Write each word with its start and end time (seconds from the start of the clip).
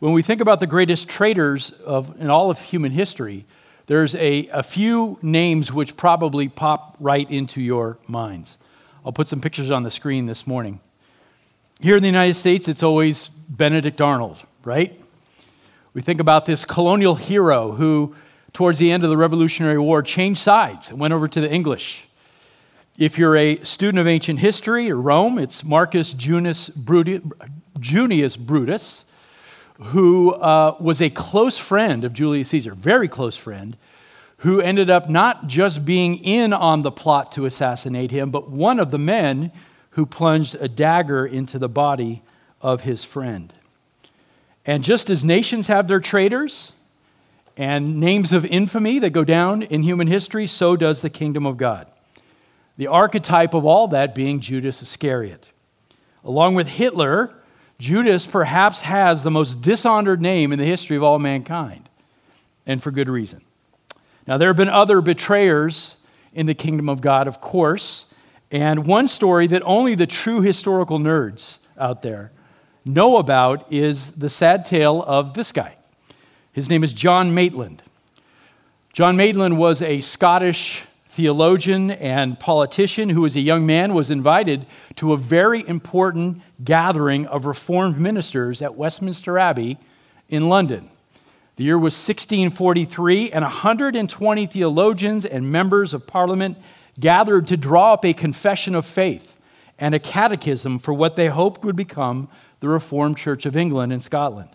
When 0.00 0.14
we 0.14 0.22
think 0.22 0.40
about 0.40 0.60
the 0.60 0.66
greatest 0.66 1.10
traitors 1.10 1.72
of, 1.84 2.18
in 2.18 2.30
all 2.30 2.50
of 2.50 2.58
human 2.58 2.90
history, 2.90 3.44
there's 3.86 4.14
a, 4.14 4.48
a 4.48 4.62
few 4.62 5.18
names 5.20 5.74
which 5.74 5.94
probably 5.94 6.48
pop 6.48 6.96
right 7.00 7.30
into 7.30 7.60
your 7.60 7.98
minds. 8.06 8.56
I'll 9.04 9.12
put 9.12 9.26
some 9.26 9.42
pictures 9.42 9.70
on 9.70 9.82
the 9.82 9.90
screen 9.90 10.24
this 10.24 10.46
morning. 10.46 10.80
Here 11.82 11.96
in 11.96 12.02
the 12.02 12.08
United 12.08 12.32
States, 12.32 12.66
it's 12.66 12.82
always 12.82 13.28
Benedict 13.28 14.00
Arnold, 14.00 14.38
right? 14.64 14.98
We 15.92 16.00
think 16.00 16.18
about 16.18 16.46
this 16.46 16.64
colonial 16.64 17.16
hero 17.16 17.72
who, 17.72 18.16
towards 18.54 18.78
the 18.78 18.90
end 18.90 19.04
of 19.04 19.10
the 19.10 19.18
Revolutionary 19.18 19.78
War, 19.78 20.00
changed 20.00 20.40
sides 20.40 20.88
and 20.88 20.98
went 20.98 21.12
over 21.12 21.28
to 21.28 21.42
the 21.42 21.52
English. 21.52 22.08
If 22.96 23.18
you're 23.18 23.36
a 23.36 23.62
student 23.64 23.98
of 23.98 24.06
ancient 24.06 24.38
history 24.38 24.90
or 24.90 24.96
Rome, 24.96 25.38
it's 25.38 25.62
Marcus 25.62 26.14
Junius 26.14 26.70
Brutus, 26.70 27.20
Junius 27.78 28.38
Brutus 28.38 29.04
who 29.82 30.32
uh, 30.32 30.76
was 30.78 31.00
a 31.00 31.10
close 31.10 31.58
friend 31.58 32.04
of 32.04 32.12
Julius 32.12 32.50
Caesar, 32.50 32.74
very 32.74 33.08
close 33.08 33.36
friend, 33.36 33.76
who 34.38 34.60
ended 34.60 34.90
up 34.90 35.08
not 35.08 35.46
just 35.46 35.84
being 35.84 36.16
in 36.16 36.52
on 36.52 36.82
the 36.82 36.90
plot 36.90 37.32
to 37.32 37.46
assassinate 37.46 38.10
him, 38.10 38.30
but 38.30 38.50
one 38.50 38.78
of 38.78 38.90
the 38.90 38.98
men 38.98 39.52
who 39.90 40.06
plunged 40.06 40.54
a 40.60 40.68
dagger 40.68 41.26
into 41.26 41.58
the 41.58 41.68
body 41.68 42.22
of 42.60 42.82
his 42.82 43.04
friend. 43.04 43.52
And 44.64 44.84
just 44.84 45.10
as 45.10 45.24
nations 45.24 45.66
have 45.66 45.88
their 45.88 46.00
traitors 46.00 46.72
and 47.56 47.98
names 47.98 48.32
of 48.32 48.44
infamy 48.46 48.98
that 48.98 49.10
go 49.10 49.24
down 49.24 49.62
in 49.62 49.82
human 49.82 50.06
history, 50.06 50.46
so 50.46 50.76
does 50.76 51.00
the 51.00 51.10
kingdom 51.10 51.44
of 51.46 51.56
God. 51.56 51.90
The 52.76 52.86
archetype 52.86 53.52
of 53.52 53.66
all 53.66 53.88
that 53.88 54.14
being 54.14 54.40
Judas 54.40 54.80
Iscariot. 54.82 55.46
Along 56.24 56.54
with 56.54 56.68
Hitler, 56.68 57.34
Judas 57.80 58.26
perhaps 58.26 58.82
has 58.82 59.22
the 59.22 59.30
most 59.30 59.62
dishonored 59.62 60.20
name 60.20 60.52
in 60.52 60.58
the 60.58 60.66
history 60.66 60.98
of 60.98 61.02
all 61.02 61.18
mankind, 61.18 61.88
and 62.66 62.82
for 62.82 62.90
good 62.90 63.08
reason. 63.08 63.40
Now, 64.26 64.36
there 64.36 64.48
have 64.48 64.56
been 64.58 64.68
other 64.68 65.00
betrayers 65.00 65.96
in 66.34 66.44
the 66.44 66.52
kingdom 66.52 66.90
of 66.90 67.00
God, 67.00 67.26
of 67.26 67.40
course, 67.40 68.04
and 68.50 68.86
one 68.86 69.08
story 69.08 69.46
that 69.46 69.62
only 69.64 69.94
the 69.94 70.06
true 70.06 70.42
historical 70.42 70.98
nerds 70.98 71.60
out 71.78 72.02
there 72.02 72.32
know 72.84 73.16
about 73.16 73.66
is 73.72 74.10
the 74.10 74.28
sad 74.28 74.66
tale 74.66 75.02
of 75.04 75.32
this 75.32 75.50
guy. 75.50 75.76
His 76.52 76.68
name 76.68 76.84
is 76.84 76.92
John 76.92 77.32
Maitland. 77.32 77.82
John 78.92 79.16
Maitland 79.16 79.56
was 79.56 79.80
a 79.80 80.02
Scottish 80.02 80.82
theologian 81.06 81.90
and 81.92 82.38
politician 82.38 83.08
who, 83.08 83.24
as 83.24 83.36
a 83.36 83.40
young 83.40 83.64
man, 83.64 83.94
was 83.94 84.10
invited 84.10 84.66
to 84.96 85.14
a 85.14 85.16
very 85.16 85.66
important 85.66 86.42
gathering 86.62 87.26
of 87.26 87.46
Reformed 87.46 87.98
ministers 87.98 88.62
at 88.62 88.74
Westminster 88.74 89.38
Abbey 89.38 89.78
in 90.28 90.48
London. 90.48 90.90
The 91.56 91.64
year 91.64 91.78
was 91.78 91.94
1643, 91.94 93.32
and 93.32 93.42
120 93.42 94.46
theologians 94.46 95.26
and 95.26 95.52
members 95.52 95.92
of 95.92 96.06
parliament 96.06 96.56
gathered 96.98 97.46
to 97.48 97.56
draw 97.56 97.92
up 97.92 98.04
a 98.04 98.14
confession 98.14 98.74
of 98.74 98.86
faith 98.86 99.36
and 99.78 99.94
a 99.94 99.98
catechism 99.98 100.78
for 100.78 100.94
what 100.94 101.16
they 101.16 101.28
hoped 101.28 101.64
would 101.64 101.76
become 101.76 102.28
the 102.60 102.68
Reformed 102.68 103.16
Church 103.16 103.46
of 103.46 103.56
England 103.56 103.92
and 103.92 104.02
Scotland. 104.02 104.50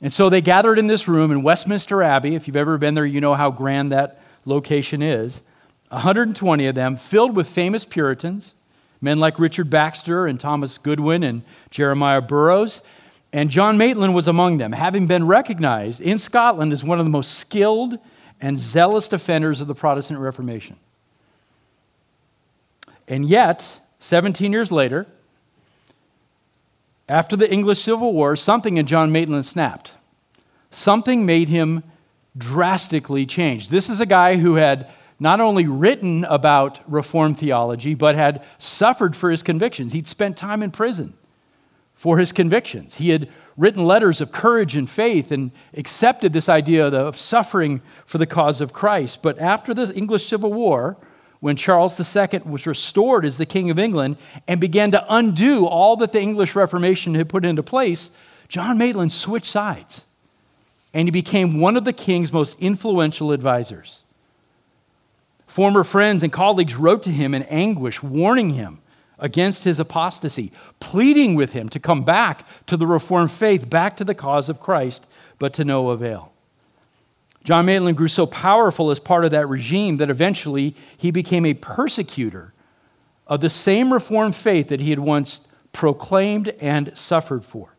And 0.00 0.12
so 0.12 0.28
they 0.28 0.40
gathered 0.40 0.78
in 0.78 0.88
this 0.88 1.06
room 1.08 1.30
in 1.30 1.42
Westminster 1.42 2.02
Abbey. 2.02 2.34
If 2.34 2.46
you've 2.46 2.56
ever 2.56 2.76
been 2.76 2.94
there, 2.94 3.06
you 3.06 3.20
know 3.20 3.34
how 3.34 3.50
grand 3.50 3.92
that 3.92 4.20
location 4.44 5.02
is. 5.02 5.42
120 5.90 6.66
of 6.66 6.74
them, 6.74 6.96
filled 6.96 7.36
with 7.36 7.48
famous 7.48 7.84
Puritans, 7.84 8.55
men 9.00 9.18
like 9.18 9.38
Richard 9.38 9.70
Baxter 9.70 10.26
and 10.26 10.38
Thomas 10.38 10.78
Goodwin 10.78 11.22
and 11.22 11.42
Jeremiah 11.70 12.20
Burroughs. 12.20 12.82
And 13.32 13.50
John 13.50 13.76
Maitland 13.76 14.14
was 14.14 14.28
among 14.28 14.58
them, 14.58 14.72
having 14.72 15.06
been 15.06 15.26
recognized 15.26 16.00
in 16.00 16.18
Scotland 16.18 16.72
as 16.72 16.82
one 16.84 16.98
of 16.98 17.04
the 17.04 17.10
most 17.10 17.34
skilled 17.34 17.98
and 18.40 18.58
zealous 18.58 19.08
defenders 19.08 19.60
of 19.60 19.66
the 19.66 19.74
Protestant 19.74 20.20
Reformation. 20.20 20.76
And 23.08 23.26
yet, 23.26 23.80
17 23.98 24.52
years 24.52 24.72
later, 24.72 25.06
after 27.08 27.36
the 27.36 27.50
English 27.50 27.80
Civil 27.80 28.12
War, 28.12 28.36
something 28.36 28.76
in 28.76 28.86
John 28.86 29.12
Maitland 29.12 29.46
snapped. 29.46 29.92
Something 30.70 31.24
made 31.24 31.48
him 31.48 31.84
drastically 32.36 33.24
change. 33.26 33.68
This 33.68 33.88
is 33.88 34.00
a 34.00 34.06
guy 34.06 34.36
who 34.36 34.54
had 34.54 34.88
not 35.18 35.40
only 35.40 35.66
written 35.66 36.24
about 36.24 36.80
Reformed 36.90 37.38
theology, 37.38 37.94
but 37.94 38.14
had 38.14 38.44
suffered 38.58 39.16
for 39.16 39.30
his 39.30 39.42
convictions. 39.42 39.92
He'd 39.92 40.06
spent 40.06 40.36
time 40.36 40.62
in 40.62 40.70
prison 40.70 41.14
for 41.94 42.18
his 42.18 42.32
convictions. 42.32 42.96
He 42.96 43.10
had 43.10 43.28
written 43.56 43.86
letters 43.86 44.20
of 44.20 44.32
courage 44.32 44.76
and 44.76 44.88
faith 44.88 45.32
and 45.32 45.50
accepted 45.74 46.32
this 46.32 46.48
idea 46.48 46.86
of 46.86 47.16
suffering 47.16 47.80
for 48.04 48.18
the 48.18 48.26
cause 48.26 48.60
of 48.60 48.72
Christ. 48.72 49.22
But 49.22 49.38
after 49.38 49.72
the 49.72 49.92
English 49.94 50.26
Civil 50.26 50.52
War, 50.52 50.98
when 51.40 51.56
Charles 51.56 51.98
II 51.98 52.40
was 52.44 52.66
restored 52.66 53.24
as 53.24 53.38
the 53.38 53.46
King 53.46 53.70
of 53.70 53.78
England 53.78 54.18
and 54.46 54.60
began 54.60 54.90
to 54.90 55.04
undo 55.08 55.66
all 55.66 55.96
that 55.96 56.12
the 56.12 56.20
English 56.20 56.54
Reformation 56.54 57.14
had 57.14 57.28
put 57.28 57.44
into 57.44 57.62
place, 57.62 58.10
John 58.48 58.76
Maitland 58.76 59.12
switched 59.12 59.46
sides 59.46 60.04
and 60.96 61.06
he 61.06 61.10
became 61.10 61.60
one 61.60 61.76
of 61.76 61.84
the 61.84 61.92
king's 61.92 62.32
most 62.32 62.58
influential 62.58 63.30
advisors. 63.30 64.00
Former 65.56 65.84
friends 65.84 66.22
and 66.22 66.30
colleagues 66.30 66.74
wrote 66.74 67.02
to 67.04 67.10
him 67.10 67.34
in 67.34 67.42
anguish, 67.44 68.02
warning 68.02 68.50
him 68.50 68.78
against 69.18 69.64
his 69.64 69.80
apostasy, 69.80 70.52
pleading 70.80 71.34
with 71.34 71.52
him 71.52 71.70
to 71.70 71.80
come 71.80 72.02
back 72.02 72.46
to 72.66 72.76
the 72.76 72.86
Reformed 72.86 73.32
faith, 73.32 73.70
back 73.70 73.96
to 73.96 74.04
the 74.04 74.14
cause 74.14 74.50
of 74.50 74.60
Christ, 74.60 75.06
but 75.38 75.54
to 75.54 75.64
no 75.64 75.88
avail. 75.88 76.30
John 77.42 77.64
Maitland 77.64 77.96
grew 77.96 78.06
so 78.06 78.26
powerful 78.26 78.90
as 78.90 79.00
part 79.00 79.24
of 79.24 79.30
that 79.30 79.48
regime 79.48 79.96
that 79.96 80.10
eventually 80.10 80.74
he 80.94 81.10
became 81.10 81.46
a 81.46 81.54
persecutor 81.54 82.52
of 83.26 83.40
the 83.40 83.48
same 83.48 83.94
Reformed 83.94 84.36
faith 84.36 84.68
that 84.68 84.80
he 84.80 84.90
had 84.90 84.98
once 84.98 85.40
proclaimed 85.72 86.48
and 86.60 86.94
suffered 86.94 87.46
for. 87.46 87.76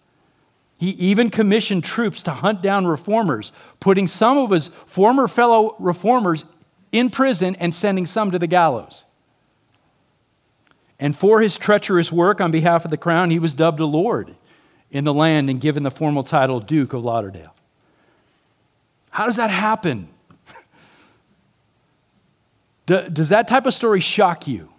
He 0.80 0.90
even 0.94 1.30
commissioned 1.30 1.84
troops 1.84 2.24
to 2.24 2.32
hunt 2.32 2.64
down 2.64 2.88
reformers, 2.88 3.52
putting 3.80 4.08
some 4.08 4.40
of 4.40 4.50
his 4.50 4.70
former 4.70 5.28
fellow 5.28 5.76
reformers 5.78 6.46
in 6.92 7.10
prison 7.10 7.56
and 7.56 7.74
sending 7.74 8.06
some 8.06 8.32
to 8.32 8.40
the 8.40 8.48
gallows. 8.48 9.06
And 11.00 11.16
for 11.16 11.42
his 11.42 11.58
treacherous 11.58 12.12
work 12.12 12.42
on 12.42 12.52
behalf 12.52 12.86
of 12.86 12.92
the 12.92 12.98
crown, 12.98 13.30
he 13.30 13.40
was 13.40 13.54
dubbed 13.54 13.80
a 13.80 13.86
lord 13.86 14.36
in 14.90 15.04
the 15.04 15.14
land 15.14 15.50
and 15.50 15.62
given 15.62 15.84
the 15.84 15.92
formal 15.92 16.24
title 16.24 16.60
Duke 16.60 16.94
of 16.94 17.04
Lauderdale. 17.04 17.54
How 19.12 19.26
does 19.26 19.36
that 19.36 19.50
happen? 19.50 20.10
Does 22.86 23.30
that 23.30 23.48
type 23.48 23.66
of 23.66 23.74
story 23.74 24.00
shock 24.00 24.48
you? 24.48 24.70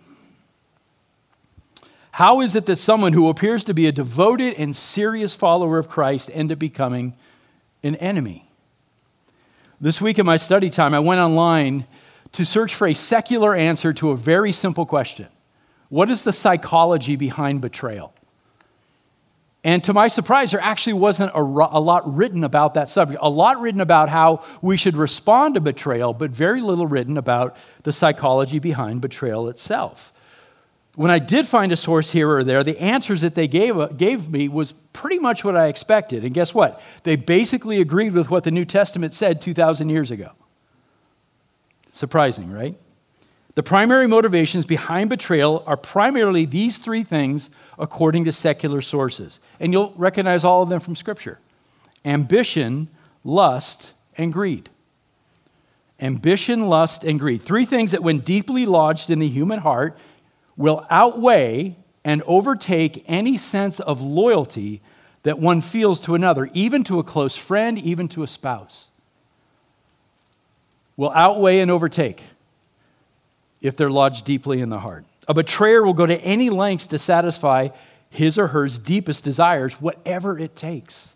How 2.13 2.41
is 2.41 2.57
it 2.57 2.67
that 2.67 2.79
someone 2.79 3.13
who 3.13 3.29
appears 3.29 3.63
to 3.65 3.75
be 3.75 3.87
a 3.87 3.93
devoted 3.93 4.55
and 4.55 4.75
serious 4.75 5.35
follower 5.35 5.79
of 5.79 5.89
Christ 5.89 6.31
end 6.33 6.51
up 6.51 6.59
becoming 6.59 7.15
an 7.83 7.97
enemy? 7.97 8.51
This 9.81 10.01
week 10.01 10.19
in 10.19 10.27
my 10.27 10.37
study 10.37 10.71
time, 10.71 10.95
I 10.95 10.99
went 10.99 11.21
online 11.21 11.87
to 12.33 12.45
search 12.45 12.75
for 12.75 12.87
a 12.87 12.95
secular 12.95 13.55
answer 13.55 13.93
to 13.95 14.11
a 14.11 14.17
very 14.17 14.53
simple 14.53 14.87
question 14.87 15.29
What 15.89 16.11
is 16.11 16.23
the 16.23 16.33
psychology 16.33 17.17
behind 17.17 17.61
betrayal? 17.61 18.15
And 19.65 19.83
to 19.85 19.93
my 19.93 20.09
surprise, 20.09 20.53
there 20.53 20.61
actually 20.61 20.93
wasn't 20.93 21.33
a, 21.35 21.41
a, 21.41 21.81
lot 21.81 22.17
written 22.17 22.45
about 22.45 22.75
that 22.75 22.89
subject. 22.89 23.19
A 23.21 23.29
lot 23.29 23.61
written 23.61 23.81
about 23.81 24.09
how 24.09 24.45
we 24.63 24.77
should 24.77 24.97
respond 24.97 25.57
to 25.57 25.61
betrayal, 25.61 26.15
but 26.15 26.31
very 26.31 26.61
little 26.61 26.87
written 26.87 27.19
about 27.19 27.57
the 27.83 27.93
psychology 27.93 28.61
behind 28.61 29.01
betrayal 29.01 29.49
itself. 29.49 30.13
When 30.95 31.11
I 31.11 31.19
did 31.19 31.47
find 31.47 31.71
a 31.71 31.77
source 31.77 32.13
here 32.13 32.31
or 32.31 32.45
there, 32.45 32.65
the 32.65 32.79
answers 32.81 33.21
that 33.21 33.35
they 33.35 33.47
gave, 33.47 33.77
uh, 33.79 33.89
gave 33.89 34.29
me 34.29 34.49
was 34.49 34.73
pretty 34.93 35.19
much 35.19 35.45
what 35.45 35.57
I 35.57 35.67
expected. 35.67 36.25
And 36.25 36.33
guess 36.33 36.55
what? 36.55 36.81
They 37.03 37.17
basically 37.17 37.81
agreed 37.81 38.15
with 38.15 38.31
what 38.31 38.45
the 38.45 38.51
New 38.51 38.65
Testament 38.65 39.13
said 39.13 39.41
2,000 39.41 39.91
years 39.91 40.11
ago. 40.11 40.33
Surprising, 41.99 42.53
right? 42.53 42.77
The 43.57 43.63
primary 43.65 44.07
motivations 44.07 44.65
behind 44.65 45.11
betrayal 45.11 45.65
are 45.67 45.77
primarily 45.77 46.45
these 46.45 46.79
three 46.79 47.03
things 47.03 47.51
according 47.77 48.25
to 48.27 48.31
secular 48.31 48.81
sources. 48.81 49.41
And 49.59 49.73
you'll 49.73 49.93
recognize 49.97 50.45
all 50.45 50.63
of 50.63 50.69
them 50.69 50.79
from 50.79 50.95
Scripture 50.95 51.41
ambition, 52.05 52.87
lust, 53.25 53.95
and 54.17 54.33
greed. 54.33 54.71
Ambition, 55.99 56.69
lust, 56.69 57.03
and 57.03 57.19
greed. 57.19 57.43
Three 57.43 57.65
things 57.65 57.91
that, 57.91 58.05
when 58.05 58.21
deeply 58.21 58.65
lodged 58.65 59.11
in 59.11 59.19
the 59.19 59.27
human 59.27 59.59
heart, 59.59 59.99
will 60.57 60.87
outweigh 60.91 61.75
and 62.05 62.23
overtake 62.29 63.05
any 63.09 63.37
sense 63.37 63.81
of 63.81 64.01
loyalty 64.01 64.83
that 65.25 65.41
one 65.41 65.61
feels 65.61 65.99
to 66.03 66.15
another, 66.15 66.49
even 66.53 66.85
to 66.85 67.01
a 67.01 67.03
close 67.03 67.35
friend, 67.35 67.77
even 67.77 68.07
to 68.07 68.23
a 68.23 68.29
spouse 68.29 68.91
will 70.99 71.13
outweigh 71.13 71.61
and 71.61 71.71
overtake 71.71 72.25
if 73.63 73.77
they're 73.77 73.89
lodged 73.89 74.27
deeply 74.27 74.61
in 74.61 74.69
the 74.69 74.81
heart. 74.81 75.07
A 75.27 75.33
betrayer 75.33 75.83
will 75.83 75.95
go 75.95 76.05
to 76.05 76.21
any 76.21 76.51
lengths 76.51 76.87
to 76.89 76.99
satisfy 76.99 77.69
his 78.11 78.39
or 78.39 78.49
her 78.49 78.69
deepest 78.69 79.25
desires, 79.25 79.81
whatever 79.81 80.39
it 80.39 80.55
takes. 80.55 81.15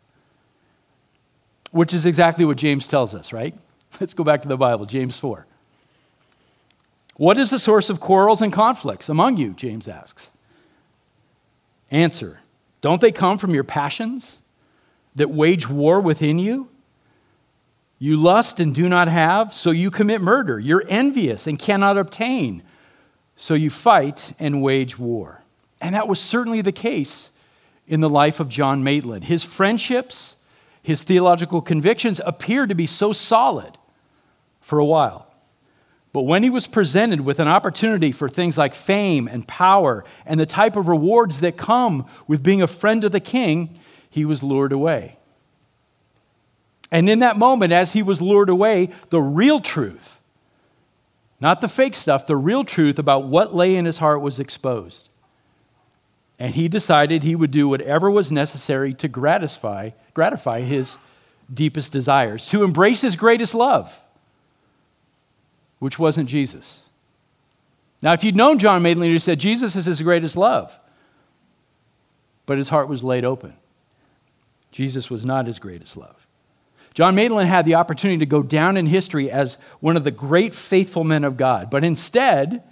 which 1.72 1.94
is 1.94 2.04
exactly 2.04 2.44
what 2.44 2.58
James 2.58 2.86
tells 2.86 3.14
us, 3.14 3.32
right? 3.32 3.54
Let's 4.00 4.12
go 4.12 4.24
back 4.24 4.42
to 4.42 4.48
the 4.48 4.58
Bible, 4.58 4.84
James 4.84 5.18
4. 5.18 5.46
What 7.16 7.38
is 7.38 7.48
the 7.48 7.58
source 7.58 7.88
of 7.88 7.98
quarrels 7.98 8.42
and 8.42 8.52
conflicts 8.52 9.08
among 9.08 9.38
you? 9.38 9.54
James 9.54 9.88
asks. 9.88 10.30
Answer 11.90 12.40
Don't 12.82 13.00
they 13.00 13.10
come 13.10 13.38
from 13.38 13.54
your 13.54 13.64
passions 13.64 14.38
that 15.14 15.30
wage 15.30 15.66
war 15.68 15.98
within 15.98 16.38
you? 16.38 16.68
You 18.02 18.16
lust 18.16 18.58
and 18.58 18.74
do 18.74 18.88
not 18.88 19.06
have, 19.06 19.54
so 19.54 19.70
you 19.70 19.88
commit 19.88 20.20
murder. 20.20 20.58
You're 20.58 20.82
envious 20.88 21.46
and 21.46 21.56
cannot 21.56 21.96
obtain, 21.96 22.64
so 23.36 23.54
you 23.54 23.70
fight 23.70 24.32
and 24.40 24.60
wage 24.60 24.98
war. 24.98 25.44
And 25.80 25.94
that 25.94 26.08
was 26.08 26.18
certainly 26.18 26.62
the 26.62 26.72
case 26.72 27.30
in 27.86 28.00
the 28.00 28.08
life 28.08 28.40
of 28.40 28.48
John 28.48 28.82
Maitland. 28.82 29.26
His 29.26 29.44
friendships, 29.44 30.34
his 30.82 31.04
theological 31.04 31.60
convictions 31.60 32.20
appeared 32.26 32.70
to 32.70 32.74
be 32.74 32.86
so 32.86 33.12
solid 33.12 33.78
for 34.60 34.80
a 34.80 34.84
while. 34.84 35.32
But 36.12 36.22
when 36.22 36.42
he 36.42 36.50
was 36.50 36.66
presented 36.66 37.20
with 37.20 37.38
an 37.38 37.46
opportunity 37.46 38.10
for 38.10 38.28
things 38.28 38.58
like 38.58 38.74
fame 38.74 39.28
and 39.28 39.46
power 39.46 40.04
and 40.26 40.40
the 40.40 40.44
type 40.44 40.74
of 40.74 40.88
rewards 40.88 41.38
that 41.38 41.56
come 41.56 42.08
with 42.26 42.42
being 42.42 42.62
a 42.62 42.66
friend 42.66 43.04
of 43.04 43.12
the 43.12 43.20
king, 43.20 43.78
he 44.10 44.24
was 44.24 44.42
lured 44.42 44.72
away. 44.72 45.18
And 46.92 47.08
in 47.08 47.20
that 47.20 47.38
moment, 47.38 47.72
as 47.72 47.94
he 47.94 48.02
was 48.02 48.20
lured 48.20 48.50
away, 48.50 48.90
the 49.08 49.20
real 49.20 49.60
truth, 49.60 50.20
not 51.40 51.62
the 51.62 51.68
fake 51.68 51.94
stuff, 51.94 52.26
the 52.26 52.36
real 52.36 52.64
truth 52.64 52.98
about 52.98 53.24
what 53.24 53.54
lay 53.54 53.74
in 53.74 53.86
his 53.86 53.98
heart 53.98 54.20
was 54.20 54.38
exposed. 54.38 55.08
And 56.38 56.54
he 56.54 56.68
decided 56.68 57.22
he 57.22 57.34
would 57.34 57.50
do 57.50 57.66
whatever 57.66 58.10
was 58.10 58.30
necessary 58.30 58.92
to 58.94 59.08
gratify, 59.08 59.90
gratify 60.12 60.60
his 60.60 60.98
deepest 61.52 61.92
desires, 61.92 62.46
to 62.48 62.62
embrace 62.62 63.00
his 63.00 63.16
greatest 63.16 63.54
love, 63.54 63.98
which 65.78 65.98
wasn't 65.98 66.28
Jesus. 66.28 66.82
Now, 68.02 68.12
if 68.12 68.22
you'd 68.22 68.36
known 68.36 68.58
John 68.58 68.82
Maitland, 68.82 69.12
you'd 69.12 69.20
said 69.20 69.40
Jesus 69.40 69.76
is 69.76 69.86
his 69.86 70.02
greatest 70.02 70.36
love. 70.36 70.78
But 72.44 72.58
his 72.58 72.68
heart 72.68 72.88
was 72.88 73.02
laid 73.02 73.24
open. 73.24 73.54
Jesus 74.72 75.08
was 75.08 75.24
not 75.24 75.46
his 75.46 75.58
greatest 75.58 75.96
love. 75.96 76.26
John 76.94 77.14
Maitland 77.14 77.48
had 77.48 77.64
the 77.64 77.74
opportunity 77.74 78.18
to 78.18 78.26
go 78.26 78.42
down 78.42 78.76
in 78.76 78.86
history 78.86 79.30
as 79.30 79.58
one 79.80 79.96
of 79.96 80.04
the 80.04 80.10
great 80.10 80.54
faithful 80.54 81.04
men 81.04 81.24
of 81.24 81.36
God, 81.36 81.70
but 81.70 81.84
instead, 81.84 82.62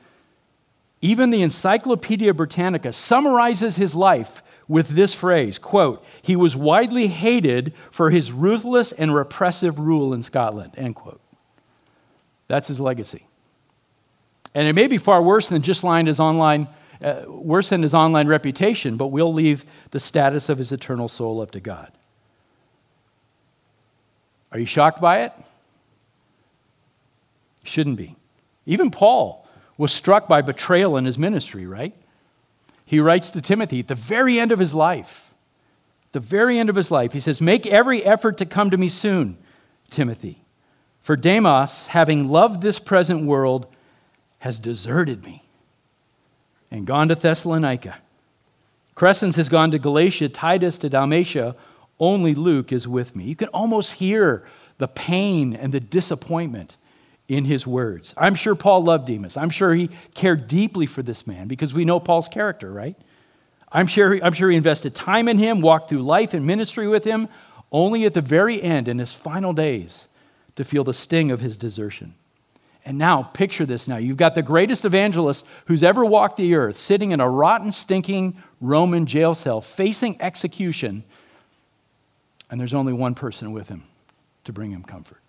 even 1.00 1.30
the 1.30 1.42
Encyclopedia 1.42 2.34
Britannica 2.34 2.92
summarizes 2.92 3.76
his 3.76 3.94
life 3.94 4.42
with 4.70 4.90
this 4.90 5.12
phrase 5.12 5.58
quote 5.58 6.04
he 6.22 6.36
was 6.36 6.54
widely 6.54 7.08
hated 7.08 7.74
for 7.90 8.10
his 8.10 8.30
ruthless 8.30 8.92
and 8.92 9.12
repressive 9.12 9.80
rule 9.80 10.14
in 10.14 10.22
scotland 10.22 10.72
end 10.76 10.94
quote. 10.94 11.20
That's 12.46 12.68
his 12.68 12.78
legacy. 12.78 13.26
And 14.54 14.68
it 14.68 14.74
may 14.74 14.86
be 14.86 14.96
far 14.96 15.22
worse 15.22 15.48
than 15.48 15.62
just 15.62 15.82
lying 15.82 16.06
his 16.06 16.20
online 16.20 16.68
uh, 17.02 17.24
worse 17.26 17.70
than 17.70 17.82
his 17.82 17.94
online 17.94 18.28
reputation 18.28 18.96
but 18.96 19.08
we'll 19.08 19.32
leave 19.32 19.64
the 19.90 19.98
status 19.98 20.48
of 20.48 20.58
his 20.58 20.70
eternal 20.70 21.08
soul 21.08 21.40
up 21.40 21.50
to 21.50 21.58
god 21.58 21.90
are 24.52 24.58
you 24.58 24.66
shocked 24.66 25.00
by 25.00 25.22
it? 25.22 25.32
Shouldn't 27.62 27.96
be. 27.96 28.16
Even 28.66 28.90
Paul 28.90 29.46
was 29.78 29.92
struck 29.92 30.28
by 30.28 30.42
betrayal 30.42 30.96
in 30.96 31.04
his 31.04 31.18
ministry, 31.18 31.66
right? 31.66 31.94
He 32.84 33.00
writes 33.00 33.30
to 33.30 33.40
Timothy 33.40 33.80
at 33.80 33.88
the 33.88 33.94
very 33.94 34.38
end 34.38 34.52
of 34.52 34.58
his 34.58 34.74
life, 34.74 35.30
the 36.12 36.20
very 36.20 36.58
end 36.58 36.68
of 36.68 36.76
his 36.76 36.90
life, 36.90 37.12
he 37.12 37.20
says, 37.20 37.40
Make 37.40 37.66
every 37.66 38.04
effort 38.04 38.36
to 38.38 38.46
come 38.46 38.70
to 38.70 38.76
me 38.76 38.88
soon, 38.88 39.38
Timothy. 39.90 40.42
For 41.00 41.16
Demas, 41.16 41.88
having 41.88 42.28
loved 42.28 42.62
this 42.62 42.78
present 42.78 43.24
world, 43.24 43.66
has 44.40 44.58
deserted 44.58 45.24
me 45.24 45.44
and 46.70 46.86
gone 46.86 47.08
to 47.08 47.14
Thessalonica. 47.14 47.98
Crescens 48.96 49.36
has 49.36 49.48
gone 49.48 49.70
to 49.70 49.78
Galatia, 49.78 50.28
Titus 50.28 50.78
to 50.78 50.88
Dalmatia. 50.88 51.54
Only 52.00 52.34
Luke 52.34 52.72
is 52.72 52.88
with 52.88 53.14
me. 53.14 53.24
You 53.24 53.36
can 53.36 53.48
almost 53.48 53.92
hear 53.92 54.44
the 54.78 54.88
pain 54.88 55.54
and 55.54 55.72
the 55.72 55.80
disappointment 55.80 56.76
in 57.28 57.44
his 57.44 57.66
words. 57.66 58.14
I'm 58.16 58.34
sure 58.34 58.54
Paul 58.56 58.82
loved 58.82 59.06
Demas. 59.06 59.36
I'm 59.36 59.50
sure 59.50 59.74
he 59.74 59.90
cared 60.14 60.48
deeply 60.48 60.86
for 60.86 61.02
this 61.02 61.26
man 61.26 61.46
because 61.46 61.74
we 61.74 61.84
know 61.84 62.00
Paul's 62.00 62.28
character, 62.28 62.72
right? 62.72 62.96
I'm 63.70 63.86
sure, 63.86 64.18
I'm 64.24 64.32
sure 64.32 64.50
he 64.50 64.56
invested 64.56 64.94
time 64.96 65.28
in 65.28 65.38
him, 65.38 65.60
walked 65.60 65.90
through 65.90 66.02
life 66.02 66.34
and 66.34 66.44
ministry 66.44 66.88
with 66.88 67.04
him, 67.04 67.28
only 67.70 68.04
at 68.04 68.14
the 68.14 68.20
very 68.20 68.60
end, 68.60 68.88
in 68.88 68.98
his 68.98 69.12
final 69.12 69.52
days, 69.52 70.08
to 70.56 70.64
feel 70.64 70.82
the 70.82 70.94
sting 70.94 71.30
of 71.30 71.40
his 71.40 71.56
desertion. 71.56 72.14
And 72.84 72.98
now, 72.98 73.22
picture 73.22 73.66
this 73.66 73.86
now. 73.86 73.98
You've 73.98 74.16
got 74.16 74.34
the 74.34 74.42
greatest 74.42 74.84
evangelist 74.84 75.46
who's 75.66 75.84
ever 75.84 76.04
walked 76.04 76.38
the 76.38 76.54
earth 76.54 76.78
sitting 76.78 77.12
in 77.12 77.20
a 77.20 77.30
rotten, 77.30 77.70
stinking 77.70 78.36
Roman 78.60 79.06
jail 79.06 79.36
cell, 79.36 79.60
facing 79.60 80.20
execution 80.20 81.04
and 82.50 82.60
there's 82.60 82.74
only 82.74 82.92
one 82.92 83.14
person 83.14 83.52
with 83.52 83.68
him 83.68 83.84
to 84.44 84.52
bring 84.52 84.72
him 84.72 84.82
comfort. 84.82 85.20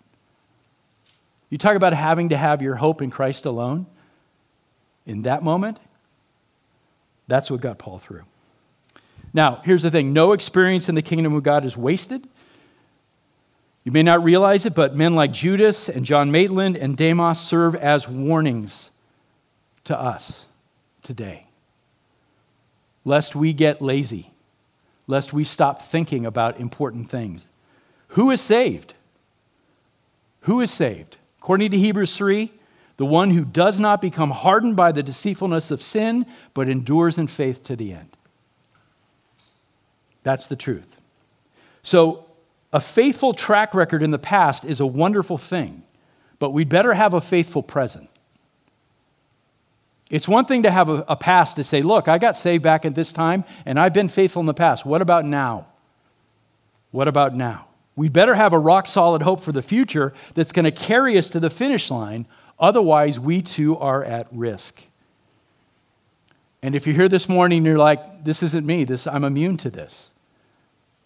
You 1.48 1.58
talk 1.58 1.76
about 1.76 1.92
having 1.92 2.30
to 2.30 2.36
have 2.36 2.60
your 2.60 2.76
hope 2.76 3.00
in 3.00 3.10
Christ 3.10 3.46
alone. 3.46 3.86
In 5.06 5.22
that 5.22 5.42
moment, 5.42 5.78
that's 7.28 7.50
what 7.50 7.60
got 7.60 7.78
Paul 7.78 7.98
through. 7.98 8.22
Now, 9.32 9.60
here's 9.64 9.82
the 9.82 9.90
thing 9.90 10.12
no 10.12 10.32
experience 10.32 10.88
in 10.88 10.94
the 10.94 11.02
kingdom 11.02 11.34
of 11.34 11.42
God 11.42 11.64
is 11.64 11.76
wasted. 11.76 12.26
You 13.84 13.92
may 13.92 14.02
not 14.02 14.22
realize 14.22 14.64
it, 14.64 14.74
but 14.74 14.94
men 14.94 15.14
like 15.14 15.32
Judas 15.32 15.88
and 15.88 16.04
John 16.04 16.30
Maitland 16.30 16.76
and 16.76 16.96
Demas 16.96 17.40
serve 17.40 17.74
as 17.74 18.08
warnings 18.08 18.90
to 19.84 19.98
us 19.98 20.46
today, 21.02 21.46
lest 23.04 23.34
we 23.34 23.52
get 23.52 23.82
lazy 23.82 24.31
lest 25.12 25.34
we 25.34 25.44
stop 25.44 25.82
thinking 25.82 26.24
about 26.24 26.58
important 26.58 27.06
things. 27.06 27.46
Who 28.08 28.30
is 28.30 28.40
saved? 28.40 28.94
Who 30.40 30.62
is 30.62 30.70
saved? 30.70 31.18
According 31.38 31.70
to 31.72 31.76
Hebrews 31.76 32.16
3, 32.16 32.50
the 32.96 33.04
one 33.04 33.28
who 33.28 33.44
does 33.44 33.78
not 33.78 34.00
become 34.00 34.30
hardened 34.30 34.74
by 34.74 34.90
the 34.90 35.02
deceitfulness 35.02 35.70
of 35.70 35.82
sin, 35.82 36.24
but 36.54 36.66
endures 36.66 37.18
in 37.18 37.26
faith 37.26 37.62
to 37.64 37.76
the 37.76 37.92
end. 37.92 38.16
That's 40.22 40.46
the 40.46 40.56
truth. 40.56 40.96
So, 41.82 42.24
a 42.72 42.80
faithful 42.80 43.34
track 43.34 43.74
record 43.74 44.02
in 44.02 44.12
the 44.12 44.18
past 44.18 44.64
is 44.64 44.80
a 44.80 44.86
wonderful 44.86 45.36
thing, 45.36 45.82
but 46.38 46.54
we'd 46.54 46.70
better 46.70 46.94
have 46.94 47.12
a 47.12 47.20
faithful 47.20 47.62
present. 47.62 48.08
It's 50.12 50.28
one 50.28 50.44
thing 50.44 50.62
to 50.64 50.70
have 50.70 50.90
a, 50.90 51.04
a, 51.08 51.16
past 51.16 51.56
to 51.56 51.64
say, 51.64 51.80
look, 51.80 52.06
I 52.06 52.18
got 52.18 52.36
saved 52.36 52.62
back 52.62 52.84
at 52.84 52.94
this 52.94 53.14
time 53.14 53.44
and 53.64 53.80
I've 53.80 53.94
been 53.94 54.10
faithful 54.10 54.40
in 54.40 54.46
the 54.46 54.52
past. 54.52 54.84
What 54.84 55.00
about 55.00 55.24
now? 55.24 55.66
What 56.90 57.08
about 57.08 57.34
now? 57.34 57.68
We 57.96 58.10
better 58.10 58.34
have 58.34 58.52
a 58.52 58.58
rock 58.58 58.86
solid 58.86 59.22
hope 59.22 59.40
for 59.40 59.52
the 59.52 59.62
future 59.62 60.12
that's 60.34 60.52
going 60.52 60.66
to 60.66 60.70
carry 60.70 61.16
us 61.16 61.30
to 61.30 61.40
the 61.40 61.48
finish 61.48 61.90
line. 61.90 62.26
Otherwise, 62.58 63.18
we 63.18 63.40
too 63.40 63.78
are 63.78 64.04
at 64.04 64.28
risk. 64.30 64.82
And 66.62 66.76
if 66.76 66.86
you're 66.86 66.94
here 66.94 67.08
this 67.08 67.26
morning 67.26 67.58
and 67.58 67.66
you're 67.66 67.78
like, 67.78 68.22
this 68.22 68.42
isn't 68.42 68.66
me, 68.66 68.84
this, 68.84 69.06
I'm 69.06 69.24
immune 69.24 69.56
to 69.58 69.70
this. 69.70 70.11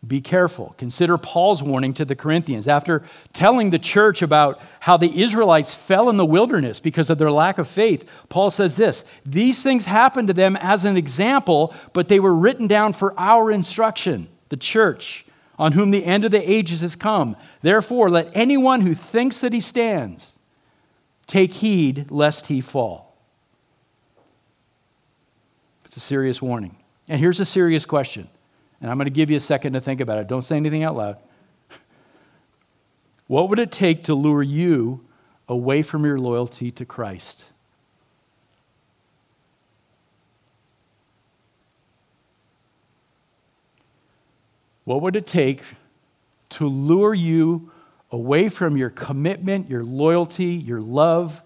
Be 0.06 0.20
careful. 0.20 0.74
Consider 0.78 1.18
Paul's 1.18 1.62
warning 1.62 1.94
to 1.94 2.04
the 2.04 2.14
Corinthians 2.14 2.68
after 2.68 3.02
telling 3.32 3.70
the 3.70 3.78
church 3.78 4.22
about 4.22 4.60
how 4.80 4.96
the 4.96 5.22
Israelites 5.22 5.74
fell 5.74 6.08
in 6.08 6.16
the 6.16 6.26
wilderness 6.26 6.80
because 6.80 7.10
of 7.10 7.18
their 7.18 7.30
lack 7.30 7.58
of 7.58 7.66
faith. 7.66 8.08
Paul 8.28 8.50
says 8.50 8.76
this 8.76 9.04
These 9.24 9.62
things 9.62 9.86
happened 9.86 10.28
to 10.28 10.34
them 10.34 10.56
as 10.56 10.84
an 10.84 10.96
example, 10.96 11.74
but 11.92 12.08
they 12.08 12.20
were 12.20 12.34
written 12.34 12.66
down 12.68 12.92
for 12.92 13.18
our 13.18 13.50
instruction, 13.50 14.28
the 14.48 14.56
church, 14.56 15.26
on 15.58 15.72
whom 15.72 15.90
the 15.90 16.04
end 16.04 16.24
of 16.24 16.30
the 16.30 16.50
ages 16.50 16.82
has 16.82 16.94
come. 16.94 17.34
Therefore, 17.62 18.10
let 18.10 18.30
anyone 18.34 18.82
who 18.82 18.94
thinks 18.94 19.40
that 19.40 19.52
he 19.52 19.60
stands 19.60 20.34
take 21.26 21.54
heed 21.54 22.10
lest 22.10 22.46
he 22.46 22.60
fall. 22.60 23.16
It's 25.84 25.96
a 25.96 26.00
serious 26.00 26.40
warning. 26.42 26.76
And 27.08 27.18
here's 27.20 27.40
a 27.40 27.44
serious 27.44 27.86
question 27.86 28.28
and 28.80 28.90
I'm 28.90 28.96
going 28.96 29.06
to 29.06 29.10
give 29.10 29.30
you 29.30 29.36
a 29.36 29.40
second 29.40 29.72
to 29.72 29.80
think 29.80 30.00
about 30.00 30.18
it. 30.18 30.28
Don't 30.28 30.42
say 30.42 30.56
anything 30.56 30.82
out 30.82 30.96
loud. 30.96 31.16
What 33.26 33.48
would 33.48 33.58
it 33.58 33.72
take 33.72 34.04
to 34.04 34.14
lure 34.14 34.42
you 34.42 35.04
away 35.48 35.82
from 35.82 36.04
your 36.04 36.18
loyalty 36.18 36.70
to 36.70 36.84
Christ? 36.84 37.44
What 44.84 45.02
would 45.02 45.16
it 45.16 45.26
take 45.26 45.62
to 46.50 46.68
lure 46.68 47.14
you 47.14 47.72
away 48.12 48.48
from 48.48 48.76
your 48.76 48.90
commitment, 48.90 49.68
your 49.68 49.82
loyalty, 49.82 50.54
your 50.54 50.80
love 50.80 51.42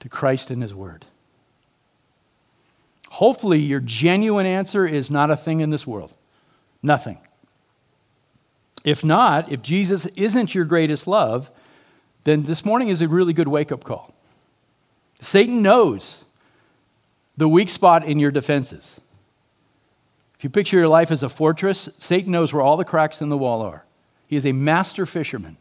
to 0.00 0.08
Christ 0.10 0.50
and 0.50 0.60
His 0.60 0.74
Word? 0.74 1.06
Hopefully, 3.16 3.60
your 3.60 3.80
genuine 3.80 4.44
answer 4.44 4.86
is 4.86 5.10
not 5.10 5.30
a 5.30 5.38
thing 5.38 5.60
in 5.60 5.70
this 5.70 5.86
world. 5.86 6.12
Nothing. 6.82 7.16
If 8.84 9.02
not, 9.02 9.50
if 9.50 9.62
Jesus 9.62 10.04
isn't 10.16 10.54
your 10.54 10.66
greatest 10.66 11.06
love, 11.06 11.50
then 12.24 12.42
this 12.42 12.62
morning 12.62 12.88
is 12.88 13.00
a 13.00 13.08
really 13.08 13.32
good 13.32 13.48
wake 13.48 13.72
up 13.72 13.84
call. 13.84 14.14
Satan 15.18 15.62
knows 15.62 16.26
the 17.38 17.48
weak 17.48 17.70
spot 17.70 18.04
in 18.04 18.18
your 18.18 18.30
defenses. 18.30 19.00
If 20.36 20.44
you 20.44 20.50
picture 20.50 20.76
your 20.76 20.88
life 20.88 21.10
as 21.10 21.22
a 21.22 21.30
fortress, 21.30 21.88
Satan 21.96 22.32
knows 22.32 22.52
where 22.52 22.62
all 22.62 22.76
the 22.76 22.84
cracks 22.84 23.22
in 23.22 23.30
the 23.30 23.38
wall 23.38 23.62
are. 23.62 23.86
He 24.26 24.36
is 24.36 24.44
a 24.44 24.52
master 24.52 25.06
fisherman, 25.06 25.56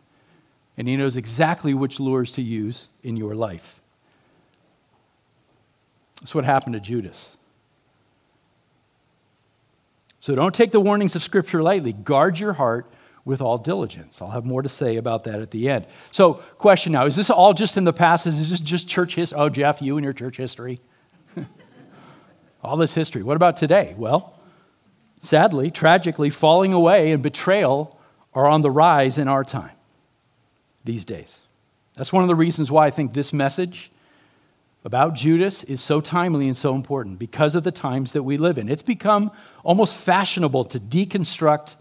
and 0.75 0.89
he 0.89 0.97
knows 0.97 1.15
exactly 1.15 1.73
which 1.73 2.01
lures 2.01 2.33
to 2.33 2.41
use 2.41 2.89
in 3.01 3.15
your 3.15 3.33
life. 3.33 3.79
That's 6.19 6.35
what 6.35 6.43
happened 6.43 6.73
to 6.73 6.81
Judas. 6.81 7.37
So 10.25 10.33
don't 10.33 10.55
take 10.55 10.71
the 10.71 10.79
warnings 10.79 11.15
of 11.15 11.21
Scripture 11.21 11.61
lightly. 11.61 11.93
Guard 11.93 12.39
your 12.39 12.53
heart 12.53 12.91
with 13.25 13.41
all 13.41 13.59
diligence. 13.59 14.23
I'll 14.23 14.31
have 14.31 14.43
more 14.43 14.63
to 14.63 14.69
say 14.69 14.95
about 14.95 15.23
that 15.25 15.39
at 15.39 15.51
the 15.51 15.69
end. 15.69 15.85
So, 16.09 16.33
question 16.57 16.93
now 16.93 17.05
is 17.05 17.15
this 17.15 17.29
all 17.29 17.53
just 17.53 17.77
in 17.77 17.83
the 17.83 17.93
past? 17.93 18.25
Is 18.25 18.49
this 18.49 18.59
just 18.59 18.87
church 18.87 19.13
history? 19.13 19.37
Oh, 19.37 19.49
Jeff, 19.49 19.83
you 19.83 19.97
and 19.97 20.03
your 20.03 20.13
church 20.13 20.37
history. 20.37 20.79
all 22.63 22.75
this 22.75 22.95
history. 22.95 23.21
What 23.21 23.35
about 23.35 23.55
today? 23.55 23.93
Well, 23.99 24.33
sadly, 25.19 25.69
tragically, 25.69 26.31
falling 26.31 26.73
away 26.73 27.11
and 27.11 27.21
betrayal 27.21 27.99
are 28.33 28.47
on 28.47 28.63
the 28.63 28.71
rise 28.71 29.19
in 29.19 29.27
our 29.27 29.43
time 29.43 29.75
these 30.83 31.05
days. 31.05 31.41
That's 31.93 32.11
one 32.11 32.23
of 32.23 32.29
the 32.29 32.35
reasons 32.35 32.71
why 32.71 32.87
I 32.87 32.89
think 32.89 33.13
this 33.13 33.31
message 33.31 33.91
about 34.85 35.15
Judas 35.15 35.63
is 35.63 35.81
so 35.81 35.99
timely 35.99 36.47
and 36.47 36.55
so 36.55 36.75
important 36.75 37.17
because 37.17 37.55
of 37.55 37.63
the 37.63 37.71
times 37.71 38.11
that 38.13 38.21
we 38.23 38.37
live 38.37 38.59
in. 38.59 38.69
It's 38.69 38.83
become 38.83 39.31
almost 39.63 39.97
fashionable 39.97 40.63
to 40.65 40.79
deconstruct 40.79 41.75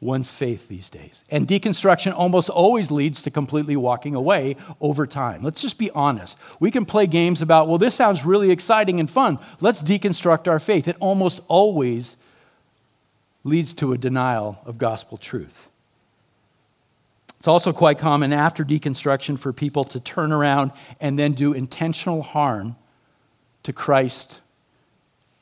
one's 0.00 0.32
faith 0.32 0.66
these 0.66 0.90
days. 0.90 1.24
And 1.30 1.46
deconstruction 1.46 2.12
almost 2.12 2.50
always 2.50 2.90
leads 2.90 3.22
to 3.22 3.30
completely 3.30 3.76
walking 3.76 4.16
away 4.16 4.56
over 4.80 5.06
time. 5.06 5.44
Let's 5.44 5.62
just 5.62 5.78
be 5.78 5.90
honest. 5.92 6.36
We 6.58 6.72
can 6.72 6.84
play 6.84 7.06
games 7.06 7.40
about, 7.40 7.68
well, 7.68 7.78
this 7.78 7.94
sounds 7.94 8.24
really 8.24 8.50
exciting 8.50 8.98
and 8.98 9.08
fun. 9.08 9.38
Let's 9.60 9.80
deconstruct 9.80 10.48
our 10.48 10.58
faith. 10.58 10.88
It 10.88 10.96
almost 10.98 11.40
always 11.46 12.16
leads 13.44 13.74
to 13.74 13.92
a 13.92 13.98
denial 13.98 14.60
of 14.66 14.76
gospel 14.76 15.18
truth. 15.18 15.69
It's 17.40 17.48
also 17.48 17.72
quite 17.72 17.98
common 17.98 18.34
after 18.34 18.66
deconstruction 18.66 19.38
for 19.38 19.50
people 19.50 19.84
to 19.86 19.98
turn 19.98 20.30
around 20.30 20.72
and 21.00 21.18
then 21.18 21.32
do 21.32 21.54
intentional 21.54 22.20
harm 22.20 22.76
to 23.62 23.72
Christ 23.72 24.42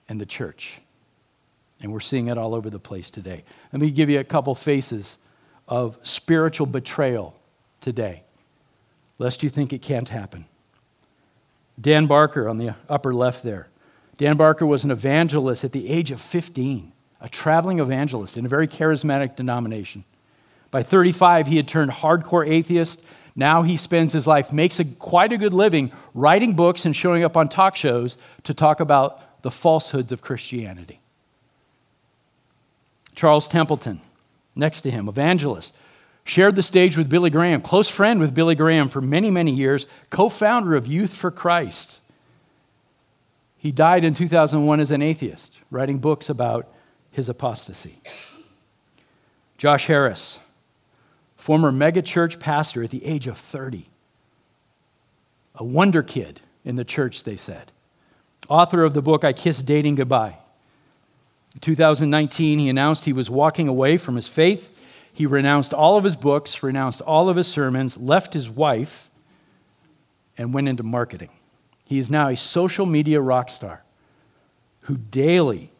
and 0.08 0.20
the 0.20 0.26
church. 0.26 0.80
And 1.80 1.92
we're 1.92 1.98
seeing 1.98 2.28
it 2.28 2.38
all 2.38 2.54
over 2.54 2.70
the 2.70 2.78
place 2.78 3.10
today. 3.10 3.42
Let 3.72 3.82
me 3.82 3.90
give 3.90 4.08
you 4.08 4.20
a 4.20 4.24
couple 4.24 4.54
faces 4.54 5.18
of 5.66 5.98
spiritual 6.06 6.68
betrayal 6.68 7.34
today, 7.80 8.22
lest 9.18 9.42
you 9.42 9.50
think 9.50 9.72
it 9.72 9.82
can't 9.82 10.08
happen. 10.08 10.44
Dan 11.80 12.06
Barker 12.06 12.48
on 12.48 12.58
the 12.58 12.76
upper 12.88 13.12
left 13.12 13.42
there. 13.42 13.70
Dan 14.18 14.36
Barker 14.36 14.66
was 14.66 14.84
an 14.84 14.92
evangelist 14.92 15.64
at 15.64 15.72
the 15.72 15.88
age 15.88 16.12
of 16.12 16.20
15, 16.20 16.92
a 17.20 17.28
traveling 17.28 17.80
evangelist 17.80 18.36
in 18.36 18.46
a 18.46 18.48
very 18.48 18.68
charismatic 18.68 19.34
denomination. 19.34 20.04
By 20.70 20.82
35, 20.82 21.46
he 21.46 21.56
had 21.56 21.68
turned 21.68 21.90
hardcore 21.90 22.46
atheist. 22.46 23.02
Now 23.34 23.62
he 23.62 23.76
spends 23.76 24.12
his 24.12 24.26
life, 24.26 24.52
makes 24.52 24.80
a, 24.80 24.84
quite 24.84 25.32
a 25.32 25.38
good 25.38 25.52
living, 25.52 25.92
writing 26.12 26.54
books 26.54 26.84
and 26.84 26.94
showing 26.94 27.24
up 27.24 27.36
on 27.36 27.48
talk 27.48 27.76
shows 27.76 28.18
to 28.44 28.52
talk 28.52 28.80
about 28.80 29.42
the 29.42 29.50
falsehoods 29.50 30.12
of 30.12 30.20
Christianity. 30.20 31.00
Charles 33.14 33.48
Templeton, 33.48 34.00
next 34.54 34.82
to 34.82 34.90
him, 34.90 35.08
evangelist, 35.08 35.76
shared 36.24 36.56
the 36.56 36.62
stage 36.62 36.96
with 36.96 37.08
Billy 37.08 37.30
Graham, 37.30 37.60
close 37.60 37.88
friend 37.88 38.20
with 38.20 38.34
Billy 38.34 38.54
Graham 38.54 38.88
for 38.88 39.00
many, 39.00 39.30
many 39.30 39.52
years, 39.52 39.86
co 40.10 40.28
founder 40.28 40.76
of 40.76 40.86
Youth 40.86 41.14
for 41.14 41.30
Christ. 41.30 42.00
He 43.56 43.72
died 43.72 44.04
in 44.04 44.14
2001 44.14 44.78
as 44.78 44.90
an 44.90 45.02
atheist, 45.02 45.60
writing 45.70 45.98
books 45.98 46.28
about 46.28 46.68
his 47.10 47.28
apostasy. 47.28 48.00
Josh 49.56 49.86
Harris, 49.86 50.38
former 51.48 51.72
megachurch 51.72 52.38
pastor 52.38 52.82
at 52.82 52.90
the 52.90 53.02
age 53.06 53.26
of 53.26 53.38
30, 53.38 53.88
a 55.54 55.64
wonder 55.64 56.02
kid 56.02 56.42
in 56.62 56.76
the 56.76 56.84
church, 56.84 57.24
they 57.24 57.38
said. 57.38 57.72
Author 58.50 58.84
of 58.84 58.92
the 58.92 59.00
book, 59.00 59.24
I 59.24 59.32
Kissed 59.32 59.64
Dating 59.64 59.94
Goodbye. 59.94 60.36
In 61.54 61.60
2019, 61.60 62.58
he 62.58 62.68
announced 62.68 63.06
he 63.06 63.14
was 63.14 63.30
walking 63.30 63.66
away 63.66 63.96
from 63.96 64.16
his 64.16 64.28
faith. 64.28 64.68
He 65.10 65.24
renounced 65.24 65.72
all 65.72 65.96
of 65.96 66.04
his 66.04 66.16
books, 66.16 66.62
renounced 66.62 67.00
all 67.00 67.30
of 67.30 67.36
his 67.38 67.48
sermons, 67.48 67.96
left 67.96 68.34
his 68.34 68.50
wife, 68.50 69.08
and 70.36 70.52
went 70.52 70.68
into 70.68 70.82
marketing. 70.82 71.30
He 71.86 71.98
is 71.98 72.10
now 72.10 72.28
a 72.28 72.36
social 72.36 72.84
media 72.84 73.22
rock 73.22 73.48
star 73.48 73.84
who 74.80 74.98
daily, 74.98 75.72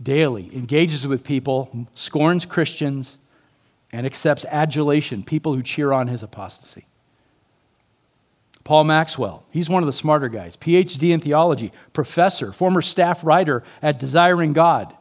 daily 0.00 0.54
engages 0.54 1.04
with 1.04 1.24
people, 1.24 1.88
scorns 1.94 2.44
Christians, 2.44 3.18
and 3.92 4.06
accepts 4.06 4.44
adulation, 4.46 5.24
people 5.24 5.54
who 5.54 5.62
cheer 5.62 5.92
on 5.92 6.08
his 6.08 6.22
apostasy. 6.22 6.86
Paul 8.62 8.84
Maxwell, 8.84 9.44
he's 9.50 9.68
one 9.68 9.82
of 9.82 9.86
the 9.86 9.92
smarter 9.92 10.28
guys, 10.28 10.56
PhD 10.56 11.10
in 11.10 11.20
theology, 11.20 11.72
professor, 11.92 12.52
former 12.52 12.82
staff 12.82 13.24
writer 13.24 13.64
at 13.82 13.98
Desiring 13.98 14.52
God 14.52 14.94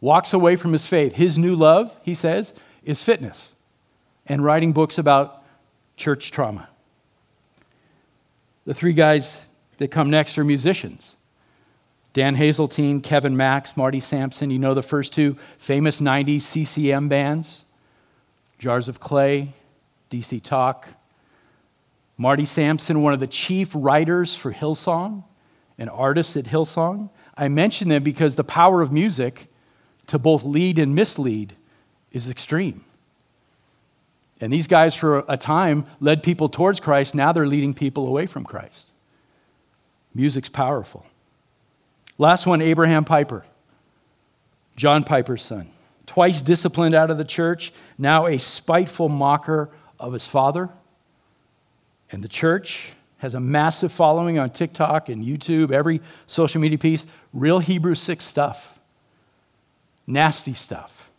walks 0.00 0.32
away 0.32 0.56
from 0.56 0.72
his 0.72 0.86
faith. 0.86 1.14
His 1.14 1.38
new 1.38 1.54
love, 1.54 1.96
he 2.02 2.14
says, 2.14 2.52
is 2.84 3.02
fitness 3.02 3.54
and 4.26 4.44
writing 4.44 4.72
books 4.72 4.98
about 4.98 5.42
church 5.96 6.30
trauma. 6.30 6.68
The 8.64 8.74
three 8.74 8.92
guys 8.92 9.48
that 9.78 9.88
come 9.90 10.10
next 10.10 10.38
are 10.38 10.44
musicians 10.44 11.16
Dan 12.12 12.34
Haseltine, 12.34 13.02
Kevin 13.02 13.36
Max, 13.36 13.76
Marty 13.76 14.00
Sampson. 14.00 14.50
You 14.50 14.58
know 14.58 14.72
the 14.72 14.82
first 14.82 15.12
two 15.12 15.36
famous 15.58 16.00
90s 16.00 16.40
CCM 16.40 17.08
bands 17.08 17.65
Jars 18.58 18.88
of 18.88 19.00
Clay, 19.00 19.52
DC 20.10 20.42
Talk. 20.42 20.88
Marty 22.18 22.46
Sampson, 22.46 23.02
one 23.02 23.12
of 23.12 23.20
the 23.20 23.26
chief 23.26 23.70
writers 23.74 24.34
for 24.34 24.52
Hillsong 24.52 25.24
and 25.78 25.90
artists 25.90 26.36
at 26.36 26.46
Hillsong. 26.46 27.10
I 27.36 27.48
mention 27.48 27.88
them 27.90 28.02
because 28.02 28.36
the 28.36 28.44
power 28.44 28.80
of 28.80 28.90
music 28.90 29.48
to 30.06 30.18
both 30.18 30.42
lead 30.42 30.78
and 30.78 30.94
mislead 30.94 31.54
is 32.12 32.30
extreme. 32.30 32.84
And 34.40 34.52
these 34.52 34.66
guys, 34.66 34.94
for 34.94 35.24
a 35.28 35.36
time, 35.36 35.86
led 36.00 36.22
people 36.22 36.48
towards 36.48 36.80
Christ. 36.80 37.14
Now 37.14 37.32
they're 37.32 37.46
leading 37.46 37.74
people 37.74 38.06
away 38.06 38.26
from 38.26 38.44
Christ. 38.44 38.90
Music's 40.14 40.48
powerful. 40.48 41.04
Last 42.18 42.46
one 42.46 42.62
Abraham 42.62 43.04
Piper, 43.04 43.44
John 44.76 45.04
Piper's 45.04 45.42
son. 45.42 45.70
Twice 46.06 46.40
disciplined 46.40 46.94
out 46.94 47.10
of 47.10 47.18
the 47.18 47.24
church, 47.24 47.72
now 47.98 48.26
a 48.26 48.38
spiteful 48.38 49.08
mocker 49.08 49.70
of 49.98 50.12
his 50.12 50.26
father. 50.26 50.70
And 52.10 52.22
the 52.22 52.28
church 52.28 52.92
has 53.18 53.34
a 53.34 53.40
massive 53.40 53.92
following 53.92 54.38
on 54.38 54.50
TikTok 54.50 55.08
and 55.08 55.24
YouTube, 55.24 55.72
every 55.72 56.00
social 56.26 56.60
media 56.60 56.78
piece. 56.78 57.06
Real 57.32 57.58
Hebrew 57.58 57.94
6 57.94 58.24
stuff 58.24 58.76
nasty 60.06 60.54
stuff. 60.54 61.10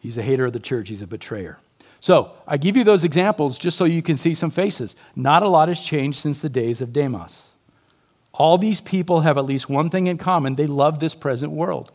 He's 0.00 0.18
a 0.18 0.22
hater 0.22 0.46
of 0.46 0.52
the 0.52 0.60
church, 0.60 0.88
he's 0.88 1.02
a 1.02 1.06
betrayer. 1.06 1.58
So, 2.00 2.32
I 2.48 2.56
give 2.56 2.76
you 2.76 2.82
those 2.82 3.04
examples 3.04 3.58
just 3.58 3.78
so 3.78 3.84
you 3.84 4.02
can 4.02 4.16
see 4.16 4.34
some 4.34 4.50
faces. 4.50 4.96
Not 5.14 5.42
a 5.42 5.48
lot 5.48 5.68
has 5.68 5.78
changed 5.78 6.18
since 6.18 6.40
the 6.40 6.48
days 6.48 6.80
of 6.80 6.92
Demas. 6.92 7.52
All 8.32 8.58
these 8.58 8.80
people 8.80 9.20
have 9.20 9.38
at 9.38 9.44
least 9.44 9.68
one 9.68 9.88
thing 9.88 10.08
in 10.08 10.18
common 10.18 10.56
they 10.56 10.66
love 10.66 10.98
this 10.98 11.14
present 11.14 11.52
world. 11.52 11.92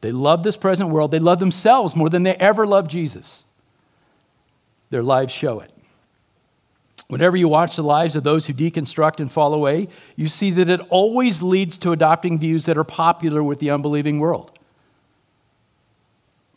They 0.00 0.12
love 0.12 0.42
this 0.42 0.56
present 0.56 0.90
world. 0.90 1.10
They 1.10 1.18
love 1.18 1.40
themselves 1.40 1.94
more 1.94 2.08
than 2.08 2.22
they 2.22 2.34
ever 2.36 2.66
loved 2.66 2.90
Jesus. 2.90 3.44
Their 4.90 5.02
lives 5.02 5.32
show 5.32 5.60
it. 5.60 5.70
Whenever 7.08 7.36
you 7.36 7.48
watch 7.48 7.74
the 7.74 7.82
lives 7.82 8.14
of 8.14 8.22
those 8.22 8.46
who 8.46 8.52
deconstruct 8.52 9.18
and 9.18 9.30
fall 9.30 9.52
away, 9.52 9.88
you 10.14 10.28
see 10.28 10.52
that 10.52 10.68
it 10.68 10.80
always 10.90 11.42
leads 11.42 11.76
to 11.78 11.90
adopting 11.90 12.38
views 12.38 12.66
that 12.66 12.78
are 12.78 12.84
popular 12.84 13.42
with 13.42 13.58
the 13.58 13.70
unbelieving 13.70 14.20
world. 14.20 14.56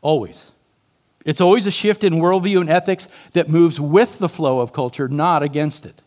Always. 0.01 0.51
It's 1.25 1.41
always 1.41 1.65
a 1.65 1.71
shift 1.71 2.03
in 2.03 2.15
worldview 2.15 2.61
and 2.61 2.69
ethics 2.69 3.09
that 3.31 3.49
moves 3.49 3.79
with 3.79 4.19
the 4.19 4.29
flow 4.29 4.59
of 4.59 4.73
culture, 4.73 5.07
not 5.07 5.41
against 5.41 5.85
it. 5.85 6.01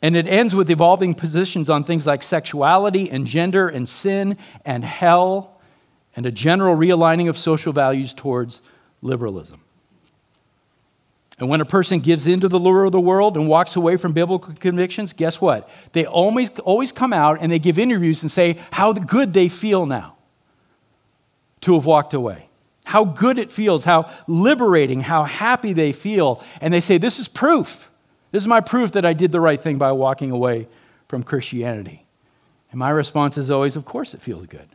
And 0.00 0.16
it 0.16 0.26
ends 0.26 0.54
with 0.54 0.70
evolving 0.70 1.14
positions 1.14 1.68
on 1.68 1.84
things 1.84 2.06
like 2.06 2.22
sexuality 2.22 3.10
and 3.10 3.26
gender 3.26 3.68
and 3.68 3.88
sin 3.88 4.38
and 4.64 4.84
hell 4.84 5.51
and 6.14 6.26
a 6.26 6.30
general 6.30 6.76
realigning 6.76 7.28
of 7.28 7.38
social 7.38 7.72
values 7.72 8.12
towards 8.14 8.60
liberalism. 9.00 9.60
And 11.38 11.48
when 11.48 11.60
a 11.60 11.64
person 11.64 11.98
gives 11.98 12.26
into 12.26 12.48
the 12.48 12.58
lure 12.58 12.84
of 12.84 12.92
the 12.92 13.00
world 13.00 13.36
and 13.36 13.48
walks 13.48 13.74
away 13.74 13.96
from 13.96 14.12
biblical 14.12 14.54
convictions, 14.54 15.12
guess 15.12 15.40
what? 15.40 15.68
They 15.92 16.04
always, 16.04 16.50
always 16.60 16.92
come 16.92 17.12
out 17.12 17.38
and 17.40 17.50
they 17.50 17.58
give 17.58 17.78
interviews 17.78 18.22
and 18.22 18.30
say 18.30 18.58
how 18.70 18.92
good 18.92 19.32
they 19.32 19.48
feel 19.48 19.86
now 19.86 20.16
to 21.62 21.74
have 21.74 21.86
walked 21.86 22.14
away, 22.14 22.48
how 22.84 23.04
good 23.04 23.38
it 23.38 23.50
feels, 23.50 23.84
how 23.84 24.08
liberating, 24.28 25.00
how 25.00 25.24
happy 25.24 25.72
they 25.72 25.92
feel. 25.92 26.44
And 26.60 26.72
they 26.72 26.80
say, 26.80 26.98
This 26.98 27.18
is 27.18 27.28
proof. 27.28 27.90
This 28.30 28.42
is 28.42 28.48
my 28.48 28.60
proof 28.60 28.92
that 28.92 29.04
I 29.04 29.12
did 29.12 29.32
the 29.32 29.40
right 29.40 29.60
thing 29.60 29.78
by 29.78 29.92
walking 29.92 30.30
away 30.30 30.68
from 31.08 31.22
Christianity. 31.22 32.06
And 32.70 32.78
my 32.78 32.90
response 32.90 33.36
is 33.36 33.50
always, 33.50 33.74
Of 33.74 33.84
course 33.84 34.14
it 34.14 34.22
feels 34.22 34.46
good. 34.46 34.68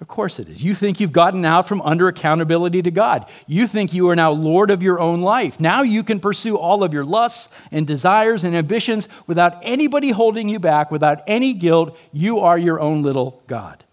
Of 0.00 0.08
course 0.08 0.38
it 0.38 0.48
is. 0.48 0.64
You 0.64 0.74
think 0.74 0.98
you've 0.98 1.12
gotten 1.12 1.44
out 1.44 1.68
from 1.68 1.82
under 1.82 2.08
accountability 2.08 2.80
to 2.82 2.90
God. 2.90 3.26
You 3.46 3.66
think 3.66 3.92
you 3.92 4.08
are 4.08 4.16
now 4.16 4.30
Lord 4.30 4.70
of 4.70 4.82
your 4.82 4.98
own 4.98 5.20
life. 5.20 5.60
Now 5.60 5.82
you 5.82 6.02
can 6.02 6.20
pursue 6.20 6.56
all 6.56 6.82
of 6.82 6.94
your 6.94 7.04
lusts 7.04 7.52
and 7.70 7.86
desires 7.86 8.42
and 8.42 8.56
ambitions 8.56 9.10
without 9.26 9.58
anybody 9.62 10.10
holding 10.10 10.48
you 10.48 10.58
back, 10.58 10.90
without 10.90 11.22
any 11.26 11.52
guilt. 11.52 11.98
You 12.12 12.38
are 12.38 12.56
your 12.56 12.80
own 12.80 13.02
little 13.02 13.42
God. 13.46 13.84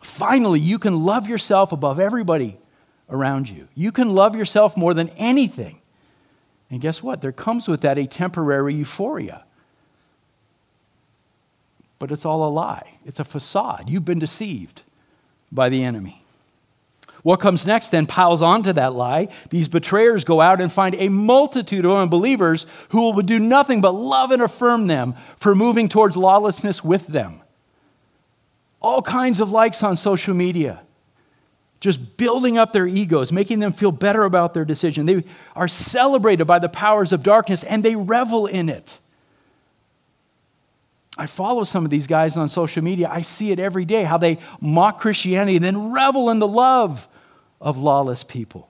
Finally, 0.00 0.60
you 0.60 0.78
can 0.78 1.04
love 1.04 1.28
yourself 1.28 1.70
above 1.70 2.00
everybody 2.00 2.58
around 3.10 3.50
you. 3.50 3.68
You 3.74 3.92
can 3.92 4.14
love 4.14 4.34
yourself 4.34 4.74
more 4.74 4.94
than 4.94 5.10
anything. 5.10 5.80
And 6.70 6.80
guess 6.80 7.02
what? 7.02 7.20
There 7.20 7.30
comes 7.30 7.68
with 7.68 7.82
that 7.82 7.98
a 7.98 8.06
temporary 8.06 8.74
euphoria 8.74 9.44
but 12.02 12.10
it's 12.10 12.24
all 12.24 12.44
a 12.44 12.50
lie. 12.50 12.98
It's 13.06 13.20
a 13.20 13.24
facade. 13.24 13.84
You've 13.88 14.04
been 14.04 14.18
deceived 14.18 14.82
by 15.52 15.68
the 15.68 15.84
enemy. 15.84 16.24
What 17.22 17.38
comes 17.38 17.64
next 17.64 17.90
then 17.92 18.08
piles 18.08 18.42
onto 18.42 18.72
that 18.72 18.92
lie. 18.92 19.28
These 19.50 19.68
betrayers 19.68 20.24
go 20.24 20.40
out 20.40 20.60
and 20.60 20.72
find 20.72 20.96
a 20.96 21.08
multitude 21.08 21.84
of 21.84 21.92
unbelievers 21.92 22.66
who 22.88 23.12
will 23.12 23.22
do 23.22 23.38
nothing 23.38 23.80
but 23.80 23.94
love 23.94 24.32
and 24.32 24.42
affirm 24.42 24.88
them 24.88 25.14
for 25.36 25.54
moving 25.54 25.86
towards 25.86 26.16
lawlessness 26.16 26.82
with 26.82 27.06
them. 27.06 27.40
All 28.80 29.00
kinds 29.00 29.40
of 29.40 29.52
likes 29.52 29.84
on 29.84 29.94
social 29.94 30.34
media, 30.34 30.82
just 31.78 32.16
building 32.16 32.58
up 32.58 32.72
their 32.72 32.88
egos, 32.88 33.30
making 33.30 33.60
them 33.60 33.72
feel 33.72 33.92
better 33.92 34.24
about 34.24 34.54
their 34.54 34.64
decision. 34.64 35.06
They 35.06 35.22
are 35.54 35.68
celebrated 35.68 36.46
by 36.46 36.58
the 36.58 36.68
powers 36.68 37.12
of 37.12 37.22
darkness 37.22 37.62
and 37.62 37.84
they 37.84 37.94
revel 37.94 38.48
in 38.48 38.68
it. 38.68 38.98
I 41.18 41.26
follow 41.26 41.64
some 41.64 41.84
of 41.84 41.90
these 41.90 42.06
guys 42.06 42.36
on 42.36 42.48
social 42.48 42.82
media. 42.82 43.08
I 43.10 43.20
see 43.20 43.50
it 43.50 43.58
every 43.58 43.84
day 43.84 44.04
how 44.04 44.16
they 44.16 44.38
mock 44.60 45.00
Christianity 45.00 45.56
and 45.56 45.64
then 45.64 45.92
revel 45.92 46.30
in 46.30 46.38
the 46.38 46.48
love 46.48 47.08
of 47.60 47.76
lawless 47.76 48.24
people. 48.24 48.68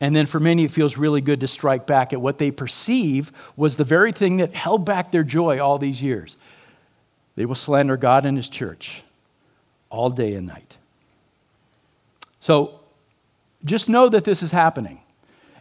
And 0.00 0.14
then 0.14 0.26
for 0.26 0.40
many, 0.40 0.64
it 0.64 0.70
feels 0.70 0.96
really 0.96 1.20
good 1.20 1.40
to 1.40 1.48
strike 1.48 1.86
back 1.86 2.12
at 2.12 2.20
what 2.20 2.38
they 2.38 2.50
perceive 2.50 3.32
was 3.56 3.76
the 3.76 3.84
very 3.84 4.12
thing 4.12 4.38
that 4.38 4.52
held 4.54 4.84
back 4.84 5.12
their 5.12 5.22
joy 5.22 5.60
all 5.60 5.78
these 5.78 6.02
years. 6.02 6.36
They 7.36 7.46
will 7.46 7.54
slander 7.54 7.96
God 7.96 8.26
and 8.26 8.36
His 8.36 8.48
church 8.48 9.02
all 9.90 10.10
day 10.10 10.34
and 10.34 10.46
night. 10.46 10.76
So 12.40 12.80
just 13.64 13.88
know 13.88 14.08
that 14.08 14.24
this 14.24 14.42
is 14.42 14.50
happening. 14.50 15.00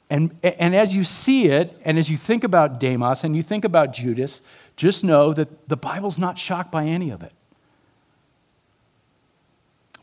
And, 0.09 0.35
and 0.43 0.75
as 0.75 0.95
you 0.95 1.03
see 1.03 1.45
it, 1.47 1.79
and 1.85 1.97
as 1.97 2.09
you 2.09 2.17
think 2.17 2.43
about 2.43 2.79
Demas 2.79 3.23
and 3.23 3.35
you 3.35 3.41
think 3.41 3.63
about 3.63 3.93
Judas, 3.93 4.41
just 4.75 5.03
know 5.03 5.34
that 5.34 5.68
the 5.70 5.77
Bible's 5.77 6.18
not 6.18 6.38
shocked 6.38 6.72
by 6.72 6.86
any 6.86 7.10
of 7.10 7.24
it. 7.24 7.34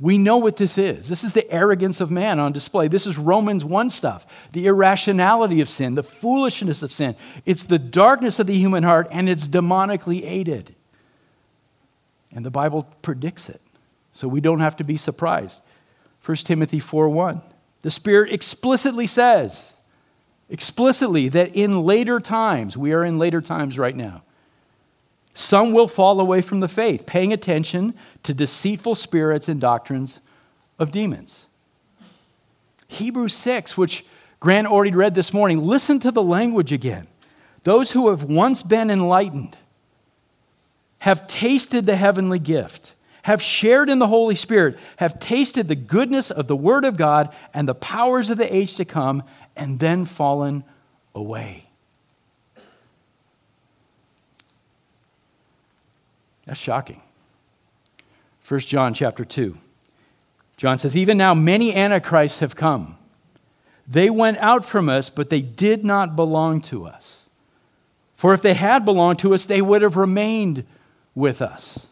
We 0.01 0.17
know 0.17 0.39
what 0.39 0.57
this 0.57 0.79
is. 0.79 1.11
This 1.11 1.23
is 1.25 1.35
the 1.35 1.49
arrogance 1.51 2.01
of 2.01 2.11
man 2.11 2.39
on 2.39 2.53
display. 2.53 2.89
This 2.89 3.07
is 3.07 3.19
Romans 3.19 3.65
1 3.65 3.91
stuff 3.91 4.27
the 4.53 4.67
irrationality 4.67 5.61
of 5.61 5.69
sin, 5.69 5.95
the 5.95 6.03
foolishness 6.03 6.83
of 6.83 6.91
sin. 6.91 7.15
It's 7.45 7.65
the 7.65 7.79
darkness 7.79 8.39
of 8.39 8.47
the 8.47 8.57
human 8.57 8.83
heart, 8.83 9.09
and 9.11 9.29
it's 9.29 9.47
demonically 9.47 10.25
aided. 10.25 10.75
And 12.33 12.47
the 12.47 12.51
Bible 12.51 12.85
predicts 13.03 13.51
it, 13.51 13.61
so 14.13 14.27
we 14.27 14.41
don't 14.41 14.61
have 14.61 14.77
to 14.77 14.85
be 14.85 14.97
surprised. 14.97 15.61
1 16.25 16.37
Timothy 16.39 16.81
4 16.81 17.09
1. 17.09 17.43
The 17.83 17.91
Spirit 17.91 18.33
explicitly 18.33 19.07
says, 19.07 19.75
explicitly, 20.49 21.29
that 21.29 21.55
in 21.55 21.83
later 21.83 22.21
times, 22.21 22.77
we 22.77 22.93
are 22.93 23.05
in 23.05 23.19
later 23.19 23.41
times 23.41 23.79
right 23.79 23.97
now, 23.97 24.23
some 25.35 25.73
will 25.73 25.89
fall 25.89 26.21
away 26.21 26.41
from 26.41 26.61
the 26.61 26.69
faith, 26.69 27.07
paying 27.07 27.33
attention 27.33 27.95
to 28.23 28.35
deceitful 28.35 28.95
spirits 28.95 29.49
and 29.49 29.61
doctrines 29.61 30.21
of 30.79 30.93
demons. 30.93 31.47
Hebrews 32.89 33.35
6, 33.35 33.77
which 33.77 34.05
Grant 34.41 34.67
already 34.67 34.95
read 34.95 35.15
this 35.15 35.33
morning, 35.33 35.65
listen 35.65 36.01
to 36.01 36.11
the 36.11 36.23
language 36.23 36.73
again. 36.73 37.07
Those 37.63 37.93
who 37.93 38.09
have 38.09 38.25
once 38.25 38.63
been 38.63 38.91
enlightened 38.91 39.57
have 41.01 41.27
tasted 41.27 41.87
the 41.87 41.97
heavenly 41.97 42.39
gift, 42.39 42.95
have 43.23 43.41
shared 43.41 43.89
in 43.89 43.99
the 43.99 44.09
Holy 44.09 44.35
Spirit, 44.35 44.79
have 44.97 45.21
tasted 45.21 45.69
the 45.69 45.75
goodness 45.75 46.31
of 46.31 46.47
the 46.47 46.57
Word 46.57 46.85
of 46.85 46.97
God 46.97 47.35
and 47.55 47.69
the 47.69 47.75
powers 47.75 48.31
of 48.31 48.39
the 48.39 48.55
age 48.55 48.75
to 48.77 48.85
come, 48.85 49.23
and 49.57 49.79
then 49.79 50.05
fallen 50.05 50.65
away. 51.15 51.70
That's 56.51 56.59
shocking. 56.59 57.01
1 58.49 58.61
John 58.63 58.93
chapter 58.93 59.25
2. 59.25 59.57
John 60.57 60.81
says, 60.81 60.97
Even 60.97 61.17
now 61.17 61.33
many 61.33 61.73
antichrists 61.73 62.41
have 62.41 62.57
come. 62.57 62.99
They 63.87 64.11
went 64.11 64.37
out 64.39 64.65
from 64.65 64.89
us, 64.89 65.11
but 65.11 65.31
they 65.31 65.43
did 65.43 65.85
not 65.85 66.17
belong 66.17 66.61
to 66.63 66.89
us. 66.89 67.29
For 68.17 68.35
if 68.35 68.43
they 68.43 68.55
had 68.55 68.85
belonged 68.85 69.21
to 69.21 69.33
us, 69.33 69.45
they 69.45 69.63
would 69.63 69.83
have 69.83 69.97
remained 69.97 70.65
with 71.15 71.41
us. 71.41 71.87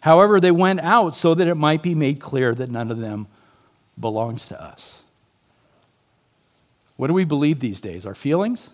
However, 0.00 0.40
they 0.40 0.50
went 0.50 0.80
out 0.80 1.14
so 1.14 1.36
that 1.36 1.46
it 1.46 1.54
might 1.54 1.80
be 1.80 1.94
made 1.94 2.18
clear 2.18 2.56
that 2.56 2.72
none 2.72 2.90
of 2.90 2.98
them 2.98 3.28
belongs 3.96 4.48
to 4.48 4.60
us. 4.60 5.04
What 6.96 7.06
do 7.06 7.14
we 7.14 7.24
believe 7.24 7.60
these 7.60 7.80
days? 7.80 8.04
Our 8.04 8.16
feelings? 8.16 8.70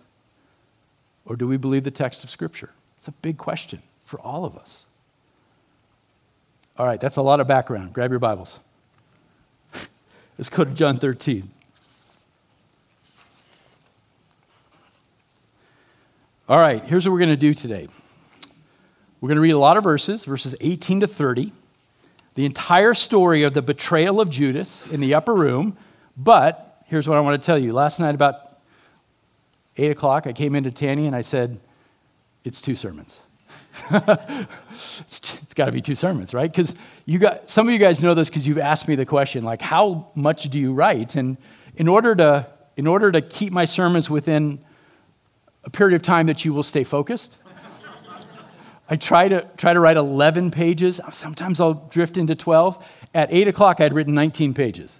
Or 1.25 1.35
do 1.35 1.47
we 1.47 1.57
believe 1.57 1.83
the 1.83 1.91
text 1.91 2.23
of 2.23 2.31
Scripture? 2.31 2.71
It's 2.97 3.07
a 3.07 3.11
big 3.11 3.37
question 3.37 3.83
for 4.03 4.19
all 4.19 4.45
of 4.45 4.57
us. 4.57 4.85
All 6.77 6.85
right, 6.85 6.99
that's 6.99 7.15
a 7.15 7.21
lot 7.21 7.39
of 7.39 7.47
background. 7.47 7.93
Grab 7.93 8.11
your 8.11 8.19
Bibles. 8.19 8.59
Let's 10.37 10.49
go 10.49 10.65
to 10.65 10.71
John 10.71 10.97
13. 10.97 11.49
All 16.49 16.59
right, 16.59 16.83
here's 16.83 17.05
what 17.05 17.13
we're 17.13 17.19
going 17.19 17.29
to 17.29 17.37
do 17.37 17.53
today. 17.53 17.87
We're 19.21 19.29
going 19.29 19.37
to 19.37 19.41
read 19.41 19.51
a 19.51 19.57
lot 19.57 19.77
of 19.77 19.83
verses, 19.83 20.25
verses 20.25 20.53
18 20.59 20.99
to 20.99 21.07
30, 21.07 21.53
the 22.35 22.45
entire 22.45 22.93
story 22.93 23.43
of 23.43 23.53
the 23.53 23.61
betrayal 23.61 24.19
of 24.19 24.29
Judas 24.29 24.85
in 24.85 24.99
the 24.99 25.13
upper 25.13 25.33
room. 25.33 25.77
But 26.17 26.83
here's 26.87 27.07
what 27.07 27.17
I 27.17 27.21
want 27.21 27.41
to 27.41 27.45
tell 27.45 27.57
you. 27.57 27.71
Last 27.71 28.01
night, 28.01 28.13
about 28.13 28.59
8 29.77 29.91
o'clock, 29.91 30.27
I 30.27 30.33
came 30.33 30.55
into 30.55 30.71
Tanny 30.71 31.07
and 31.07 31.15
I 31.15 31.21
said, 31.21 31.57
It's 32.43 32.61
two 32.61 32.75
sermons. 32.75 33.21
it's, 34.71 35.39
it's 35.41 35.53
got 35.53 35.65
to 35.65 35.71
be 35.71 35.81
two 35.81 35.95
sermons, 35.95 36.33
right? 36.33 36.49
Because 36.49 36.75
you 37.05 37.19
got 37.19 37.49
some 37.49 37.67
of 37.67 37.73
you 37.73 37.79
guys 37.79 38.01
know 38.01 38.13
this 38.13 38.29
because 38.29 38.47
you've 38.47 38.57
asked 38.57 38.87
me 38.87 38.95
the 38.95 39.05
question, 39.05 39.43
like, 39.43 39.61
how 39.61 40.11
much 40.15 40.49
do 40.49 40.59
you 40.59 40.73
write? 40.73 41.15
And 41.15 41.37
in 41.75 41.87
order 41.87 42.15
to 42.15 42.47
in 42.77 42.87
order 42.87 43.11
to 43.11 43.21
keep 43.21 43.53
my 43.53 43.65
sermons 43.65 44.09
within 44.09 44.59
a 45.63 45.69
period 45.69 45.95
of 45.95 46.01
time 46.01 46.27
that 46.27 46.43
you 46.43 46.53
will 46.53 46.63
stay 46.63 46.83
focused, 46.83 47.37
I 48.89 48.95
try 48.95 49.27
to 49.27 49.47
try 49.57 49.73
to 49.73 49.79
write 49.79 49.97
11 49.97 50.51
pages. 50.51 50.99
Sometimes 51.11 51.59
I'll 51.59 51.73
drift 51.73 52.17
into 52.17 52.35
12. 52.35 52.83
At 53.13 53.29
eight 53.31 53.47
o'clock, 53.47 53.79
I'd 53.79 53.93
written 53.93 54.13
19 54.13 54.53
pages, 54.53 54.99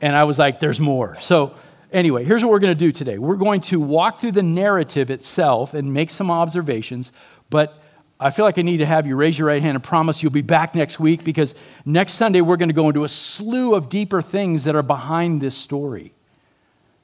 and 0.00 0.16
I 0.16 0.24
was 0.24 0.38
like, 0.38 0.60
"There's 0.60 0.80
more." 0.80 1.16
So. 1.20 1.54
Anyway, 1.92 2.24
here's 2.24 2.42
what 2.42 2.50
we're 2.50 2.58
going 2.58 2.72
to 2.72 2.78
do 2.78 2.90
today. 2.90 3.18
We're 3.18 3.36
going 3.36 3.60
to 3.60 3.78
walk 3.78 4.18
through 4.18 4.32
the 4.32 4.42
narrative 4.42 5.12
itself 5.12 5.74
and 5.74 5.94
make 5.94 6.10
some 6.10 6.28
observations, 6.28 7.12
but 7.50 7.83
I 8.18 8.30
feel 8.30 8.44
like 8.44 8.58
I 8.58 8.62
need 8.62 8.78
to 8.78 8.86
have 8.86 9.06
you 9.06 9.16
raise 9.16 9.38
your 9.38 9.48
right 9.48 9.60
hand 9.60 9.74
and 9.74 9.82
promise 9.82 10.22
you'll 10.22 10.32
be 10.32 10.42
back 10.42 10.74
next 10.74 11.00
week 11.00 11.24
because 11.24 11.54
next 11.84 12.14
Sunday 12.14 12.40
we're 12.40 12.56
going 12.56 12.68
to 12.68 12.74
go 12.74 12.88
into 12.88 13.04
a 13.04 13.08
slew 13.08 13.74
of 13.74 13.88
deeper 13.88 14.22
things 14.22 14.64
that 14.64 14.76
are 14.76 14.82
behind 14.82 15.40
this 15.40 15.56
story. 15.56 16.12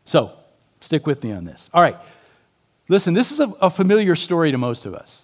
So, 0.05 0.33
stick 0.81 1.07
with 1.07 1.23
me 1.25 1.33
on 1.33 1.45
this. 1.45 1.69
All 1.75 1.83
right. 1.83 1.97
Listen, 2.89 3.15
this 3.15 3.33
is 3.33 3.41
a, 3.41 3.49
a 3.61 3.71
familiar 3.71 4.17
story 4.17 4.51
to 4.53 4.59
most 4.59 4.87
of 4.87 4.95
us. 4.95 5.23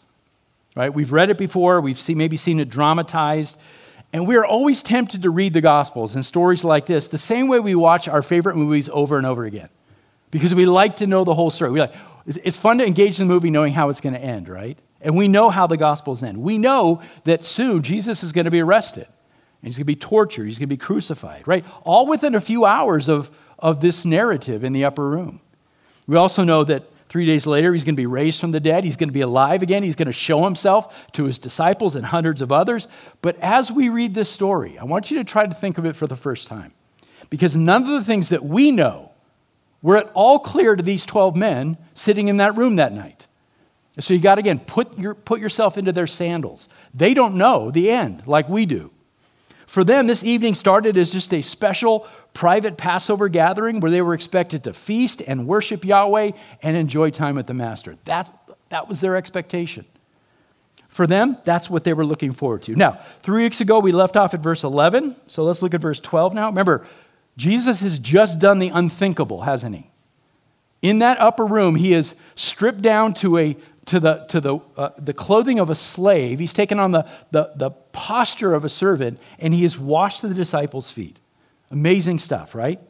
Right? 0.74 0.92
We've 0.92 1.12
read 1.12 1.30
it 1.30 1.38
before, 1.38 1.80
we've 1.80 1.98
seen, 1.98 2.18
maybe 2.18 2.36
seen 2.36 2.60
it 2.60 2.68
dramatized, 2.68 3.58
and 4.12 4.26
we're 4.26 4.44
always 4.44 4.82
tempted 4.82 5.22
to 5.22 5.30
read 5.30 5.52
the 5.52 5.60
Gospels 5.60 6.14
and 6.14 6.24
stories 6.24 6.64
like 6.64 6.86
this 6.86 7.08
the 7.08 7.18
same 7.18 7.48
way 7.48 7.60
we 7.60 7.74
watch 7.74 8.08
our 8.08 8.22
favorite 8.22 8.56
movies 8.56 8.90
over 8.92 9.16
and 9.16 9.26
over 9.26 9.44
again 9.44 9.68
because 10.30 10.54
we 10.54 10.66
like 10.66 10.96
to 10.96 11.06
know 11.06 11.24
the 11.24 11.34
whole 11.34 11.50
story. 11.50 11.70
We 11.70 11.80
like, 11.80 11.94
it's 12.26 12.58
fun 12.58 12.78
to 12.78 12.86
engage 12.86 13.18
in 13.18 13.26
the 13.26 13.32
movie 13.32 13.50
knowing 13.50 13.72
how 13.72 13.88
it's 13.88 14.00
going 14.00 14.14
to 14.14 14.20
end, 14.20 14.48
right? 14.48 14.78
And 15.06 15.16
we 15.16 15.28
know 15.28 15.50
how 15.50 15.68
the 15.68 15.76
Gospels 15.76 16.24
end. 16.24 16.42
We 16.42 16.58
know 16.58 17.00
that 17.22 17.44
soon 17.44 17.82
Jesus 17.82 18.24
is 18.24 18.32
going 18.32 18.46
to 18.46 18.50
be 18.50 18.60
arrested, 18.60 19.06
and 19.06 19.68
he's 19.68 19.76
going 19.76 19.84
to 19.84 19.92
be 19.92 19.94
tortured, 19.94 20.46
he's 20.46 20.58
going 20.58 20.68
to 20.68 20.74
be 20.74 20.76
crucified, 20.76 21.46
right? 21.46 21.64
All 21.84 22.08
within 22.08 22.34
a 22.34 22.40
few 22.40 22.64
hours 22.64 23.08
of, 23.08 23.30
of 23.60 23.80
this 23.80 24.04
narrative 24.04 24.64
in 24.64 24.72
the 24.72 24.84
upper 24.84 25.08
room. 25.08 25.40
We 26.08 26.16
also 26.16 26.42
know 26.42 26.64
that 26.64 26.90
three 27.08 27.24
days 27.24 27.46
later, 27.46 27.72
he's 27.72 27.84
going 27.84 27.94
to 27.94 28.02
be 28.02 28.06
raised 28.06 28.40
from 28.40 28.50
the 28.50 28.58
dead, 28.58 28.82
he's 28.82 28.96
going 28.96 29.08
to 29.08 29.12
be 29.12 29.20
alive 29.20 29.62
again, 29.62 29.84
he's 29.84 29.94
going 29.94 30.06
to 30.06 30.12
show 30.12 30.42
himself 30.42 31.12
to 31.12 31.26
his 31.26 31.38
disciples 31.38 31.94
and 31.94 32.06
hundreds 32.06 32.42
of 32.42 32.50
others. 32.50 32.88
But 33.22 33.38
as 33.40 33.70
we 33.70 33.88
read 33.88 34.12
this 34.12 34.28
story, 34.28 34.76
I 34.76 34.82
want 34.82 35.12
you 35.12 35.18
to 35.18 35.24
try 35.24 35.46
to 35.46 35.54
think 35.54 35.78
of 35.78 35.86
it 35.86 35.94
for 35.94 36.08
the 36.08 36.16
first 36.16 36.48
time. 36.48 36.72
because 37.30 37.56
none 37.56 37.82
of 37.82 37.90
the 37.90 38.02
things 38.02 38.30
that 38.30 38.44
we 38.44 38.72
know 38.72 39.12
were 39.82 39.98
at 39.98 40.10
all 40.14 40.40
clear 40.40 40.74
to 40.74 40.82
these 40.82 41.06
12 41.06 41.36
men 41.36 41.76
sitting 41.94 42.26
in 42.26 42.38
that 42.38 42.56
room 42.56 42.74
that 42.74 42.92
night. 42.92 43.25
So 43.98 44.12
you 44.12 44.20
got 44.20 44.34
to, 44.34 44.40
again, 44.40 44.58
put, 44.58 44.98
your, 44.98 45.14
put 45.14 45.40
yourself 45.40 45.78
into 45.78 45.92
their 45.92 46.06
sandals. 46.06 46.68
They 46.92 47.14
don't 47.14 47.36
know 47.36 47.70
the 47.70 47.90
end 47.90 48.26
like 48.26 48.48
we 48.48 48.66
do. 48.66 48.90
For 49.66 49.84
them, 49.84 50.06
this 50.06 50.22
evening 50.22 50.54
started 50.54 50.96
as 50.96 51.12
just 51.12 51.32
a 51.32 51.42
special 51.42 52.06
private 52.34 52.76
Passover 52.76 53.28
gathering 53.28 53.80
where 53.80 53.90
they 53.90 54.02
were 54.02 54.14
expected 54.14 54.64
to 54.64 54.72
feast 54.72 55.22
and 55.26 55.46
worship 55.46 55.84
Yahweh 55.84 56.32
and 56.62 56.76
enjoy 56.76 57.10
time 57.10 57.36
with 57.36 57.46
the 57.46 57.54
Master. 57.54 57.96
That, 58.04 58.30
that 58.68 58.88
was 58.88 59.00
their 59.00 59.16
expectation. 59.16 59.86
For 60.88 61.06
them, 61.06 61.38
that's 61.44 61.68
what 61.68 61.84
they 61.84 61.92
were 61.92 62.06
looking 62.06 62.32
forward 62.32 62.62
to. 62.64 62.76
Now, 62.76 63.00
three 63.22 63.42
weeks 63.42 63.60
ago, 63.60 63.80
we 63.80 63.92
left 63.92 64.16
off 64.16 64.34
at 64.34 64.40
verse 64.40 64.62
11. 64.62 65.16
So 65.26 65.42
let's 65.42 65.62
look 65.62 65.74
at 65.74 65.80
verse 65.80 66.00
12 66.00 66.32
now. 66.32 66.48
Remember, 66.48 66.86
Jesus 67.36 67.80
has 67.80 67.98
just 67.98 68.38
done 68.38 68.60
the 68.60 68.68
unthinkable, 68.68 69.42
hasn't 69.42 69.76
he? 69.76 69.90
In 70.80 71.00
that 71.00 71.18
upper 71.18 71.44
room, 71.44 71.74
he 71.74 71.92
is 71.92 72.14
stripped 72.34 72.82
down 72.82 73.12
to 73.14 73.38
a 73.38 73.56
to 73.86 74.00
the, 74.00 74.26
to 74.28 74.40
the, 74.40 74.58
uh, 74.76 74.90
the 74.98 75.12
clothing 75.12 75.58
of 75.58 75.70
a 75.70 75.74
slave. 75.74 76.38
He's 76.38 76.52
taken 76.52 76.78
on 76.78 76.92
the, 76.92 77.08
the, 77.30 77.52
the 77.54 77.70
posture 77.70 78.52
of 78.54 78.64
a 78.64 78.68
servant, 78.68 79.18
and 79.38 79.54
he 79.54 79.62
has 79.62 79.78
washed 79.78 80.22
the 80.22 80.34
disciples' 80.34 80.90
feet. 80.90 81.18
Amazing 81.70 82.18
stuff, 82.18 82.54
right? 82.54 82.80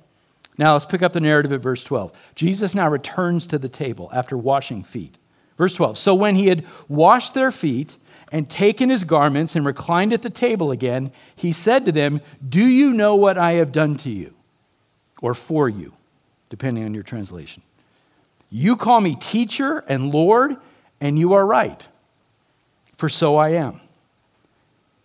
Now 0.59 0.73
let's 0.73 0.87
pick 0.87 1.03
up 1.03 1.13
the 1.13 1.21
narrative 1.21 1.53
at 1.53 1.61
verse 1.61 1.85
12. 1.85 2.13
Jesus 2.35 2.75
now 2.75 2.89
returns 2.89 3.47
to 3.49 3.59
the 3.59 3.69
table 3.69 4.11
after 4.13 4.37
washing 4.39 4.83
feet. 4.83 5.19
Verse 5.59 5.75
12 5.75 5.99
So 5.99 6.15
when 6.15 6.35
he 6.37 6.49
had 6.49 6.65
washed 6.89 7.35
their 7.35 7.51
feet 7.51 7.99
and 8.33 8.49
taken 8.49 8.91
his 8.91 9.05
garments 9.05 9.55
and 9.55 9.65
reclined 9.67 10.13
at 10.13 10.23
the 10.23 10.31
table 10.31 10.71
again, 10.71 11.13
he 11.35 11.53
said 11.53 11.85
to 11.85 11.93
them, 11.93 12.21
Do 12.47 12.67
you 12.67 12.93
know 12.93 13.15
what 13.15 13.37
I 13.37 13.53
have 13.53 13.73
done 13.73 13.97
to 13.99 14.11
you? 14.11 14.35
Or 15.21 15.35
for 15.35 15.69
you, 15.69 15.93
depending 16.49 16.85
on 16.85 16.95
your 16.95 17.03
translation. 17.03 17.63
You 18.51 18.77
call 18.77 19.01
me 19.01 19.17
teacher 19.17 19.85
and 19.89 20.13
Lord 20.13 20.57
and 21.01 21.19
you 21.19 21.33
are 21.35 21.47
right, 21.47 21.87
for 22.97 23.09
so 23.09 23.37
I 23.37 23.51
am. 23.51 23.81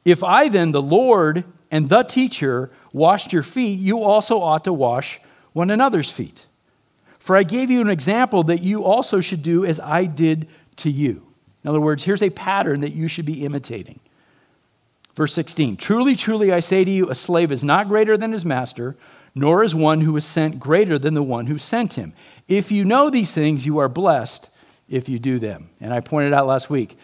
If 0.06 0.24
I 0.24 0.50
then, 0.50 0.72
the 0.72 0.82
Lord 0.82 1.44
and 1.70 1.90
the 1.90 2.04
teacher, 2.04 2.72
washed 2.92 3.32
your 3.32 3.44
feet, 3.44 3.80
you 3.80 4.02
also 4.02 4.42
ought 4.42 4.64
to 4.66 4.74
wash 4.74 5.22
one 5.54 5.70
another's 5.70 6.12
feet. 6.12 6.48
For 7.20 7.36
I 7.36 7.44
gave 7.44 7.70
you 7.70 7.82
an 7.82 7.90
example 7.90 8.44
that 8.44 8.64
you 8.64 8.84
also 8.84 9.22
should 9.22 9.44
do 9.44 9.64
as 9.64 9.80
I 9.80 10.06
did 10.06 10.48
to 10.78 10.90
you. 10.90 11.28
In 11.64 11.70
other 11.70 11.80
words, 11.80 12.04
here's 12.04 12.24
a 12.24 12.32
pattern 12.32 12.82
that 12.82 12.94
you 12.94 13.08
should 13.08 13.26
be 13.26 13.46
imitating. 13.46 14.00
Verse 15.16 15.34
16 15.34 15.78
Truly, 15.78 16.16
truly, 16.16 16.52
I 16.52 16.60
say 16.60 16.84
to 16.84 16.92
you, 16.92 17.10
a 17.10 17.16
slave 17.16 17.52
is 17.52 17.64
not 17.64 17.88
greater 17.88 18.18
than 18.18 18.32
his 18.32 18.46
master, 18.46 18.96
nor 19.36 19.64
is 19.64 19.76
one 19.76 20.02
who 20.02 20.18
is 20.18 20.26
sent 20.26 20.60
greater 20.60 20.98
than 20.98 21.14
the 21.14 21.24
one 21.24 21.46
who 21.46 21.58
sent 21.58 21.94
him. 21.94 22.14
If 22.48 22.72
you 22.72 22.84
know 22.84 23.10
these 23.10 23.34
things, 23.34 23.66
you 23.66 23.78
are 23.78 23.88
blessed 23.88 24.50
if 24.92 25.10
you 25.10 25.18
do 25.18 25.40
them. 25.40 25.70
And 25.80 25.94
I 25.94 26.02
pointed 26.02 26.34
out 26.34 26.46
last 26.46 26.70
week 26.70 26.98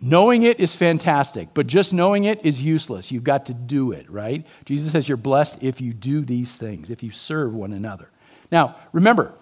knowing 0.00 0.42
it 0.42 0.60
is 0.60 0.74
fantastic, 0.74 1.48
but 1.54 1.66
just 1.66 1.92
knowing 1.92 2.24
it 2.24 2.44
is 2.44 2.62
useless. 2.62 3.10
You've 3.10 3.24
got 3.24 3.46
to 3.46 3.54
do 3.54 3.92
it, 3.92 4.08
right? 4.10 4.46
Jesus 4.64 4.92
says 4.92 5.08
you're 5.08 5.16
blessed 5.16 5.62
if 5.62 5.80
you 5.80 5.92
do 5.92 6.20
these 6.20 6.54
things, 6.54 6.90
if 6.90 7.02
you 7.02 7.10
serve 7.10 7.54
one 7.54 7.72
another. 7.72 8.10
Now, 8.52 8.76
remember, 8.92 9.32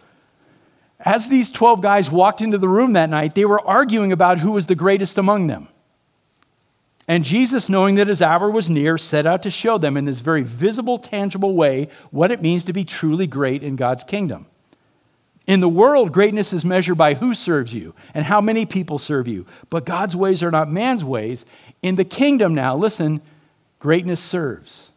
as 1.00 1.28
these 1.28 1.50
12 1.50 1.82
guys 1.82 2.10
walked 2.10 2.40
into 2.40 2.56
the 2.56 2.68
room 2.68 2.94
that 2.94 3.10
night, 3.10 3.34
they 3.34 3.44
were 3.44 3.60
arguing 3.66 4.12
about 4.12 4.38
who 4.38 4.52
was 4.52 4.66
the 4.66 4.74
greatest 4.74 5.18
among 5.18 5.48
them. 5.48 5.68
And 7.06 7.24
Jesus, 7.24 7.68
knowing 7.68 7.96
that 7.96 8.06
his 8.06 8.22
hour 8.22 8.50
was 8.50 8.70
near, 8.70 8.96
set 8.96 9.26
out 9.26 9.42
to 9.42 9.50
show 9.50 9.76
them 9.76 9.96
in 9.96 10.06
this 10.06 10.20
very 10.20 10.42
visible, 10.42 10.96
tangible 10.96 11.54
way 11.54 11.88
what 12.10 12.30
it 12.30 12.40
means 12.40 12.64
to 12.64 12.72
be 12.72 12.84
truly 12.84 13.26
great 13.26 13.62
in 13.62 13.76
God's 13.76 14.04
kingdom. 14.04 14.46
In 15.46 15.60
the 15.60 15.68
world, 15.68 16.12
greatness 16.12 16.52
is 16.52 16.64
measured 16.64 16.96
by 16.96 17.14
who 17.14 17.34
serves 17.34 17.74
you 17.74 17.94
and 18.14 18.24
how 18.24 18.40
many 18.40 18.64
people 18.64 18.98
serve 18.98 19.28
you. 19.28 19.46
But 19.68 19.84
God's 19.84 20.16
ways 20.16 20.42
are 20.42 20.50
not 20.50 20.70
man's 20.70 21.04
ways. 21.04 21.44
In 21.82 21.96
the 21.96 22.04
kingdom 22.04 22.54
now, 22.54 22.76
listen, 22.76 23.20
greatness 23.78 24.20
serves. 24.20 24.90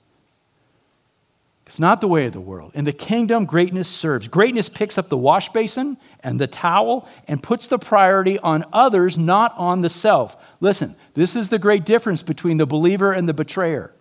It's 1.65 1.81
not 1.81 1.99
the 1.99 2.07
way 2.07 2.25
of 2.25 2.31
the 2.31 2.39
world. 2.39 2.71
In 2.75 2.85
the 2.85 2.93
kingdom, 2.93 3.43
greatness 3.43 3.89
serves. 3.89 4.29
Greatness 4.29 4.69
picks 4.69 4.97
up 4.97 5.09
the 5.09 5.17
wash 5.17 5.49
basin 5.49 5.97
and 6.23 6.39
the 6.39 6.47
towel 6.47 7.09
and 7.27 7.43
puts 7.43 7.67
the 7.67 7.77
priority 7.77 8.39
on 8.39 8.63
others, 8.71 9.17
not 9.17 9.53
on 9.57 9.81
the 9.81 9.89
self. 9.89 10.37
Listen, 10.61 10.95
this 11.13 11.35
is 11.35 11.49
the 11.49 11.59
great 11.59 11.83
difference 11.85 12.23
between 12.23 12.55
the 12.55 12.65
believer 12.65 13.11
and 13.11 13.27
the 13.27 13.33
betrayer 13.33 13.91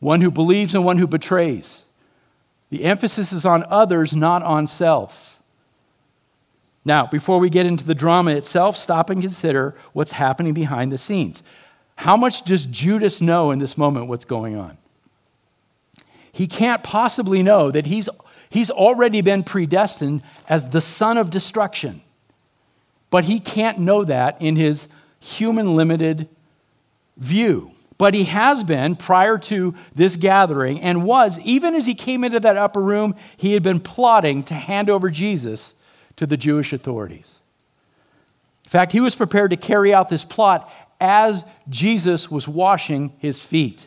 one 0.00 0.20
who 0.20 0.30
believes 0.30 0.74
and 0.74 0.84
one 0.84 0.98
who 0.98 1.06
betrays. 1.06 1.83
The 2.70 2.84
emphasis 2.84 3.32
is 3.32 3.44
on 3.44 3.64
others, 3.68 4.14
not 4.14 4.42
on 4.42 4.66
self. 4.66 5.40
Now, 6.84 7.06
before 7.06 7.38
we 7.38 7.48
get 7.48 7.66
into 7.66 7.84
the 7.84 7.94
drama 7.94 8.32
itself, 8.32 8.76
stop 8.76 9.08
and 9.10 9.20
consider 9.20 9.74
what's 9.92 10.12
happening 10.12 10.52
behind 10.52 10.92
the 10.92 10.98
scenes. 10.98 11.42
How 11.96 12.16
much 12.16 12.42
does 12.42 12.66
Judas 12.66 13.20
know 13.20 13.50
in 13.50 13.58
this 13.58 13.78
moment 13.78 14.08
what's 14.08 14.24
going 14.24 14.56
on? 14.56 14.76
He 16.32 16.46
can't 16.46 16.82
possibly 16.82 17.42
know 17.42 17.70
that 17.70 17.86
he's, 17.86 18.08
he's 18.50 18.70
already 18.70 19.20
been 19.20 19.44
predestined 19.44 20.22
as 20.48 20.70
the 20.70 20.80
son 20.80 21.16
of 21.16 21.30
destruction. 21.30 22.02
But 23.10 23.26
he 23.26 23.38
can't 23.38 23.78
know 23.78 24.04
that 24.04 24.42
in 24.42 24.56
his 24.56 24.88
human 25.20 25.76
limited 25.76 26.28
view. 27.16 27.73
But 28.04 28.12
he 28.12 28.24
has 28.24 28.64
been 28.64 28.96
prior 28.96 29.38
to 29.38 29.74
this 29.94 30.16
gathering 30.16 30.78
and 30.78 31.04
was, 31.04 31.40
even 31.40 31.74
as 31.74 31.86
he 31.86 31.94
came 31.94 32.22
into 32.22 32.38
that 32.38 32.54
upper 32.54 32.82
room, 32.82 33.16
he 33.34 33.54
had 33.54 33.62
been 33.62 33.80
plotting 33.80 34.42
to 34.42 34.52
hand 34.52 34.90
over 34.90 35.08
Jesus 35.08 35.74
to 36.16 36.26
the 36.26 36.36
Jewish 36.36 36.74
authorities. 36.74 37.36
In 38.64 38.68
fact, 38.68 38.92
he 38.92 39.00
was 39.00 39.14
prepared 39.14 39.52
to 39.52 39.56
carry 39.56 39.94
out 39.94 40.10
this 40.10 40.22
plot 40.22 40.70
as 41.00 41.46
Jesus 41.70 42.30
was 42.30 42.46
washing 42.46 43.14
his 43.20 43.42
feet. 43.42 43.86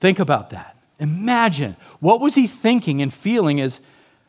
Think 0.00 0.18
about 0.18 0.48
that. 0.48 0.78
Imagine 0.98 1.76
what 2.00 2.22
was 2.22 2.36
he 2.36 2.46
thinking 2.46 3.02
and 3.02 3.12
feeling 3.12 3.60
as 3.60 3.82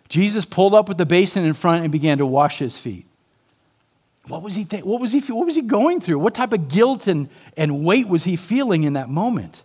Jesus 0.10 0.44
pulled 0.44 0.74
up 0.74 0.90
with 0.90 0.98
the 0.98 1.06
basin 1.06 1.46
in 1.46 1.54
front 1.54 1.84
and 1.84 1.94
began 1.94 2.18
to 2.18 2.26
wash 2.26 2.60
his 2.60 2.78
feet. 2.78 3.07
What 4.28 4.44
was 4.44 4.56
he, 4.56 4.64
what 4.64 5.00
was 5.00 5.14
he, 5.14 5.20
what 5.32 5.46
was 5.46 5.56
he 5.56 5.62
going 5.62 6.02
through? 6.02 6.20
What 6.20 6.36
type 6.36 6.54
of 6.54 6.68
guilt 6.68 7.08
and, 7.08 7.30
and 7.56 7.84
weight 7.84 8.08
was 8.08 8.26
he 8.26 8.36
feeling 8.36 8.84
in 8.84 8.94
that 8.94 9.10
moment? 9.10 9.64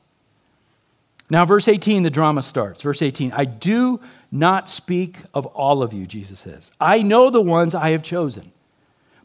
Now, 1.31 1.44
verse 1.44 1.66
18, 1.66 2.03
the 2.03 2.11
drama 2.11 2.42
starts. 2.42 2.83
Verse 2.83 3.03
18, 3.03 3.33
I 3.33 3.44
do 3.44 4.01
not 4.31 4.68
speak 4.68 5.18
of 5.35 5.46
all 5.46 5.83
of 5.83 5.92
you, 5.92 6.07
Jesus 6.07 6.40
says. 6.40 6.70
I 6.81 7.03
know 7.03 7.31
the 7.31 7.40
ones 7.40 7.75
I 7.75 7.90
have 7.90 8.03
chosen. 8.03 8.53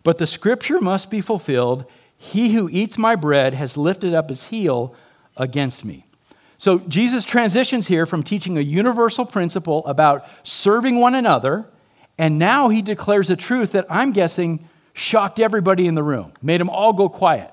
But 0.04 0.18
the 0.18 0.28
scripture 0.28 0.80
must 0.80 1.12
be 1.12 1.22
fulfilled 1.22 1.86
He 2.18 2.54
who 2.54 2.70
eats 2.72 2.98
my 2.98 3.16
bread 3.16 3.54
has 3.54 3.78
lifted 3.78 4.14
up 4.14 4.30
his 4.30 4.48
heel 4.48 4.96
against 5.36 5.86
me. 5.86 6.06
So 6.58 6.80
Jesus 6.80 7.26
transitions 7.26 7.88
here 7.88 8.06
from 8.06 8.24
teaching 8.24 8.58
a 8.58 8.62
universal 8.62 9.26
principle 9.26 9.86
about 9.86 10.26
serving 10.44 11.00
one 11.00 11.14
another, 11.14 11.68
and 12.18 12.40
now 12.40 12.70
he 12.70 12.82
declares 12.82 13.30
a 13.30 13.36
truth 13.36 13.74
that 13.74 13.86
I'm 13.90 14.12
guessing 14.12 14.68
shocked 14.98 15.40
everybody 15.40 15.86
in 15.86 15.94
the 15.94 16.02
room, 16.02 16.34
made 16.42 16.60
them 16.60 16.72
all 16.72 16.92
go 16.92 17.08
quiet. 17.08 17.52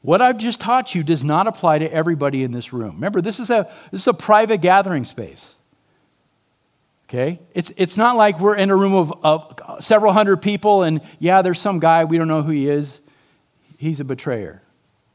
What 0.00 0.22
I've 0.22 0.38
just 0.38 0.58
taught 0.58 0.94
you 0.94 1.02
does 1.02 1.22
not 1.22 1.46
apply 1.46 1.80
to 1.80 1.92
everybody 1.92 2.42
in 2.42 2.52
this 2.52 2.72
room. 2.72 2.94
Remember, 2.94 3.20
this 3.20 3.38
is 3.38 3.50
a, 3.50 3.70
this 3.90 4.00
is 4.00 4.06
a 4.06 4.14
private 4.14 4.62
gathering 4.62 5.04
space. 5.04 5.56
Okay? 7.08 7.40
It's, 7.52 7.72
it's 7.76 7.98
not 7.98 8.16
like 8.16 8.40
we're 8.40 8.56
in 8.56 8.70
a 8.70 8.76
room 8.76 8.94
of, 8.94 9.12
of 9.22 9.84
several 9.84 10.14
hundred 10.14 10.40
people 10.40 10.82
and, 10.82 11.02
yeah, 11.18 11.42
there's 11.42 11.60
some 11.60 11.78
guy, 11.78 12.04
we 12.04 12.16
don't 12.16 12.28
know 12.28 12.42
who 12.42 12.52
he 12.52 12.70
is. 12.70 13.02
He's 13.76 14.00
a 14.00 14.04
betrayer. 14.04 14.62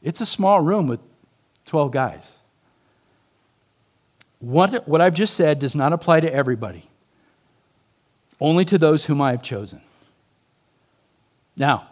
It's 0.00 0.20
a 0.20 0.26
small 0.26 0.60
room 0.60 0.86
with 0.86 1.00
12 1.66 1.90
guys. 1.90 2.34
What, 4.38 4.86
what 4.86 5.00
I've 5.00 5.14
just 5.14 5.34
said 5.34 5.58
does 5.58 5.74
not 5.74 5.92
apply 5.92 6.20
to 6.20 6.32
everybody, 6.32 6.84
only 8.40 8.64
to 8.66 8.78
those 8.78 9.06
whom 9.06 9.20
I 9.20 9.32
have 9.32 9.42
chosen. 9.42 9.80
Now, 11.56 11.88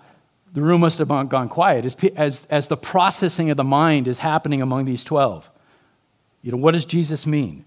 the 0.53 0.63
room 0.63 0.81
must 0.81 0.99
have 0.99 1.09
gone 1.09 1.49
quiet 1.49 1.85
as, 1.85 1.97
as, 2.17 2.47
as 2.51 2.69
the 2.69 2.77
processing 2.77 3.51
of 3.51 3.57
the 3.57 3.65
mind 3.65 4.09
is 4.09 4.19
happening 4.19 4.63
among 4.63 4.85
these 4.85 5.05
12. 5.05 5.49
You 6.43 6.53
know, 6.53 6.59
what 6.59 6.73
does 6.73 6.85
Jesus 6.85 7.27
mean? 7.27 7.65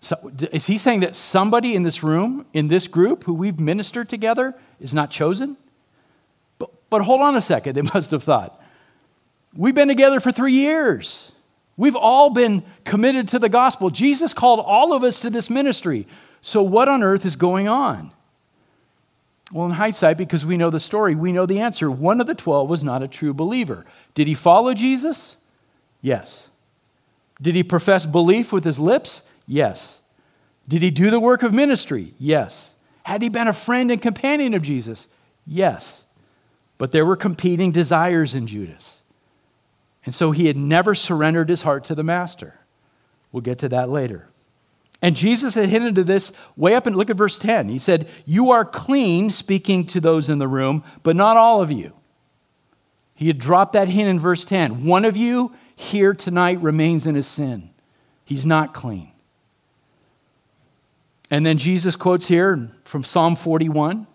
So, 0.00 0.30
is 0.52 0.66
he 0.66 0.76
saying 0.76 1.00
that 1.00 1.16
somebody 1.16 1.74
in 1.74 1.82
this 1.82 2.02
room, 2.02 2.44
in 2.52 2.68
this 2.68 2.86
group, 2.86 3.24
who 3.24 3.32
we've 3.32 3.58
ministered 3.58 4.08
together, 4.08 4.54
is 4.78 4.92
not 4.92 5.10
chosen? 5.10 5.56
But, 6.58 6.70
but 6.90 7.02
hold 7.02 7.22
on 7.22 7.36
a 7.36 7.40
second, 7.40 7.74
they 7.76 7.82
must 7.82 8.10
have 8.10 8.22
thought. 8.22 8.60
We've 9.56 9.74
been 9.74 9.88
together 9.88 10.20
for 10.20 10.32
three 10.32 10.52
years. 10.52 11.32
We've 11.76 11.96
all 11.96 12.30
been 12.30 12.64
committed 12.84 13.28
to 13.28 13.38
the 13.38 13.48
gospel. 13.48 13.88
Jesus 13.88 14.34
called 14.34 14.60
all 14.60 14.92
of 14.92 15.02
us 15.02 15.20
to 15.20 15.30
this 15.30 15.48
ministry. 15.48 16.06
So, 16.42 16.62
what 16.62 16.88
on 16.88 17.02
earth 17.02 17.24
is 17.24 17.36
going 17.36 17.66
on? 17.66 18.10
Well, 19.54 19.66
in 19.66 19.72
hindsight, 19.72 20.18
because 20.18 20.44
we 20.44 20.56
know 20.56 20.68
the 20.68 20.80
story, 20.80 21.14
we 21.14 21.30
know 21.30 21.46
the 21.46 21.60
answer. 21.60 21.88
One 21.88 22.20
of 22.20 22.26
the 22.26 22.34
12 22.34 22.68
was 22.68 22.82
not 22.82 23.04
a 23.04 23.08
true 23.08 23.32
believer. 23.32 23.86
Did 24.12 24.26
he 24.26 24.34
follow 24.34 24.74
Jesus? 24.74 25.36
Yes. 26.02 26.48
Did 27.40 27.54
he 27.54 27.62
profess 27.62 28.04
belief 28.04 28.52
with 28.52 28.64
his 28.64 28.80
lips? 28.80 29.22
Yes. 29.46 30.00
Did 30.66 30.82
he 30.82 30.90
do 30.90 31.08
the 31.08 31.20
work 31.20 31.44
of 31.44 31.54
ministry? 31.54 32.14
Yes. 32.18 32.72
Had 33.04 33.22
he 33.22 33.28
been 33.28 33.46
a 33.46 33.52
friend 33.52 33.92
and 33.92 34.02
companion 34.02 34.54
of 34.54 34.62
Jesus? 34.62 35.06
Yes. 35.46 36.04
But 36.76 36.90
there 36.90 37.06
were 37.06 37.14
competing 37.14 37.70
desires 37.70 38.34
in 38.34 38.48
Judas. 38.48 39.02
And 40.04 40.12
so 40.12 40.32
he 40.32 40.48
had 40.48 40.56
never 40.56 40.96
surrendered 40.96 41.48
his 41.48 41.62
heart 41.62 41.84
to 41.84 41.94
the 41.94 42.02
master. 42.02 42.58
We'll 43.30 43.42
get 43.42 43.58
to 43.58 43.68
that 43.68 43.88
later. 43.88 44.26
And 45.04 45.14
Jesus 45.14 45.54
had 45.54 45.68
hinted 45.68 45.96
to 45.96 46.02
this 46.02 46.32
way 46.56 46.74
up 46.74 46.86
and 46.86 46.96
look 46.96 47.10
at 47.10 47.18
verse 47.18 47.38
10. 47.38 47.68
He 47.68 47.78
said, 47.78 48.08
You 48.24 48.50
are 48.52 48.64
clean, 48.64 49.28
speaking 49.28 49.84
to 49.88 50.00
those 50.00 50.30
in 50.30 50.38
the 50.38 50.48
room, 50.48 50.82
but 51.02 51.14
not 51.14 51.36
all 51.36 51.60
of 51.60 51.70
you. 51.70 51.92
He 53.14 53.26
had 53.26 53.38
dropped 53.38 53.74
that 53.74 53.88
hint 53.88 54.08
in 54.08 54.18
verse 54.18 54.46
10. 54.46 54.86
One 54.86 55.04
of 55.04 55.14
you 55.14 55.52
here 55.76 56.14
tonight 56.14 56.58
remains 56.62 57.04
in 57.04 57.16
his 57.16 57.26
sin. 57.26 57.68
He's 58.24 58.46
not 58.46 58.72
clean. 58.72 59.12
And 61.30 61.44
then 61.44 61.58
Jesus 61.58 61.96
quotes 61.96 62.28
here 62.28 62.70
from 62.84 63.04
Psalm 63.04 63.36
41. 63.36 64.06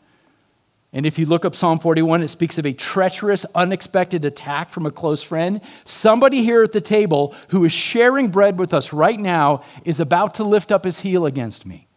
And 0.91 1.05
if 1.05 1.19
you 1.19 1.25
look 1.27 1.45
up 1.45 1.53
Psalm 1.53 1.77
41, 1.77 2.23
it 2.23 2.29
speaks 2.29 2.57
of 2.57 2.65
a 2.65 2.73
treacherous, 2.73 3.45
unexpected 3.53 4.25
attack 4.25 4.71
from 4.71 4.87
a 4.87 4.91
close 4.91 5.21
friend. 5.21 5.61
Somebody 5.85 6.43
here 6.43 6.63
at 6.63 6.71
the 6.71 6.81
table 6.81 7.35
who 7.49 7.63
is 7.63 7.71
sharing 7.71 8.29
bread 8.29 8.57
with 8.57 8.73
us 8.73 8.91
right 8.91 9.19
now 9.19 9.63
is 9.85 9.99
about 9.99 10.33
to 10.35 10.43
lift 10.43 10.71
up 10.71 10.85
his 10.85 11.01
heel 11.01 11.27
against 11.27 11.65
me. 11.65 11.87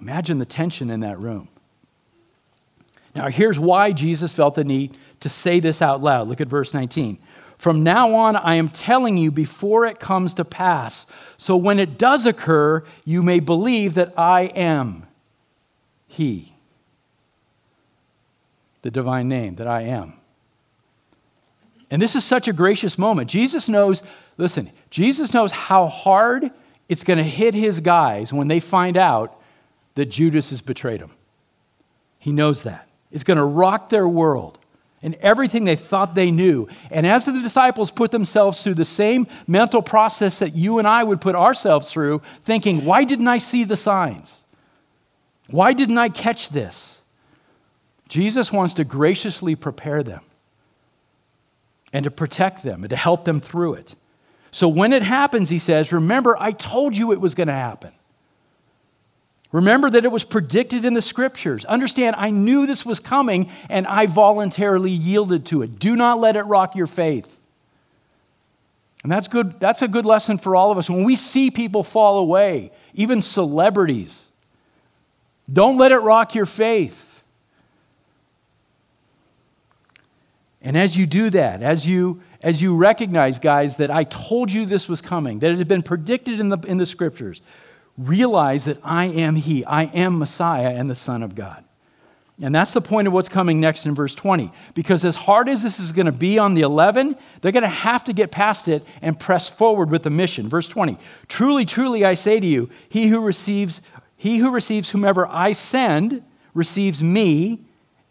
Imagine 0.00 0.38
the 0.38 0.44
tension 0.44 0.90
in 0.90 1.00
that 1.00 1.18
room. 1.18 1.48
Now, 3.14 3.28
here's 3.28 3.58
why 3.58 3.92
Jesus 3.92 4.34
felt 4.34 4.54
the 4.54 4.64
need 4.64 4.96
to 5.20 5.28
say 5.28 5.60
this 5.60 5.80
out 5.80 6.02
loud. 6.02 6.28
Look 6.28 6.40
at 6.40 6.48
verse 6.48 6.74
19. 6.74 7.18
From 7.56 7.84
now 7.84 8.14
on, 8.14 8.34
I 8.34 8.56
am 8.56 8.68
telling 8.68 9.16
you 9.16 9.30
before 9.30 9.86
it 9.86 10.00
comes 10.00 10.34
to 10.34 10.44
pass, 10.44 11.06
so 11.36 11.56
when 11.56 11.78
it 11.78 11.96
does 11.96 12.26
occur, 12.26 12.82
you 13.04 13.22
may 13.22 13.38
believe 13.38 13.94
that 13.94 14.12
I 14.18 14.42
am 14.56 15.06
He. 16.08 16.51
The 18.82 18.90
divine 18.90 19.28
name, 19.28 19.56
that 19.56 19.66
I 19.66 19.82
am. 19.82 20.14
And 21.90 22.00
this 22.00 22.16
is 22.16 22.24
such 22.24 22.48
a 22.48 22.52
gracious 22.52 22.98
moment. 22.98 23.28
Jesus 23.28 23.68
knows, 23.68 24.02
listen, 24.38 24.70
Jesus 24.90 25.34
knows 25.34 25.52
how 25.52 25.86
hard 25.86 26.50
it's 26.88 27.04
going 27.04 27.18
to 27.18 27.24
hit 27.24 27.54
his 27.54 27.80
guys 27.80 28.32
when 28.32 28.48
they 28.48 28.60
find 28.60 28.96
out 28.96 29.38
that 29.94 30.06
Judas 30.06 30.50
has 30.50 30.60
betrayed 30.60 31.00
him. 31.00 31.10
He 32.18 32.32
knows 32.32 32.62
that. 32.62 32.88
It's 33.10 33.24
going 33.24 33.36
to 33.36 33.44
rock 33.44 33.90
their 33.90 34.08
world 34.08 34.58
and 35.02 35.16
everything 35.16 35.64
they 35.64 35.76
thought 35.76 36.14
they 36.14 36.30
knew. 36.30 36.66
And 36.90 37.06
as 37.06 37.24
the 37.24 37.32
disciples 37.32 37.90
put 37.90 38.10
themselves 38.10 38.62
through 38.62 38.74
the 38.74 38.84
same 38.84 39.26
mental 39.46 39.82
process 39.82 40.38
that 40.38 40.54
you 40.54 40.78
and 40.78 40.88
I 40.88 41.04
would 41.04 41.20
put 41.20 41.34
ourselves 41.34 41.90
through, 41.90 42.22
thinking, 42.42 42.84
why 42.84 43.04
didn't 43.04 43.28
I 43.28 43.38
see 43.38 43.64
the 43.64 43.76
signs? 43.76 44.44
Why 45.50 45.72
didn't 45.74 45.98
I 45.98 46.08
catch 46.08 46.48
this? 46.48 47.01
Jesus 48.12 48.52
wants 48.52 48.74
to 48.74 48.84
graciously 48.84 49.56
prepare 49.56 50.02
them 50.02 50.20
and 51.94 52.04
to 52.04 52.10
protect 52.10 52.62
them 52.62 52.82
and 52.82 52.90
to 52.90 52.96
help 52.96 53.24
them 53.24 53.40
through 53.40 53.72
it. 53.72 53.94
So 54.50 54.68
when 54.68 54.92
it 54.92 55.02
happens, 55.02 55.48
he 55.48 55.58
says, 55.58 55.92
Remember, 55.92 56.36
I 56.38 56.52
told 56.52 56.94
you 56.94 57.12
it 57.12 57.22
was 57.22 57.34
going 57.34 57.46
to 57.46 57.54
happen. 57.54 57.90
Remember 59.50 59.88
that 59.88 60.04
it 60.04 60.12
was 60.12 60.24
predicted 60.24 60.84
in 60.84 60.92
the 60.92 61.00
scriptures. 61.00 61.64
Understand, 61.64 62.16
I 62.18 62.28
knew 62.28 62.66
this 62.66 62.84
was 62.84 63.00
coming 63.00 63.48
and 63.70 63.86
I 63.86 64.04
voluntarily 64.04 64.90
yielded 64.90 65.46
to 65.46 65.62
it. 65.62 65.78
Do 65.78 65.96
not 65.96 66.20
let 66.20 66.36
it 66.36 66.42
rock 66.42 66.76
your 66.76 66.86
faith. 66.86 67.40
And 69.02 69.10
that's 69.10 69.26
good. 69.26 69.58
That's 69.58 69.80
a 69.80 69.88
good 69.88 70.04
lesson 70.04 70.36
for 70.36 70.54
all 70.54 70.70
of 70.70 70.76
us. 70.76 70.90
When 70.90 71.04
we 71.04 71.16
see 71.16 71.50
people 71.50 71.82
fall 71.82 72.18
away, 72.18 72.72
even 72.92 73.22
celebrities, 73.22 74.26
don't 75.50 75.78
let 75.78 75.92
it 75.92 76.00
rock 76.00 76.34
your 76.34 76.44
faith. 76.44 77.11
And 80.62 80.76
as 80.76 80.96
you 80.96 81.06
do 81.06 81.30
that, 81.30 81.62
as 81.62 81.86
you 81.86 82.22
as 82.42 82.60
you 82.60 82.74
recognize, 82.74 83.38
guys, 83.38 83.76
that 83.76 83.90
I 83.90 84.04
told 84.04 84.50
you 84.50 84.66
this 84.66 84.88
was 84.88 85.00
coming, 85.00 85.38
that 85.38 85.52
it 85.52 85.58
had 85.58 85.68
been 85.68 85.82
predicted 85.82 86.40
in 86.40 86.48
the, 86.48 86.58
in 86.66 86.76
the 86.76 86.86
scriptures, 86.86 87.40
realize 87.96 88.64
that 88.64 88.78
I 88.82 89.06
am 89.06 89.36
He. 89.36 89.64
I 89.64 89.84
am 89.84 90.18
Messiah 90.18 90.70
and 90.70 90.90
the 90.90 90.96
Son 90.96 91.22
of 91.22 91.34
God. 91.36 91.64
And 92.40 92.52
that's 92.52 92.72
the 92.72 92.80
point 92.80 93.06
of 93.06 93.12
what's 93.12 93.28
coming 93.28 93.60
next 93.60 93.86
in 93.86 93.94
verse 93.94 94.16
20. 94.16 94.50
Because 94.74 95.04
as 95.04 95.14
hard 95.14 95.48
as 95.48 95.62
this 95.62 95.78
is 95.78 95.92
going 95.92 96.06
to 96.06 96.12
be 96.12 96.38
on 96.38 96.54
the 96.54 96.62
11, 96.62 97.16
they're 97.40 97.52
going 97.52 97.62
to 97.62 97.68
have 97.68 98.02
to 98.04 98.12
get 98.12 98.32
past 98.32 98.66
it 98.66 98.84
and 99.00 99.20
press 99.20 99.48
forward 99.48 99.90
with 99.90 100.02
the 100.02 100.10
mission. 100.10 100.48
Verse 100.48 100.68
20. 100.68 100.98
Truly, 101.28 101.64
truly, 101.64 102.04
I 102.04 102.14
say 102.14 102.40
to 102.40 102.46
you, 102.46 102.68
he 102.88 103.06
who 103.08 103.20
receives, 103.20 103.82
he 104.16 104.38
who 104.38 104.50
receives 104.50 104.90
whomever 104.90 105.28
I 105.28 105.52
send 105.52 106.24
receives 106.54 107.02
me, 107.02 107.60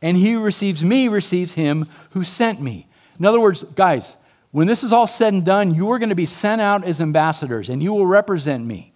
and 0.02 0.18
he 0.18 0.32
who 0.32 0.42
receives 0.42 0.84
me 0.84 1.08
receives 1.08 1.54
him 1.54 1.88
who 2.12 2.24
sent 2.24 2.62
me. 2.62 2.88
In 3.20 3.26
other 3.26 3.40
words, 3.40 3.64
guys, 3.64 4.16
when 4.52 4.68
this 4.68 4.84
is 4.84 4.92
all 4.92 5.08
said 5.08 5.34
and 5.34 5.46
done, 5.46 5.74
you 5.74 5.92
are 5.92 6.00
going 6.00 6.10
to 6.10 6.16
be 6.16 6.26
sent 6.26 6.62
out 6.62 6.84
as 6.84 7.00
ambassadors, 7.00 7.70
and 7.70 7.82
you 7.82 7.94
will 7.94 8.08
represent 8.08 8.66
me 8.66 8.92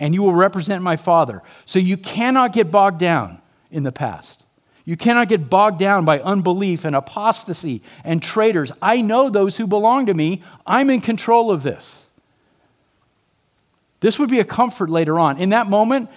and 0.00 0.14
you 0.14 0.22
will 0.22 0.34
represent 0.34 0.82
my 0.82 0.96
Father. 0.96 1.42
So 1.64 1.78
you 1.78 1.96
cannot 1.96 2.52
get 2.52 2.70
bogged 2.70 2.98
down 2.98 3.40
in 3.70 3.82
the 3.82 3.92
past. 3.92 4.44
You 4.84 4.96
cannot 4.96 5.28
get 5.28 5.50
bogged 5.50 5.78
down 5.78 6.04
by 6.04 6.20
unbelief 6.20 6.84
and 6.84 6.96
apostasy 6.96 7.82
and 8.04 8.22
traitors. 8.22 8.72
I 8.80 9.02
know 9.02 9.28
those 9.28 9.56
who 9.56 9.66
belong 9.66 10.06
to 10.06 10.14
me. 10.14 10.42
I'm 10.66 10.88
in 10.88 11.00
control 11.00 11.50
of 11.50 11.62
this. 11.62 12.08
This 14.00 14.18
would 14.18 14.30
be 14.30 14.38
a 14.38 14.44
comfort 14.44 14.88
later 14.88 15.18
on. 15.18 15.38
In 15.38 15.50
that 15.50 15.66
moment, 15.66 16.08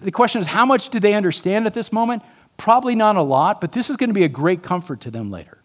the 0.00 0.12
question 0.12 0.42
is 0.42 0.46
how 0.46 0.66
much 0.66 0.90
do 0.90 1.00
they 1.00 1.14
understand 1.14 1.66
at 1.66 1.74
this 1.74 1.92
moment? 1.92 2.22
Probably 2.60 2.94
not 2.94 3.16
a 3.16 3.22
lot, 3.22 3.58
but 3.62 3.72
this 3.72 3.88
is 3.88 3.96
going 3.96 4.10
to 4.10 4.14
be 4.14 4.22
a 4.22 4.28
great 4.28 4.62
comfort 4.62 5.00
to 5.00 5.10
them 5.10 5.30
later 5.30 5.62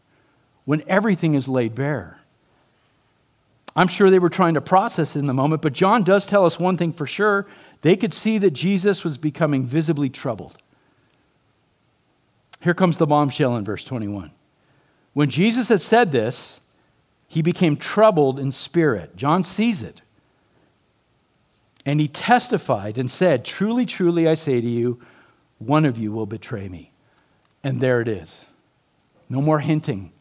when 0.64 0.82
everything 0.88 1.36
is 1.36 1.50
laid 1.50 1.76
bare. 1.76 2.22
I'm 3.76 3.90
sure 3.90 4.10
they 4.10 4.18
were 4.18 4.30
trying 4.30 4.54
to 4.54 4.62
process 4.62 5.18
in 5.18 5.28
the 5.28 5.34
moment, 5.34 5.62
but 5.62 5.74
John 5.74 6.06
does 6.06 6.26
tell 6.26 6.46
us 6.46 6.58
one 6.58 6.78
thing 6.78 6.94
for 6.94 7.06
sure 7.06 7.48
they 7.82 7.98
could 7.98 8.14
see 8.14 8.38
that 8.38 8.52
Jesus 8.52 9.04
was 9.04 9.18
becoming 9.18 9.66
visibly 9.66 10.10
troubled. 10.10 10.56
Here 12.62 12.74
comes 12.74 12.96
the 12.96 13.06
bombshell 13.06 13.58
in 13.58 13.66
verse 13.66 13.84
21. 13.84 14.32
When 15.12 15.30
Jesus 15.30 15.68
had 15.68 15.82
said 15.82 16.14
this, 16.14 16.62
he 17.28 17.42
became 17.42 17.76
troubled 17.76 18.40
in 18.40 18.52
spirit. 18.52 19.18
John 19.18 19.44
sees 19.44 19.82
it. 19.82 20.02
And 21.86 22.00
he 22.00 22.08
testified 22.08 22.98
and 22.98 23.12
said, 23.12 23.44
Truly, 23.44 23.86
truly, 23.86 24.30
I 24.30 24.36
say 24.36 24.62
to 24.62 24.68
you, 24.68 25.02
one 25.66 25.86
of 25.86 25.98
you 25.98 26.12
will 26.12 26.26
betray 26.26 26.70
me. 26.70 26.92
And 27.64 27.82
there 27.82 28.02
it 28.02 28.08
is. 28.08 28.46
No 29.30 29.42
more 29.42 29.60
hinting. 29.60 30.12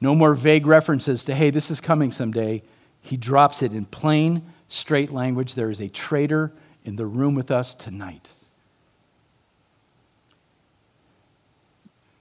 No 0.00 0.14
more 0.14 0.34
vague 0.34 0.66
references 0.66 1.24
to, 1.24 1.34
hey, 1.34 1.50
this 1.50 1.70
is 1.70 1.80
coming 1.80 2.12
someday. 2.12 2.62
He 3.00 3.16
drops 3.16 3.62
it 3.62 3.72
in 3.72 3.84
plain, 3.84 4.42
straight 4.68 5.10
language. 5.10 5.54
There 5.54 5.70
is 5.70 5.80
a 5.80 5.88
traitor 5.88 6.52
in 6.84 6.96
the 6.96 7.06
room 7.06 7.34
with 7.34 7.50
us 7.50 7.74
tonight. 7.74 8.28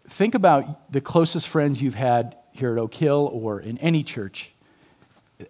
Think 0.07 0.33
about 0.33 0.91
the 0.91 1.01
closest 1.01 1.47
friends 1.47 1.81
you've 1.81 1.95
had 1.95 2.35
here 2.51 2.71
at 2.71 2.79
Oak 2.79 2.95
Hill 2.95 3.29
or 3.31 3.59
in 3.59 3.77
any 3.77 4.03
church. 4.03 4.51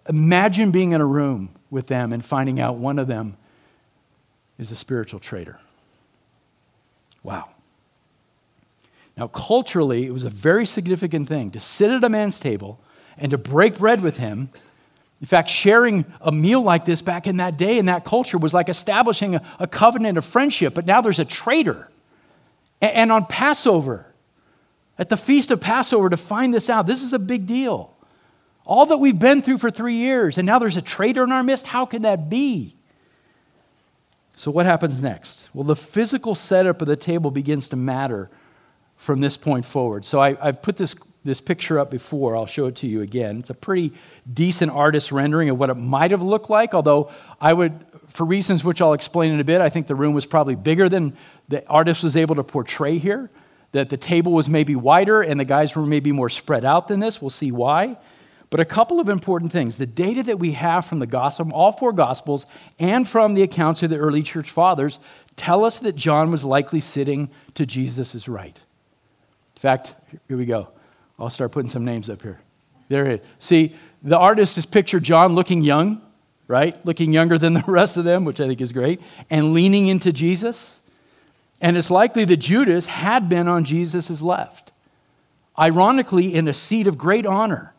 Imagine 0.08 0.70
being 0.70 0.92
in 0.92 1.00
a 1.00 1.06
room 1.06 1.50
with 1.70 1.86
them 1.86 2.12
and 2.12 2.22
finding 2.22 2.60
out 2.60 2.76
one 2.76 2.98
of 2.98 3.06
them 3.06 3.38
is 4.58 4.70
a 4.70 4.76
spiritual 4.76 5.20
traitor. 5.20 5.58
Wow. 7.28 7.50
Now, 9.16 9.28
culturally, 9.28 10.06
it 10.06 10.12
was 10.12 10.24
a 10.24 10.30
very 10.30 10.64
significant 10.66 11.28
thing 11.28 11.50
to 11.52 11.60
sit 11.60 11.90
at 11.90 12.04
a 12.04 12.08
man's 12.08 12.38
table 12.38 12.80
and 13.16 13.30
to 13.30 13.38
break 13.38 13.78
bread 13.78 14.02
with 14.02 14.18
him 14.18 14.50
in 15.20 15.26
fact, 15.26 15.50
sharing 15.50 16.04
a 16.20 16.30
meal 16.30 16.62
like 16.62 16.84
this 16.84 17.02
back 17.02 17.26
in 17.26 17.38
that 17.38 17.56
day 17.56 17.78
in 17.78 17.86
that 17.86 18.04
culture 18.04 18.38
was 18.38 18.54
like 18.54 18.68
establishing 18.68 19.34
a, 19.34 19.42
a 19.58 19.66
covenant 19.66 20.16
of 20.16 20.24
friendship, 20.24 20.74
but 20.74 20.86
now 20.86 21.00
there's 21.00 21.18
a 21.18 21.24
traitor. 21.24 21.90
And, 22.80 22.92
and 22.92 23.12
on 23.12 23.26
Passover, 23.26 24.06
at 24.96 25.08
the 25.08 25.16
feast 25.16 25.50
of 25.50 25.60
Passover, 25.60 26.08
to 26.08 26.16
find 26.16 26.54
this 26.54 26.70
out, 26.70 26.86
this 26.86 27.02
is 27.02 27.12
a 27.12 27.18
big 27.18 27.46
deal. 27.46 27.94
All 28.64 28.86
that 28.86 28.98
we've 28.98 29.18
been 29.18 29.42
through 29.42 29.58
for 29.58 29.70
three 29.70 29.96
years, 29.96 30.38
and 30.38 30.46
now 30.46 30.58
there's 30.58 30.76
a 30.76 30.82
traitor 30.82 31.24
in 31.24 31.32
our 31.32 31.42
midst. 31.42 31.66
How 31.66 31.84
can 31.84 32.02
that 32.02 32.28
be? 32.28 32.76
So, 34.38 34.52
what 34.52 34.66
happens 34.66 35.02
next? 35.02 35.50
Well, 35.52 35.64
the 35.64 35.74
physical 35.74 36.36
setup 36.36 36.80
of 36.80 36.86
the 36.86 36.94
table 36.94 37.32
begins 37.32 37.68
to 37.70 37.76
matter 37.76 38.30
from 38.94 39.20
this 39.20 39.36
point 39.36 39.64
forward. 39.64 40.04
So, 40.04 40.20
I, 40.20 40.34
have 40.34 40.62
put 40.62 40.76
this 40.76 40.94
this 41.24 41.40
picture 41.40 41.80
up 41.80 41.90
before. 41.90 42.36
I'll 42.36 42.46
show 42.46 42.66
it 42.66 42.76
to 42.76 42.86
you 42.86 43.02
again. 43.02 43.40
It's 43.40 43.50
a 43.50 43.54
pretty 43.54 43.92
decent 44.32 44.70
artist 44.70 45.10
rendering 45.10 45.50
of 45.50 45.58
what 45.58 45.70
it 45.70 45.74
might 45.74 46.12
have 46.12 46.22
looked 46.22 46.48
like, 46.50 46.72
although 46.72 47.10
I 47.40 47.52
would, 47.52 47.84
for 48.06 48.24
reasons 48.24 48.62
which 48.62 48.80
I'll 48.80 48.92
explain 48.92 49.34
in 49.34 49.40
a 49.40 49.44
bit, 49.44 49.60
I 49.60 49.70
think 49.70 49.88
the 49.88 49.96
room 49.96 50.14
was 50.14 50.24
probably 50.24 50.54
bigger 50.54 50.88
than 50.88 51.16
the 51.48 51.66
artist 51.68 52.04
was 52.04 52.16
able 52.16 52.36
to 52.36 52.44
portray 52.44 52.98
here. 52.98 53.30
That 53.72 53.88
the 53.88 53.96
table 53.96 54.32
was 54.32 54.48
maybe 54.48 54.76
wider 54.76 55.20
and 55.20 55.40
the 55.40 55.44
guys 55.44 55.74
were 55.74 55.84
maybe 55.84 56.12
more 56.12 56.30
spread 56.30 56.64
out 56.64 56.86
than 56.86 57.00
this. 57.00 57.20
We'll 57.20 57.30
see 57.30 57.50
why. 57.50 57.96
But 58.50 58.60
a 58.60 58.64
couple 58.64 58.98
of 58.98 59.08
important 59.08 59.52
things. 59.52 59.76
The 59.76 59.86
data 59.86 60.22
that 60.22 60.38
we 60.38 60.52
have 60.52 60.86
from 60.86 61.00
the 61.00 61.06
gospel, 61.06 61.52
all 61.52 61.72
four 61.72 61.92
gospels, 61.92 62.46
and 62.78 63.06
from 63.06 63.34
the 63.34 63.42
accounts 63.42 63.82
of 63.82 63.90
the 63.90 63.98
early 63.98 64.22
church 64.22 64.50
fathers 64.50 64.98
tell 65.36 65.64
us 65.64 65.78
that 65.80 65.96
John 65.96 66.30
was 66.30 66.44
likely 66.44 66.80
sitting 66.80 67.30
to 67.54 67.66
Jesus' 67.66 68.26
right. 68.26 68.58
In 69.54 69.60
fact, 69.60 69.94
here 70.28 70.36
we 70.36 70.46
go. 70.46 70.68
I'll 71.18 71.30
start 71.30 71.52
putting 71.52 71.68
some 71.68 71.84
names 71.84 72.08
up 72.08 72.22
here. 72.22 72.40
There 72.88 73.06
it 73.06 73.20
is. 73.20 73.26
See, 73.38 73.74
the 74.02 74.16
artist 74.18 74.54
has 74.54 74.64
pictured 74.64 75.02
John 75.02 75.34
looking 75.34 75.60
young, 75.60 76.00
right? 76.46 76.84
Looking 76.86 77.12
younger 77.12 77.36
than 77.36 77.52
the 77.52 77.64
rest 77.66 77.96
of 77.98 78.04
them, 78.04 78.24
which 78.24 78.40
I 78.40 78.46
think 78.46 78.60
is 78.60 78.72
great, 78.72 79.00
and 79.28 79.52
leaning 79.52 79.88
into 79.88 80.10
Jesus. 80.10 80.80
And 81.60 81.76
it's 81.76 81.90
likely 81.90 82.24
that 82.24 82.38
Judas 82.38 82.86
had 82.86 83.28
been 83.28 83.46
on 83.46 83.64
Jesus' 83.64 84.22
left, 84.22 84.72
ironically, 85.58 86.34
in 86.34 86.48
a 86.48 86.54
seat 86.54 86.86
of 86.86 86.96
great 86.96 87.26
honor 87.26 87.74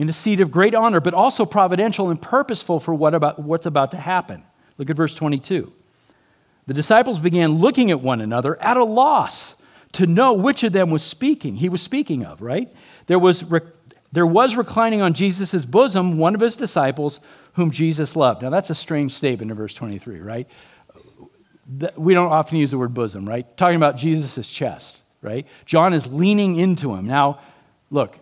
in 0.00 0.08
a 0.08 0.14
seat 0.14 0.40
of 0.40 0.50
great 0.50 0.74
honor, 0.74 0.98
but 0.98 1.12
also 1.12 1.44
providential 1.44 2.08
and 2.08 2.22
purposeful 2.22 2.80
for 2.80 2.94
what 2.94 3.12
about, 3.12 3.38
what's 3.38 3.66
about 3.66 3.90
to 3.90 3.98
happen. 3.98 4.42
Look 4.78 4.88
at 4.88 4.96
verse 4.96 5.14
22. 5.14 5.70
The 6.66 6.72
disciples 6.72 7.18
began 7.18 7.56
looking 7.56 7.90
at 7.90 8.00
one 8.00 8.22
another 8.22 8.58
at 8.62 8.78
a 8.78 8.84
loss 8.84 9.56
to 9.92 10.06
know 10.06 10.32
which 10.32 10.62
of 10.62 10.72
them 10.72 10.88
was 10.88 11.02
speaking. 11.02 11.56
He 11.56 11.68
was 11.68 11.82
speaking 11.82 12.24
of, 12.24 12.40
right? 12.40 12.74
There 13.08 13.18
was, 13.18 13.44
there 14.10 14.26
was 14.26 14.56
reclining 14.56 15.02
on 15.02 15.12
Jesus' 15.12 15.66
bosom 15.66 16.16
one 16.16 16.34
of 16.34 16.40
his 16.40 16.56
disciples 16.56 17.20
whom 17.52 17.70
Jesus 17.70 18.16
loved. 18.16 18.40
Now, 18.40 18.48
that's 18.48 18.70
a 18.70 18.74
strange 18.74 19.12
statement 19.12 19.50
in 19.50 19.56
verse 19.58 19.74
23, 19.74 20.20
right? 20.20 20.48
We 21.98 22.14
don't 22.14 22.32
often 22.32 22.56
use 22.56 22.70
the 22.70 22.78
word 22.78 22.94
bosom, 22.94 23.28
right? 23.28 23.54
Talking 23.58 23.76
about 23.76 23.98
Jesus' 23.98 24.48
chest, 24.48 25.02
right? 25.20 25.46
John 25.66 25.92
is 25.92 26.06
leaning 26.06 26.56
into 26.56 26.94
him. 26.94 27.06
Now, 27.06 27.40
look, 27.90 28.18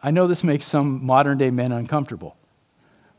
I 0.00 0.10
know 0.10 0.26
this 0.26 0.44
makes 0.44 0.66
some 0.66 1.04
modern 1.04 1.38
day 1.38 1.50
men 1.50 1.72
uncomfortable, 1.72 2.36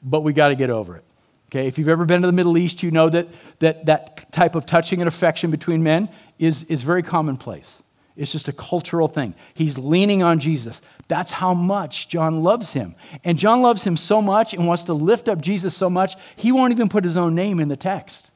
but 0.03 0.21
we 0.21 0.33
got 0.33 0.49
to 0.49 0.55
get 0.55 0.69
over 0.69 0.95
it. 0.95 1.03
Okay, 1.49 1.67
if 1.67 1.77
you've 1.77 1.89
ever 1.89 2.05
been 2.05 2.21
to 2.21 2.27
the 2.27 2.33
Middle 2.33 2.57
East, 2.57 2.83
you 2.83 2.91
know 2.91 3.09
that 3.09 3.27
that, 3.59 3.85
that 3.85 4.31
type 4.31 4.55
of 4.55 4.65
touching 4.65 5.01
and 5.01 5.07
affection 5.07 5.49
between 5.49 5.81
men 5.81 6.09
is, 6.37 6.63
is 6.63 6.83
very 6.83 7.01
commonplace. 7.01 7.81
It's 8.17 8.31
just 8.31 8.47
a 8.47 8.53
cultural 8.53 9.07
thing. 9.07 9.35
He's 9.53 9.77
leaning 9.77 10.23
on 10.23 10.39
Jesus. 10.39 10.81
That's 11.07 11.33
how 11.33 11.53
much 11.53 12.09
John 12.09 12.41
loves 12.43 12.73
him. 12.73 12.95
And 13.23 13.37
John 13.37 13.61
loves 13.61 13.83
him 13.83 13.95
so 13.95 14.21
much 14.21 14.53
and 14.53 14.67
wants 14.67 14.83
to 14.85 14.93
lift 14.93 15.29
up 15.29 15.39
Jesus 15.39 15.77
so 15.77 15.89
much, 15.89 16.15
he 16.35 16.51
won't 16.51 16.71
even 16.71 16.89
put 16.89 17.03
his 17.03 17.15
own 17.15 17.35
name 17.35 17.59
in 17.59 17.69
the 17.69 17.77
text. 17.77 18.31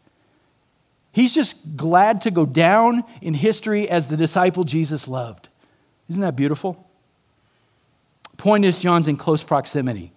He's 1.12 1.34
just 1.34 1.76
glad 1.76 2.22
to 2.22 2.32
go 2.32 2.46
down 2.46 3.04
in 3.22 3.34
history 3.34 3.90
as 3.90 4.08
the 4.08 4.16
disciple 4.16 4.64
Jesus 4.64 5.08
loved. 5.08 5.50
Isn't 6.08 6.22
that 6.22 6.36
beautiful? 6.36 6.88
Point 8.42 8.66
is, 8.66 8.80
John's 8.80 9.08
in 9.08 9.18
close 9.18 9.44
proximity 9.44 10.12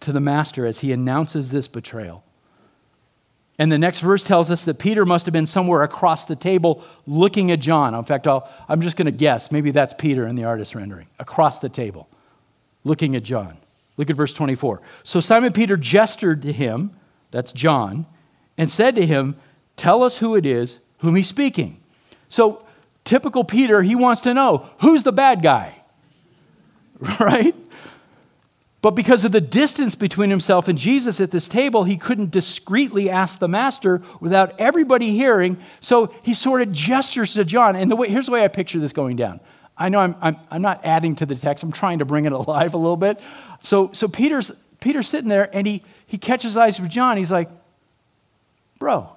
to 0.00 0.10
the 0.10 0.20
master 0.20 0.64
as 0.64 0.78
he 0.78 0.90
announces 0.90 1.50
this 1.50 1.68
betrayal. 1.68 2.24
And 3.58 3.70
the 3.70 3.76
next 3.76 4.00
verse 4.00 4.24
tells 4.24 4.50
us 4.50 4.64
that 4.64 4.78
Peter 4.78 5.04
must 5.04 5.26
have 5.26 5.34
been 5.34 5.44
somewhere 5.44 5.82
across 5.82 6.24
the 6.24 6.34
table 6.34 6.82
looking 7.06 7.50
at 7.50 7.60
John. 7.60 7.94
In 7.94 8.04
fact, 8.04 8.26
i 8.26 8.40
am 8.70 8.80
just 8.80 8.96
going 8.96 9.04
to 9.04 9.12
guess. 9.12 9.52
Maybe 9.52 9.70
that's 9.70 9.92
Peter 9.92 10.26
in 10.26 10.34
the 10.34 10.44
artist's 10.44 10.74
rendering. 10.74 11.08
Across 11.18 11.58
the 11.58 11.68
table, 11.68 12.08
looking 12.84 13.14
at 13.14 13.22
John. 13.22 13.58
Look 13.98 14.08
at 14.08 14.16
verse 14.16 14.32
24. 14.32 14.80
So 15.02 15.20
Simon 15.20 15.52
Peter 15.52 15.76
gestured 15.76 16.40
to 16.40 16.52
him, 16.54 16.92
that's 17.32 17.52
John, 17.52 18.06
and 18.56 18.70
said 18.70 18.94
to 18.94 19.04
him, 19.04 19.36
Tell 19.76 20.02
us 20.02 20.20
who 20.20 20.36
it 20.36 20.46
is 20.46 20.80
whom 21.00 21.16
he's 21.16 21.28
speaking. 21.28 21.82
So, 22.30 22.64
typical 23.04 23.44
Peter, 23.44 23.82
he 23.82 23.94
wants 23.94 24.22
to 24.22 24.32
know 24.32 24.70
who's 24.80 25.04
the 25.04 25.12
bad 25.12 25.42
guy? 25.42 25.77
right? 27.20 27.54
But 28.80 28.92
because 28.92 29.24
of 29.24 29.32
the 29.32 29.40
distance 29.40 29.96
between 29.96 30.30
himself 30.30 30.68
and 30.68 30.78
Jesus 30.78 31.20
at 31.20 31.32
this 31.32 31.48
table, 31.48 31.84
he 31.84 31.96
couldn't 31.96 32.30
discreetly 32.30 33.10
ask 33.10 33.40
the 33.40 33.48
master 33.48 34.00
without 34.20 34.58
everybody 34.58 35.10
hearing. 35.10 35.58
So 35.80 36.14
he 36.22 36.32
sort 36.32 36.62
of 36.62 36.70
gestures 36.70 37.34
to 37.34 37.44
John. 37.44 37.74
And 37.74 37.90
the 37.90 37.96
way, 37.96 38.08
here's 38.08 38.26
the 38.26 38.32
way 38.32 38.44
I 38.44 38.48
picture 38.48 38.78
this 38.78 38.92
going 38.92 39.16
down. 39.16 39.40
I 39.76 39.88
know 39.88 39.98
I'm, 39.98 40.14
I'm, 40.20 40.36
I'm 40.50 40.62
not 40.62 40.84
adding 40.84 41.16
to 41.16 41.26
the 41.26 41.34
text, 41.34 41.64
I'm 41.64 41.72
trying 41.72 41.98
to 41.98 42.04
bring 42.04 42.24
it 42.24 42.32
alive 42.40 42.74
a 42.74 42.78
little 42.78 42.96
bit. 42.96 43.20
So, 43.60 43.90
so 43.92 44.06
Peter's, 44.06 44.52
Peter's 44.80 45.08
sitting 45.08 45.28
there 45.28 45.54
and 45.54 45.66
he, 45.66 45.82
he 46.06 46.18
catches 46.18 46.56
eyes 46.56 46.80
with 46.80 46.90
John. 46.90 47.16
He's 47.16 47.32
like, 47.32 47.50
Bro, 48.78 49.10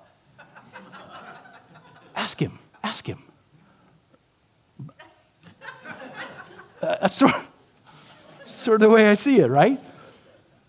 ask 2.15 2.39
him, 2.39 2.57
ask 2.83 3.05
him. 3.05 3.21
Uh, 6.81 6.97
that's 7.01 7.13
sort 7.13 7.31
sort 8.61 8.81
of 8.81 8.89
the 8.89 8.93
way 8.93 9.07
I 9.07 9.15
see 9.15 9.39
it, 9.39 9.47
right? 9.47 9.79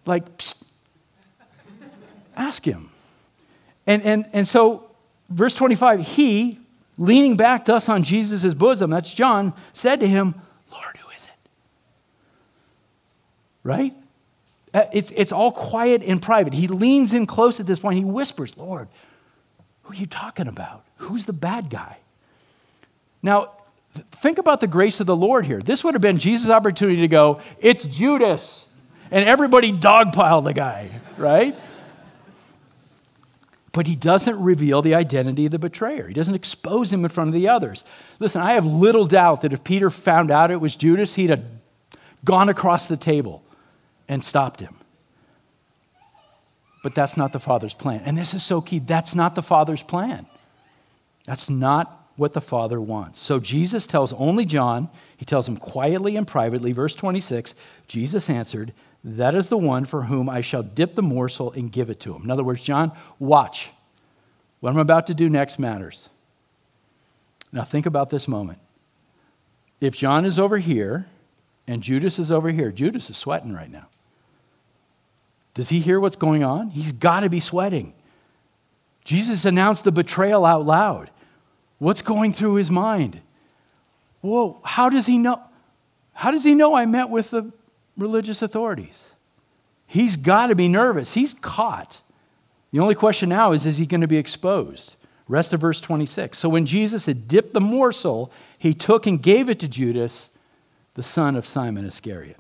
Like, 0.07 0.39
psst, 0.39 0.65
ask 2.37 2.65
him. 2.65 2.91
And, 3.87 4.03
and, 4.03 4.27
and 4.33 4.47
so, 4.47 4.91
verse 5.29 5.55
25, 5.55 6.07
he, 6.07 6.59
leaning 6.99 7.37
back 7.37 7.65
thus 7.65 7.89
on 7.89 8.03
Jesus' 8.03 8.55
bosom, 8.55 8.91
that's 8.91 9.13
John, 9.13 9.55
said 9.73 10.01
to 10.01 10.07
him, 10.07 10.35
Lord, 10.71 10.97
who 10.97 11.11
is 11.11 11.27
it? 11.27 11.51
Right? 13.65 13.95
Uh, 14.75 14.85
it's, 14.93 15.13
it's 15.15 15.33
all 15.33 15.53
quiet 15.53 16.03
and 16.03 16.23
private. 16.23 16.55
He 16.55 16.69
leans 16.69 17.13
in 17.13 17.27
close 17.27 17.61
at 17.61 17.67
this 17.67 17.79
point. 17.79 17.99
He 17.99 18.05
whispers, 18.05 18.57
Lord, 18.57 18.89
who 19.83 19.93
are 19.93 19.97
you 19.97 20.07
talking 20.07 20.47
about? 20.47 20.85
Who's 20.97 21.27
the 21.27 21.33
bad 21.33 21.69
guy? 21.69 21.99
Now, 23.23 23.53
Think 23.95 24.39
about 24.39 24.61
the 24.61 24.67
grace 24.67 25.01
of 25.01 25.07
the 25.07 25.17
Lord 25.17 25.45
here. 25.45 25.61
This 25.61 25.85
would 25.85 25.95
have 25.95 26.01
been 26.01 26.19
Jesus' 26.19 26.51
opportunity 26.51 27.01
to 27.01 27.09
go, 27.09 27.41
It's 27.61 27.87
Judas. 27.87 28.69
And 29.11 29.29
everybody 29.29 29.73
dogpiled 29.73 30.45
the 30.45 30.55
guy, 30.55 30.89
right? 31.19 31.55
But 33.73 33.87
he 33.87 33.95
doesn't 33.95 34.43
reveal 34.43 34.81
the 34.81 34.95
identity 34.95 35.47
of 35.47 35.53
the 35.53 35.59
betrayer. 35.59 36.09
He 36.09 36.15
doesn't 36.15 36.35
expose 36.35 36.91
him 36.93 37.05
in 37.05 37.11
front 37.11 37.29
of 37.29 37.35
the 37.35 37.49
others. 37.49 37.85
Listen, 38.19 38.41
I 38.41 38.55
have 38.55 38.65
little 38.65 39.05
doubt 39.05 39.43
that 39.43 39.53
if 39.53 39.65
Peter 39.65 39.91
found 39.91 40.31
out 40.31 40.51
it 40.51 40.61
was 40.61 40.77
Judas, 40.77 41.15
he'd 41.15 41.31
have 41.31 41.45
gone 42.25 42.49
across 42.49 42.87
the 42.87 42.97
table 42.97 43.43
and 44.09 44.25
stopped 44.25 44.61
him. 44.61 44.77
But 46.83 46.95
that's 46.95 47.17
not 47.17 47.33
the 47.33 47.41
Father's 47.41 47.75
plan. 47.75 48.03
And 48.05 48.17
this 48.17 48.35
is 48.35 48.43
so 48.43 48.61
key. 48.61 48.79
That's 48.79 49.15
not 49.15 49.35
the 49.35 49.43
Father's 49.43 49.83
plan. 49.83 50.27
That's 51.27 51.49
not 51.49 52.02
what 52.17 52.33
the 52.33 52.41
Father 52.41 52.81
wants. 52.81 53.19
So 53.19 53.39
Jesus 53.41 53.87
tells 53.87 54.13
only 54.15 54.45
John, 54.45 54.89
he 55.17 55.25
tells 55.25 55.49
him 55.49 55.57
quietly 55.57 56.17
and 56.17 56.27
privately, 56.27 56.73
verse 56.73 56.95
26 56.95 57.55
Jesus 57.87 58.29
answered, 58.29 58.73
That 59.03 59.35
is 59.35 59.49
the 59.49 59.59
one 59.59 59.85
for 59.85 60.05
whom 60.05 60.29
I 60.29 60.41
shall 60.41 60.63
dip 60.63 60.95
the 60.95 61.03
morsel 61.03 61.53
and 61.53 61.73
give 61.73 61.91
it 61.91 62.01
to 62.01 62.15
him. 62.15 62.23
In 62.23 62.31
other 62.31 62.45
words, 62.45 62.63
John, 62.63 62.93
watch. 63.19 63.71
What 64.61 64.71
I'm 64.71 64.79
about 64.79 65.07
to 65.09 65.15
do 65.15 65.29
next 65.29 65.59
matters. 65.59 66.09
Now 67.53 67.65
think 67.65 67.87
about 67.87 68.11
this 68.11 68.29
moment. 68.29 68.59
If 69.81 69.97
John 69.97 70.25
is 70.25 70.39
over 70.39 70.59
here 70.59 71.07
and 71.67 71.83
Judas 71.83 72.19
is 72.19 72.31
over 72.31 72.51
here, 72.51 72.71
Judas 72.71 73.11
is 73.11 73.17
sweating 73.17 73.53
right 73.53 73.71
now. 73.71 73.89
Does 75.55 75.69
he 75.69 75.81
hear 75.81 76.01
what's 76.01 76.17
going 76.17 76.43
on? 76.45 76.71
He's 76.71 76.93
got 76.93 77.21
to 77.21 77.29
be 77.29 77.41
sweating. 77.41 77.93
Jesus 79.05 79.45
announced 79.45 79.85
the 79.85 79.93
betrayal 79.93 80.45
out 80.45 80.65
loud. 80.65 81.11
What's 81.83 82.01
going 82.01 82.33
through 82.33 82.55
his 82.55 82.71
mind? 82.71 83.23
Whoa, 84.21 84.61
how 84.63 84.89
does 84.89 85.07
he 85.07 85.19
know? 85.19 85.43
How 86.13 86.31
does 86.31 86.45
he 86.45 86.55
know 86.55 86.77
I 86.77 86.87
met 86.87 87.11
with 87.11 87.31
the 87.31 87.51
religious 87.97 88.41
authorities? 88.41 89.11
He's 89.85 90.17
got 90.17 90.47
to 90.47 90.55
be 90.55 90.69
nervous. 90.69 91.15
He's 91.15 91.35
caught. 91.35 92.01
The 92.71 92.79
only 92.79 92.95
question 92.95 93.31
now 93.31 93.51
is 93.51 93.67
is 93.67 93.79
he 93.79 93.87
going 93.87 94.01
to 94.01 94.07
be 94.07 94.17
exposed? 94.17 94.95
Rest 95.27 95.53
of 95.53 95.61
verse 95.61 95.81
26. 95.81 96.39
So 96.39 96.49
when 96.49 96.67
Jesus 96.67 97.07
had 97.07 97.27
dipped 97.27 97.53
the 97.53 97.61
morsel, 97.61 98.31
he 98.57 98.75
took 98.75 99.05
and 99.05 99.21
gave 99.21 99.49
it 99.49 99.59
to 99.59 99.67
Judas, 99.67 100.31
the 100.95 101.03
son 101.03 101.35
of 101.35 101.45
Simon 101.45 101.85
Iscariot. 101.85 102.39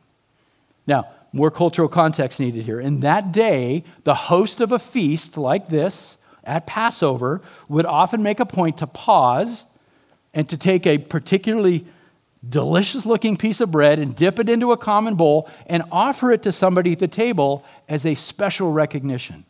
Now, 0.86 1.08
more 1.32 1.50
cultural 1.50 1.88
context 1.88 2.38
needed 2.38 2.64
here. 2.64 2.78
In 2.78 3.00
that 3.00 3.32
day, 3.32 3.82
the 4.04 4.14
host 4.14 4.60
of 4.60 4.70
a 4.70 4.78
feast 4.78 5.36
like 5.36 5.68
this 5.68 6.16
at 6.44 6.66
Passover 6.66 7.40
would 7.68 7.86
often 7.86 8.22
make 8.22 8.40
a 8.40 8.46
point 8.46 8.78
to 8.78 8.86
pause 8.86 9.66
and 10.34 10.48
to 10.48 10.56
take 10.56 10.86
a 10.86 10.98
particularly 10.98 11.86
delicious 12.48 13.06
looking 13.06 13.36
piece 13.36 13.60
of 13.60 13.70
bread 13.70 13.98
and 13.98 14.16
dip 14.16 14.38
it 14.38 14.48
into 14.48 14.72
a 14.72 14.76
common 14.76 15.14
bowl 15.14 15.48
and 15.66 15.82
offer 15.92 16.32
it 16.32 16.42
to 16.42 16.52
somebody 16.52 16.92
at 16.92 16.98
the 16.98 17.08
table 17.08 17.64
as 17.88 18.04
a 18.04 18.14
special 18.14 18.72
recognition, 18.72 19.44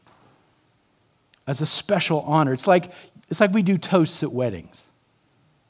as 1.46 1.60
a 1.60 1.66
special 1.66 2.20
honor. 2.22 2.52
It's 2.52 2.66
like, 2.66 2.92
it's 3.28 3.40
like 3.40 3.52
we 3.52 3.62
do 3.62 3.78
toasts 3.78 4.22
at 4.22 4.32
weddings. 4.32 4.84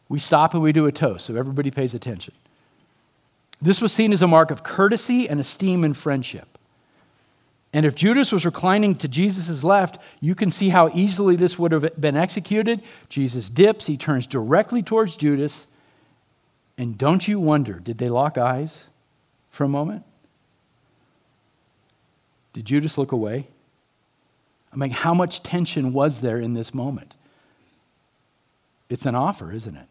We 0.09 0.19
stop 0.19 0.53
and 0.53 0.63
we 0.63 0.73
do 0.73 0.87
a 0.87 0.93
toast 0.93 1.27
so 1.27 1.37
everybody 1.37 1.71
pays 1.71 1.95
attention. 1.95 2.35
This 3.61 3.81
was 3.81 3.93
seen 3.93 4.13
as 4.13 4.23
a 4.23 4.27
mark 4.27 4.51
of 4.51 4.65
courtesy 4.65 5.29
and 5.29 5.39
esteem 5.39 5.85
and 5.85 5.97
friendship. 5.97 6.52
And 7.73 7.87
if 7.87 7.95
Judas 7.95 8.33
was 8.33 8.45
reclining 8.45 8.95
to 8.97 9.09
Jesus' 9.09 9.65
left, 9.65 9.99
you 10.21 10.35
can 10.35 10.51
see 10.51 10.69
how 10.69 10.91
easily 10.93 11.37
this 11.37 11.59
would 11.59 11.73
have 11.73 11.99
been 11.99 12.17
executed. 12.17 12.83
Jesus 13.09 13.49
dips, 13.49 13.87
he 13.87 13.97
turns 13.97 14.27
directly 14.27 14.83
towards 14.83 15.17
Judas. 15.17 15.67
And 16.77 16.99
don't 16.99 17.27
you 17.27 17.41
wonder, 17.41 17.75
did 17.75 17.99
they 17.99 18.09
lock 18.09 18.37
eyes? 18.37 18.89
for 19.53 19.65
a 19.65 19.69
moment? 19.69 20.03
Did 22.55 22.65
Judas 22.65 22.99
look 22.99 23.13
away? 23.13 23.47
I 24.73 24.77
mean, 24.77 24.91
how 24.91 25.15
much 25.15 25.43
tension 25.43 25.93
was 25.93 26.21
there 26.21 26.39
in 26.39 26.55
this 26.55 26.75
moment? 26.75 27.15
It's 28.89 29.07
an 29.07 29.15
offer, 29.15 29.53
isn't 29.53 29.77
it? 29.77 29.87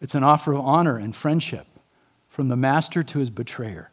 It's 0.00 0.14
an 0.14 0.22
offer 0.22 0.52
of 0.52 0.60
honor 0.60 0.96
and 0.96 1.16
friendship 1.16 1.66
from 2.28 2.48
the 2.48 2.56
master 2.56 3.02
to 3.02 3.18
his 3.18 3.30
betrayer. 3.30 3.90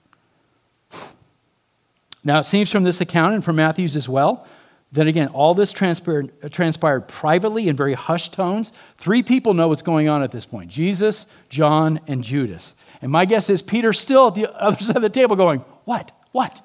Now, 2.24 2.40
it 2.40 2.44
seems 2.44 2.72
from 2.72 2.84
this 2.84 3.02
account 3.02 3.36
and 3.36 3.44
from 3.44 3.58
Matthew's 3.58 3.96
as 3.96 4.10
well 4.10 4.46
that 4.94 5.08
again, 5.08 5.28
all 5.30 5.54
this 5.54 5.72
transpired, 5.74 6.32
transpired 6.52 7.08
privately 7.08 7.68
in 7.68 7.76
very 7.76 7.94
hushed 7.94 8.34
tones. 8.34 8.72
Three 8.98 9.22
people 9.22 9.54
know 9.54 9.68
what's 9.68 9.82
going 9.82 10.08
on 10.08 10.24
at 10.24 10.32
this 10.32 10.46
point 10.46 10.72
Jesus, 10.72 11.26
John, 11.50 12.00
and 12.08 12.24
Judas. 12.24 12.74
And 13.02 13.12
my 13.12 13.26
guess 13.26 13.50
is 13.50 13.62
Peter's 13.62 14.00
still 14.00 14.28
at 14.28 14.36
the 14.36 14.52
other 14.62 14.82
side 14.82 14.96
of 14.96 15.02
the 15.02 15.10
table 15.10 15.36
going, 15.36 15.60
What? 15.86 16.12
What? 16.32 16.62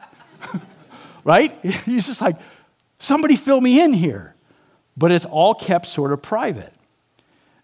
right? 1.24 1.52
He's 1.62 2.06
just 2.06 2.20
like, 2.20 2.36
Somebody 2.98 3.36
fill 3.36 3.60
me 3.60 3.80
in 3.80 3.92
here. 3.92 4.34
But 4.96 5.10
it's 5.10 5.24
all 5.24 5.54
kept 5.54 5.86
sort 5.86 6.12
of 6.12 6.20
private. 6.22 6.72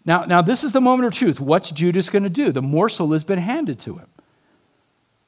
Now, 0.04 0.24
now 0.24 0.40
this 0.40 0.64
is 0.64 0.72
the 0.72 0.80
moment 0.80 1.06
of 1.06 1.12
truth. 1.12 1.38
What's 1.38 1.70
Judas 1.70 2.08
going 2.08 2.22
to 2.24 2.30
do? 2.30 2.50
The 2.50 2.62
morsel 2.62 3.12
has 3.12 3.22
been 3.22 3.38
handed 3.38 3.78
to 3.80 3.98
him. 3.98 4.06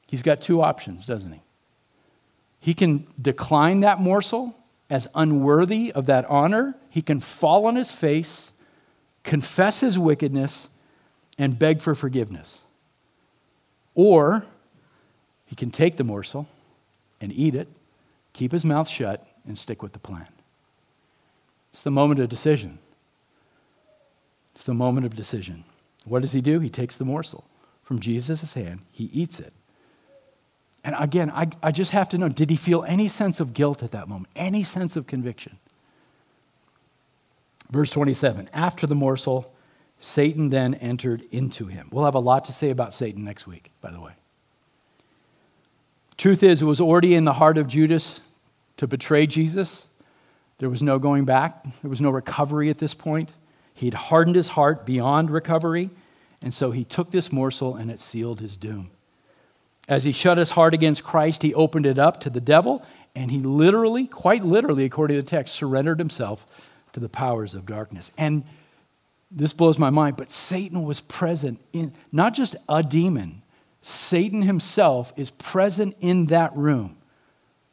He's 0.07 0.23
got 0.23 0.41
two 0.41 0.61
options, 0.61 1.05
doesn't 1.05 1.31
he? 1.31 1.41
He 2.61 2.73
can 2.73 3.05
decline 3.21 3.81
that 3.81 3.99
morsel 3.99 4.55
as 4.89 5.09
unworthy 5.13 5.91
of 5.91 6.05
that 6.05 6.23
honor. 6.29 6.75
He 6.89 7.01
can 7.01 7.19
fall 7.19 7.65
on 7.65 7.75
his 7.75 7.91
face, 7.91 8.53
confess 9.23 9.81
his 9.81 9.99
wickedness, 9.99 10.69
and 11.37 11.59
beg 11.59 11.81
for 11.81 11.95
forgiveness. 11.95 12.61
Or 13.95 14.45
he 15.45 15.55
can 15.55 15.71
take 15.71 15.97
the 15.97 16.05
morsel 16.05 16.47
and 17.19 17.33
eat 17.33 17.55
it, 17.55 17.67
keep 18.31 18.53
his 18.53 18.63
mouth 18.63 18.87
shut, 18.87 19.27
and 19.45 19.57
stick 19.57 19.81
with 19.81 19.91
the 19.91 19.99
plan. 19.99 20.27
It's 21.71 21.83
the 21.83 21.91
moment 21.91 22.21
of 22.21 22.29
decision. 22.29 22.79
It's 24.53 24.63
the 24.63 24.73
moment 24.73 25.05
of 25.05 25.15
decision. 25.15 25.65
What 26.05 26.21
does 26.21 26.31
he 26.31 26.41
do? 26.41 26.59
He 26.59 26.69
takes 26.69 26.95
the 26.95 27.05
morsel 27.05 27.43
from 27.91 27.99
Jesus' 27.99 28.53
hand, 28.53 28.85
he 28.89 29.09
eats 29.11 29.37
it. 29.37 29.51
And 30.83 30.95
again, 30.97 31.29
I, 31.29 31.47
I 31.61 31.71
just 31.71 31.91
have 31.91 32.09
to 32.09 32.17
know 32.17 32.29
did 32.29 32.49
he 32.49 32.55
feel 32.55 32.83
any 32.83 33.07
sense 33.07 33.39
of 33.39 33.53
guilt 33.53 33.83
at 33.83 33.91
that 33.91 34.07
moment? 34.07 34.29
Any 34.35 34.63
sense 34.63 34.95
of 34.95 35.07
conviction? 35.07 35.57
Verse 37.69 37.89
27 37.89 38.49
After 38.53 38.87
the 38.87 38.95
morsel, 38.95 39.53
Satan 39.99 40.49
then 40.49 40.73
entered 40.75 41.25
into 41.31 41.67
him. 41.67 41.87
We'll 41.91 42.05
have 42.05 42.15
a 42.15 42.19
lot 42.19 42.45
to 42.45 42.53
say 42.53 42.71
about 42.71 42.93
Satan 42.93 43.23
next 43.23 43.45
week, 43.45 43.71
by 43.81 43.91
the 43.91 43.99
way. 43.99 44.13
Truth 46.17 46.43
is, 46.43 46.61
it 46.61 46.65
was 46.65 46.81
already 46.81 47.15
in 47.15 47.25
the 47.25 47.33
heart 47.33 47.57
of 47.57 47.67
Judas 47.67 48.21
to 48.77 48.87
betray 48.87 49.27
Jesus. 49.27 49.87
There 50.57 50.69
was 50.69 50.83
no 50.83 50.99
going 50.99 51.25
back, 51.25 51.63
there 51.81 51.89
was 51.89 52.01
no 52.01 52.09
recovery 52.09 52.69
at 52.69 52.79
this 52.79 52.93
point. 52.93 53.31
He'd 53.73 53.93
hardened 53.93 54.35
his 54.35 54.49
heart 54.49 54.85
beyond 54.85 55.31
recovery, 55.31 55.89
and 56.41 56.53
so 56.53 56.71
he 56.71 56.83
took 56.83 57.11
this 57.11 57.31
morsel 57.31 57.75
and 57.75 57.89
it 57.89 57.99
sealed 57.99 58.39
his 58.39 58.57
doom. 58.57 58.91
As 59.87 60.03
he 60.03 60.11
shut 60.11 60.37
his 60.37 60.51
heart 60.51 60.73
against 60.73 61.03
Christ, 61.03 61.41
he 61.41 61.53
opened 61.53 61.85
it 61.85 61.99
up 61.99 62.19
to 62.21 62.29
the 62.29 62.41
devil, 62.41 62.85
and 63.15 63.31
he 63.31 63.39
literally, 63.39 64.07
quite 64.07 64.45
literally, 64.45 64.85
according 64.85 65.17
to 65.17 65.21
the 65.21 65.29
text, 65.29 65.55
surrendered 65.55 65.99
himself 65.99 66.45
to 66.93 66.99
the 66.99 67.09
powers 67.09 67.53
of 67.53 67.65
darkness. 67.65 68.11
And 68.17 68.43
this 69.29 69.53
blows 69.53 69.77
my 69.77 69.89
mind, 69.89 70.17
but 70.17 70.31
Satan 70.31 70.83
was 70.83 71.01
present 71.01 71.59
in 71.73 71.93
not 72.11 72.33
just 72.33 72.55
a 72.69 72.83
demon, 72.83 73.41
Satan 73.81 74.43
himself 74.43 75.11
is 75.15 75.31
present 75.31 75.95
in 75.99 76.27
that 76.27 76.55
room 76.55 76.97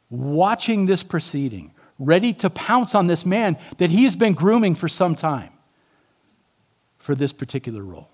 watching 0.09 0.85
this 0.87 1.03
proceeding, 1.03 1.71
ready 1.99 2.33
to 2.33 2.49
pounce 2.49 2.95
on 2.95 3.07
this 3.07 3.25
man 3.25 3.57
that 3.77 3.89
he 3.89 4.03
has 4.03 4.15
been 4.15 4.33
grooming 4.33 4.73
for 4.73 4.87
some 4.87 5.15
time 5.15 5.51
for 6.97 7.13
this 7.13 7.31
particular 7.31 7.83
role. 7.83 8.09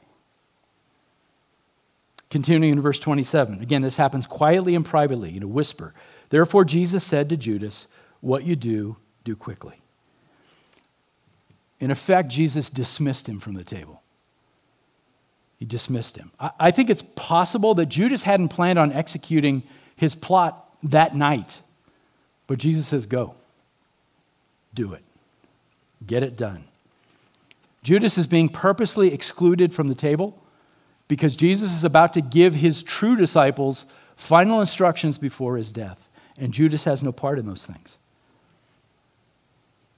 Continuing 2.36 2.74
in 2.74 2.82
verse 2.82 3.00
27, 3.00 3.62
again, 3.62 3.82
this 3.82 3.96
happens 3.96 4.28
quietly 4.28 4.76
and 4.76 4.86
privately 4.86 5.38
in 5.38 5.42
a 5.42 5.48
whisper. 5.48 5.94
Therefore, 6.28 6.66
Jesus 6.66 7.02
said 7.02 7.30
to 7.30 7.38
Judas, 7.38 7.88
What 8.20 8.44
you 8.44 8.58
do, 8.58 8.98
do 9.24 9.38
quickly. 9.38 9.76
In 11.80 11.92
effect, 11.92 12.28
Jesus 12.28 12.70
dismissed 12.70 13.30
him 13.30 13.40
from 13.40 13.54
the 13.54 13.64
table. 13.64 14.02
He 15.60 15.66
dismissed 15.66 16.18
him. 16.18 16.34
I 16.60 16.72
think 16.72 16.90
it's 16.90 17.04
possible 17.16 17.74
that 17.76 17.86
Judas 17.86 18.24
hadn't 18.24 18.50
planned 18.50 18.80
on 18.80 18.92
executing 18.92 19.64
his 19.96 20.14
plot 20.14 20.76
that 20.84 21.16
night. 21.16 21.62
But 22.48 22.58
Jesus 22.58 22.86
says, 22.86 23.06
Go. 23.06 23.36
Do 24.74 24.92
it. 24.92 25.04
Get 26.06 26.22
it 26.22 26.36
done. 26.36 26.66
Judas 27.82 28.18
is 28.18 28.28
being 28.28 28.50
purposely 28.50 29.14
excluded 29.14 29.74
from 29.74 29.88
the 29.88 29.96
table 29.96 30.38
because 31.08 31.36
Jesus 31.36 31.72
is 31.72 31.84
about 31.84 32.14
to 32.14 32.22
give 32.22 32.56
his 32.56 32.84
true 32.84 33.16
disciples 33.16 33.86
final 34.16 34.60
instructions 34.60 35.18
before 35.18 35.58
his 35.58 35.72
death. 35.72 36.10
And 36.38 36.54
Judas 36.54 36.84
has 36.86 37.04
no 37.04 37.12
part 37.12 37.40
in 37.40 37.46
those 37.46 37.66
things. 37.66 37.98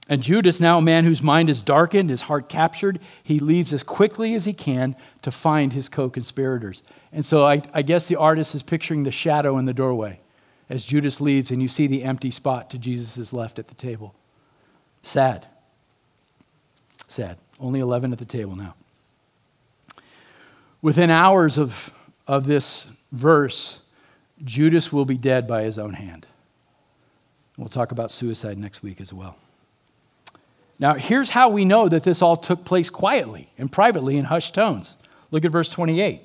And 0.08 0.22
Judas, 0.22 0.58
now 0.58 0.78
a 0.78 0.82
man 0.82 1.04
whose 1.04 1.22
mind 1.22 1.50
is 1.50 1.62
darkened, 1.62 2.08
his 2.08 2.22
heart 2.22 2.48
captured, 2.48 2.98
he 3.22 3.38
leaves 3.38 3.74
as 3.74 3.82
quickly 3.82 4.34
as 4.34 4.46
he 4.46 4.54
can 4.54 4.96
to 5.20 5.30
find 5.30 5.74
his 5.74 5.88
co 5.88 6.08
conspirators. 6.08 6.82
And 7.12 7.26
so 7.26 7.44
I, 7.44 7.62
I, 7.74 7.82
guess 7.82 8.06
the 8.06 8.16
artist 8.16 8.54
is 8.54 8.62
picturing 8.62 9.02
the 9.02 9.10
shadow 9.10 9.58
in 9.58 9.66
the 9.66 9.74
doorway 9.74 10.20
as 10.70 10.86
Judas 10.86 11.20
leaves 11.20 11.50
and 11.50 11.60
you 11.60 11.68
see 11.68 11.86
the 11.86 12.04
empty 12.04 12.30
spot 12.30 12.70
to 12.70 12.78
Jesus' 12.78 13.32
left 13.34 13.58
at 13.58 13.68
the 13.68 13.74
table. 13.74 14.14
Sad. 15.02 15.46
Sad. 17.06 17.36
Only 17.60 17.80
11 17.80 18.12
at 18.12 18.18
the 18.18 18.24
table 18.24 18.56
now. 18.56 18.74
Within 20.80 21.10
hours 21.10 21.58
of, 21.58 21.92
of 22.26 22.46
this 22.46 22.86
verse, 23.10 23.80
Judas 24.44 24.92
will 24.92 25.04
be 25.04 25.16
dead 25.16 25.46
by 25.46 25.62
his 25.62 25.78
own 25.78 25.94
hand. 25.94 26.26
We'll 27.56 27.68
talk 27.68 27.90
about 27.90 28.10
suicide 28.12 28.56
next 28.56 28.82
week 28.82 29.00
as 29.00 29.12
well. 29.12 29.36
Now, 30.78 30.94
here's 30.94 31.30
how 31.30 31.48
we 31.48 31.64
know 31.64 31.88
that 31.88 32.04
this 32.04 32.22
all 32.22 32.36
took 32.36 32.64
place 32.64 32.88
quietly 32.88 33.50
and 33.58 33.70
privately 33.70 34.16
in 34.16 34.26
hushed 34.26 34.54
tones. 34.54 34.96
Look 35.32 35.44
at 35.44 35.50
verse 35.50 35.68
28. 35.70 36.22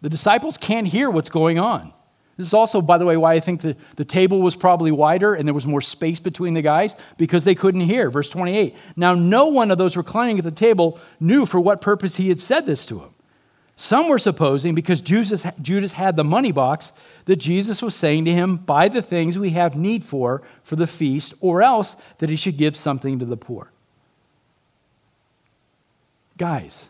The 0.00 0.10
disciples 0.10 0.58
can't 0.58 0.88
hear 0.88 1.08
what's 1.08 1.28
going 1.28 1.60
on. 1.60 1.92
This 2.36 2.48
is 2.48 2.54
also, 2.54 2.80
by 2.80 2.98
the 2.98 3.04
way, 3.04 3.16
why 3.16 3.34
I 3.34 3.40
think 3.40 3.60
the, 3.60 3.76
the 3.94 4.04
table 4.04 4.40
was 4.40 4.56
probably 4.56 4.90
wider 4.90 5.34
and 5.34 5.46
there 5.46 5.54
was 5.54 5.66
more 5.66 5.80
space 5.80 6.18
between 6.18 6.54
the 6.54 6.62
guys 6.62 6.96
because 7.16 7.44
they 7.44 7.54
couldn't 7.54 7.82
hear. 7.82 8.10
Verse 8.10 8.28
28. 8.30 8.74
Now, 8.96 9.14
no 9.14 9.46
one 9.46 9.70
of 9.70 9.78
those 9.78 9.96
reclining 9.96 10.38
at 10.38 10.44
the 10.44 10.50
table 10.50 10.98
knew 11.20 11.46
for 11.46 11.60
what 11.60 11.80
purpose 11.80 12.16
he 12.16 12.30
had 12.30 12.40
said 12.40 12.66
this 12.66 12.84
to 12.86 12.98
him. 12.98 13.11
Some 13.82 14.08
were 14.08 14.18
supposing, 14.18 14.74
because 14.74 15.00
Judas, 15.00 15.44
Judas 15.60 15.92
had 15.92 16.14
the 16.14 16.22
money 16.22 16.52
box, 16.52 16.92
that 17.24 17.36
Jesus 17.36 17.82
was 17.82 17.94
saying 17.94 18.26
to 18.26 18.32
him, 18.32 18.56
Buy 18.56 18.88
the 18.88 19.02
things 19.02 19.38
we 19.38 19.50
have 19.50 19.74
need 19.74 20.04
for 20.04 20.42
for 20.62 20.76
the 20.76 20.86
feast, 20.86 21.34
or 21.40 21.62
else 21.62 21.96
that 22.18 22.30
he 22.30 22.36
should 22.36 22.56
give 22.56 22.76
something 22.76 23.18
to 23.18 23.24
the 23.24 23.36
poor. 23.36 23.72
Guys, 26.38 26.88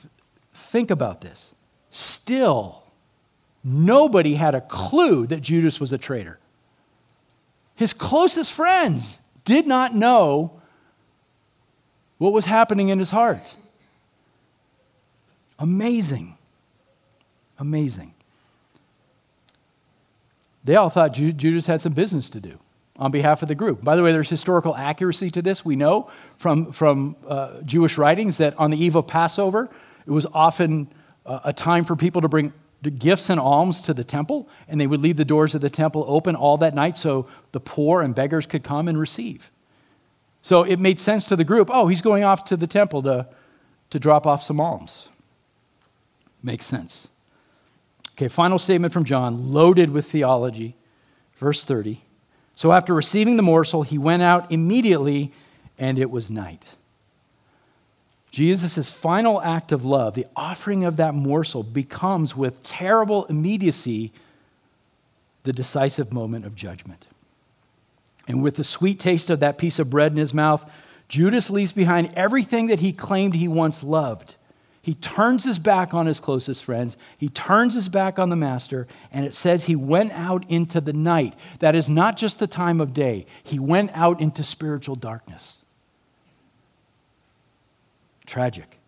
th- 0.00 0.12
think 0.52 0.90
about 0.90 1.22
this. 1.22 1.54
Still, 1.88 2.80
Nobody 3.62 4.34
had 4.34 4.54
a 4.54 4.62
clue 4.62 5.26
that 5.26 5.42
Judas 5.42 5.80
was 5.80 5.92
a 5.92 5.98
traitor. 5.98 6.38
His 7.74 7.92
closest 7.92 8.52
friends 8.52 9.18
did 9.44 9.66
not 9.66 9.94
know 9.94 10.60
what 12.18 12.32
was 12.32 12.46
happening 12.46 12.88
in 12.88 12.98
his 12.98 13.10
heart. 13.10 13.54
Amazing. 15.60 16.36
Amazing. 17.58 18.14
They 20.64 20.76
all 20.76 20.90
thought 20.90 21.12
Judas 21.12 21.66
had 21.66 21.80
some 21.80 21.92
business 21.92 22.28
to 22.30 22.40
do 22.40 22.58
on 22.96 23.10
behalf 23.10 23.42
of 23.42 23.48
the 23.48 23.54
group. 23.54 23.82
By 23.82 23.96
the 23.96 24.02
way, 24.02 24.12
there's 24.12 24.28
historical 24.28 24.76
accuracy 24.76 25.30
to 25.30 25.42
this. 25.42 25.64
We 25.64 25.76
know 25.76 26.10
from, 26.36 26.72
from 26.72 27.16
uh, 27.26 27.60
Jewish 27.62 27.96
writings 27.96 28.38
that 28.38 28.58
on 28.58 28.70
the 28.70 28.82
eve 28.82 28.96
of 28.96 29.06
Passover, 29.06 29.70
it 30.06 30.10
was 30.10 30.26
often 30.34 30.88
uh, 31.24 31.40
a 31.44 31.52
time 31.52 31.84
for 31.84 31.96
people 31.96 32.20
to 32.22 32.28
bring 32.28 32.52
gifts 32.98 33.28
and 33.28 33.38
alms 33.38 33.82
to 33.82 33.94
the 33.94 34.04
temple, 34.04 34.48
and 34.68 34.80
they 34.80 34.86
would 34.86 35.00
leave 35.00 35.16
the 35.16 35.24
doors 35.24 35.54
of 35.54 35.60
the 35.60 35.70
temple 35.70 36.04
open 36.08 36.34
all 36.34 36.56
that 36.58 36.74
night 36.74 36.96
so 36.96 37.26
the 37.52 37.60
poor 37.60 38.02
and 38.02 38.14
beggars 38.14 38.46
could 38.46 38.64
come 38.64 38.88
and 38.88 38.98
receive. 38.98 39.50
So 40.42 40.62
it 40.62 40.78
made 40.78 40.98
sense 40.98 41.26
to 41.28 41.36
the 41.36 41.44
group 41.44 41.68
oh, 41.70 41.86
he's 41.88 42.02
going 42.02 42.24
off 42.24 42.44
to 42.46 42.56
the 42.56 42.66
temple 42.66 43.02
to, 43.02 43.26
to 43.90 43.98
drop 43.98 44.26
off 44.26 44.42
some 44.42 44.60
alms. 44.60 45.08
Makes 46.42 46.66
sense. 46.66 47.08
Okay, 48.12 48.28
final 48.28 48.58
statement 48.58 48.92
from 48.92 49.04
John, 49.04 49.52
loaded 49.52 49.90
with 49.90 50.06
theology. 50.10 50.76
Verse 51.36 51.64
30. 51.64 52.02
So 52.54 52.72
after 52.72 52.92
receiving 52.92 53.36
the 53.36 53.42
morsel, 53.42 53.82
he 53.82 53.96
went 53.96 54.22
out 54.22 54.52
immediately, 54.52 55.32
and 55.78 55.98
it 55.98 56.10
was 56.10 56.30
night. 56.30 56.64
Jesus' 58.30 58.90
final 58.90 59.40
act 59.40 59.72
of 59.72 59.84
love, 59.84 60.14
the 60.14 60.26
offering 60.36 60.84
of 60.84 60.98
that 60.98 61.14
morsel, 61.14 61.62
becomes 61.62 62.36
with 62.36 62.62
terrible 62.62 63.24
immediacy 63.24 64.12
the 65.42 65.52
decisive 65.52 66.12
moment 66.12 66.44
of 66.44 66.54
judgment. 66.54 67.06
And 68.28 68.42
with 68.42 68.56
the 68.56 68.64
sweet 68.64 69.00
taste 69.00 69.30
of 69.30 69.40
that 69.40 69.58
piece 69.58 69.78
of 69.78 69.90
bread 69.90 70.12
in 70.12 70.18
his 70.18 70.34
mouth, 70.34 70.70
Judas 71.08 71.50
leaves 71.50 71.72
behind 71.72 72.12
everything 72.14 72.66
that 72.66 72.80
he 72.80 72.92
claimed 72.92 73.34
he 73.34 73.48
once 73.48 73.82
loved. 73.82 74.36
He 74.82 74.94
turns 74.94 75.44
his 75.44 75.58
back 75.58 75.92
on 75.92 76.06
his 76.06 76.20
closest 76.20 76.64
friends. 76.64 76.96
He 77.18 77.28
turns 77.28 77.74
his 77.74 77.88
back 77.88 78.18
on 78.18 78.30
the 78.30 78.36
master, 78.36 78.86
and 79.12 79.26
it 79.26 79.34
says 79.34 79.64
he 79.64 79.76
went 79.76 80.12
out 80.12 80.48
into 80.50 80.80
the 80.80 80.94
night. 80.94 81.34
That 81.58 81.74
is 81.74 81.90
not 81.90 82.16
just 82.16 82.38
the 82.38 82.46
time 82.46 82.80
of 82.80 82.94
day, 82.94 83.26
he 83.42 83.58
went 83.58 83.90
out 83.94 84.20
into 84.20 84.42
spiritual 84.42 84.96
darkness. 84.96 85.62
Tragic. 88.24 88.78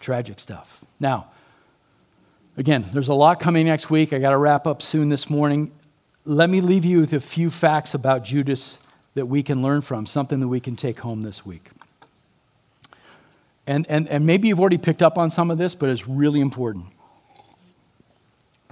Tragic 0.00 0.40
stuff. 0.40 0.82
Now, 0.98 1.28
again, 2.56 2.88
there's 2.92 3.08
a 3.08 3.14
lot 3.14 3.38
coming 3.38 3.66
next 3.66 3.88
week. 3.88 4.12
I 4.12 4.18
got 4.18 4.30
to 4.30 4.38
wrap 4.38 4.66
up 4.66 4.82
soon 4.82 5.10
this 5.10 5.30
morning. 5.30 5.70
Let 6.24 6.50
me 6.50 6.60
leave 6.60 6.84
you 6.84 7.00
with 7.00 7.12
a 7.12 7.20
few 7.20 7.50
facts 7.50 7.94
about 7.94 8.24
Judas 8.24 8.80
that 9.14 9.26
we 9.26 9.42
can 9.42 9.62
learn 9.62 9.82
from, 9.82 10.06
something 10.06 10.40
that 10.40 10.48
we 10.48 10.60
can 10.60 10.76
take 10.76 11.00
home 11.00 11.20
this 11.20 11.46
week. 11.46 11.70
And, 13.70 13.86
and, 13.88 14.08
and 14.08 14.26
maybe 14.26 14.48
you've 14.48 14.58
already 14.58 14.78
picked 14.78 15.00
up 15.00 15.16
on 15.16 15.30
some 15.30 15.48
of 15.48 15.56
this, 15.56 15.76
but 15.76 15.90
it's 15.90 16.08
really 16.08 16.40
important. 16.40 16.86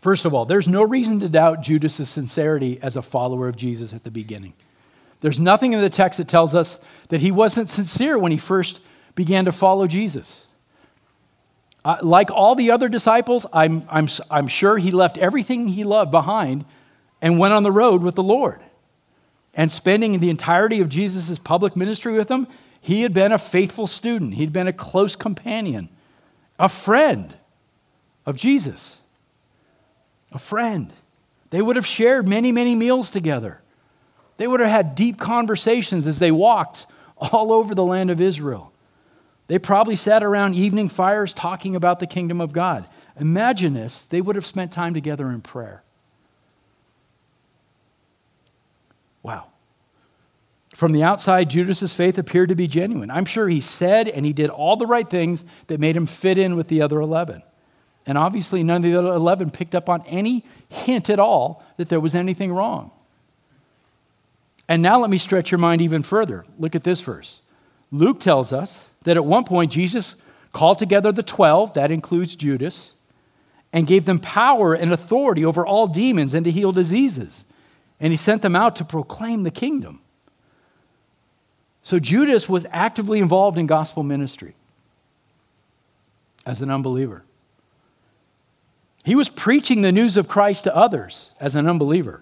First 0.01 0.25
of 0.25 0.35
all, 0.35 0.45
there's 0.45 0.67
no 0.67 0.83
reason 0.83 1.21
to 1.21 1.29
doubt 1.29 1.63
Judas' 1.63 2.09
sincerity 2.09 2.81
as 2.83 2.97
a 2.97 3.03
follower 3.03 3.47
of 3.47 3.55
Jesus 3.55 3.93
at 3.93 4.03
the 4.03 4.11
beginning. 4.11 4.55
There's 5.21 5.39
nothing 5.39 5.73
in 5.73 5.81
the 5.81 5.89
text 5.89 6.17
that 6.19 6.27
tells 6.27 6.53
us 6.53 6.81
that 7.11 7.21
he 7.21 7.31
wasn't 7.31 7.71
sincere 7.71 8.19
when 8.19 8.33
he 8.33 8.39
first 8.39 8.81
began 9.15 9.45
to 9.45 9.53
follow 9.53 9.87
Jesus. 9.87 10.47
Uh, 11.85 11.99
like 12.03 12.33
all 12.33 12.57
the 12.57 12.73
other 12.73 12.89
disciples, 12.89 13.47
I'm, 13.53 13.87
I'm, 13.89 14.09
I'm 14.33 14.49
sure 14.49 14.79
he 14.79 14.91
left 14.91 15.17
everything 15.17 15.69
he 15.69 15.85
loved 15.85 16.11
behind 16.11 16.65
and 17.23 17.39
went 17.39 17.55
on 17.55 17.63
the 17.63 17.71
road 17.71 18.03
with 18.03 18.17
the 18.17 18.25
Lord. 18.25 18.61
And 19.55 19.71
spending 19.71 20.19
the 20.19 20.29
entirety 20.29 20.81
of 20.81 20.89
Jesus' 20.89 21.39
public 21.39 21.77
ministry 21.77 22.15
with 22.15 22.27
them, 22.27 22.49
he 22.89 23.03
had 23.03 23.13
been 23.13 23.33
a 23.33 23.39
faithful 23.39 23.87
student, 23.87 24.33
he'd 24.33 24.51
been 24.51 24.67
a 24.67 24.73
close 24.73 25.15
companion, 25.15 25.91
a 26.59 26.71
friend 26.71 27.35
of 28.25 28.35
Jesus. 28.35 29.03
A 30.33 30.39
friend. 30.39 30.95
They 31.51 31.61
would 31.61 31.77
have 31.77 31.87
shared 31.87 32.27
many, 32.27 32.51
many 32.51 32.75
meals 32.75 33.11
together. 33.11 33.61
They 34.39 34.47
would 34.47 34.61
have 34.61 34.71
had 34.71 34.95
deep 34.95 35.19
conversations 35.19 36.07
as 36.07 36.19
they 36.19 36.31
walked 36.31 36.87
all 37.19 37.53
over 37.53 37.75
the 37.75 37.85
land 37.85 38.11
of 38.11 38.23
Israel. 38.23 38.73
They 39.49 39.59
probably 39.59 39.95
sat 39.95 40.23
around 40.23 40.55
evening 40.55 40.89
fires 40.89 41.35
talking 41.35 41.77
about 41.77 42.01
the 42.01 42.07
kingdom 42.07 42.41
of 42.41 42.55
God. 42.55 42.87
Imagine 43.21 43.75
this, 43.75 44.05
they 44.05 44.23
would 44.23 44.35
have 44.35 44.47
spent 44.47 44.73
time 44.73 44.95
together 44.95 45.29
in 45.29 45.43
prayer. 45.43 45.83
Wow. 49.23 49.49
From 50.79 50.93
the 50.93 51.03
outside, 51.03 51.51
Judas's 51.51 51.93
faith 51.93 52.19
appeared 52.19 52.51
to 52.51 52.55
be 52.55 52.69
genuine. 52.69 53.11
I'm 53.11 53.25
sure 53.25 53.49
he 53.49 53.61
said 53.61 54.09
and 54.09 54.25
he 54.25 54.33
did 54.33 54.49
all 54.49 54.77
the 54.77 54.87
right 54.87 55.11
things 55.11 55.45
that 55.67 55.81
made 55.81 55.97
him 55.97 56.07
fit 56.07 56.39
in 56.39 56.55
with 56.55 56.69
the 56.69 56.83
other 56.83 57.01
11. 57.01 57.43
And 58.07 58.17
obviously, 58.17 58.63
none 58.63 58.77
of 58.77 58.83
the 58.85 58.97
other 58.97 59.09
11 59.09 59.51
picked 59.51 59.75
up 59.75 59.89
on 59.89 60.07
any 60.07 60.45
hint 60.69 61.11
at 61.11 61.19
all 61.19 61.65
that 61.79 61.89
there 61.89 61.99
was 61.99 62.15
anything 62.15 62.53
wrong. 62.53 62.93
And 64.69 64.81
now 64.81 65.01
let 65.01 65.11
me 65.11 65.19
stretch 65.19 65.51
your 65.51 65.59
mind 65.59 65.83
even 65.83 66.05
further. 66.05 66.47
Look 66.61 66.77
at 66.77 66.85
this 66.85 67.01
verse. 67.01 67.41
Luke 67.91 68.21
tells 68.21 68.53
us 68.53 68.91
that 69.03 69.17
at 69.17 69.25
one 69.25 69.43
point 69.43 69.73
Jesus 69.73 70.15
called 70.53 70.79
together 70.79 71.11
the 71.11 71.25
12, 71.25 71.75
that 71.75 71.91
includes 71.91 72.37
Judas, 72.37 72.93
and 73.73 73.89
gave 73.89 74.05
them 74.05 74.21
power 74.21 74.75
and 74.75 74.93
authority 74.93 75.45
over 75.45 75.67
all 75.67 75.89
demons 75.89 76.35
and 76.35 76.45
to 76.45 76.53
heal 76.53 76.71
diseases. 76.71 77.47
And 77.99 78.13
he 78.13 78.17
sent 78.17 78.43
them 78.43 78.55
out 78.55 78.77
to 78.77 78.85
proclaim 78.85 79.43
the 79.43 79.51
kingdom. 79.51 80.03
So 81.89 81.99
Judas 81.99 82.51
was 82.51 82.67
actively 82.71 83.19
involved 83.19 83.57
in 83.57 83.67
gospel 83.67 84.03
ministry 84.03 84.53
as 86.45 86.61
an 86.61 86.71
unbeliever. 86.71 87.23
He 89.07 89.15
was 89.15 89.31
preaching 89.31 89.81
the 89.81 89.91
news 89.91 90.19
of 90.19 90.29
Christ 90.29 90.65
to 90.65 90.77
others 90.77 91.33
as 91.41 91.57
an 91.57 91.67
unbeliever. 91.67 92.21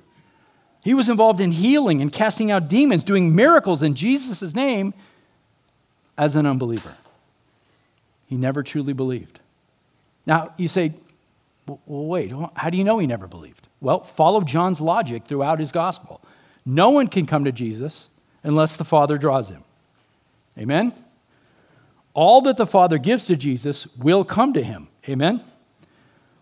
He 0.84 0.94
was 0.94 1.08
involved 1.08 1.40
in 1.40 1.50
healing 1.50 2.00
and 2.00 2.12
casting 2.12 2.48
out 2.52 2.68
demons, 2.68 3.02
doing 3.02 3.34
miracles 3.34 3.82
in 3.82 3.96
Jesus' 3.96 4.54
name 4.54 4.94
as 6.16 6.36
an 6.36 6.46
unbeliever. 6.46 6.94
He 8.28 8.36
never 8.36 8.62
truly 8.62 8.92
believed. 8.92 9.40
Now, 10.26 10.54
you 10.56 10.68
say, 10.68 10.94
well, 11.66 12.06
wait, 12.06 12.32
how 12.54 12.70
do 12.70 12.78
you 12.78 12.84
know 12.84 13.00
he 13.00 13.06
never 13.08 13.26
believed? 13.26 13.66
Well, 13.80 14.04
follow 14.04 14.42
John's 14.42 14.80
logic 14.80 15.24
throughout 15.24 15.58
his 15.58 15.72
gospel. 15.72 16.20
No 16.64 16.90
one 16.90 17.08
can 17.08 17.26
come 17.26 17.44
to 17.44 17.50
Jesus 17.50 18.10
unless 18.46 18.76
the 18.76 18.84
Father 18.84 19.18
draws 19.18 19.50
him. 19.50 19.64
Amen? 20.58 20.92
All 22.14 22.40
that 22.42 22.56
the 22.56 22.66
Father 22.66 22.96
gives 22.96 23.26
to 23.26 23.36
Jesus 23.36 23.86
will 23.96 24.24
come 24.24 24.52
to 24.54 24.62
him. 24.62 24.88
Amen? 25.08 25.42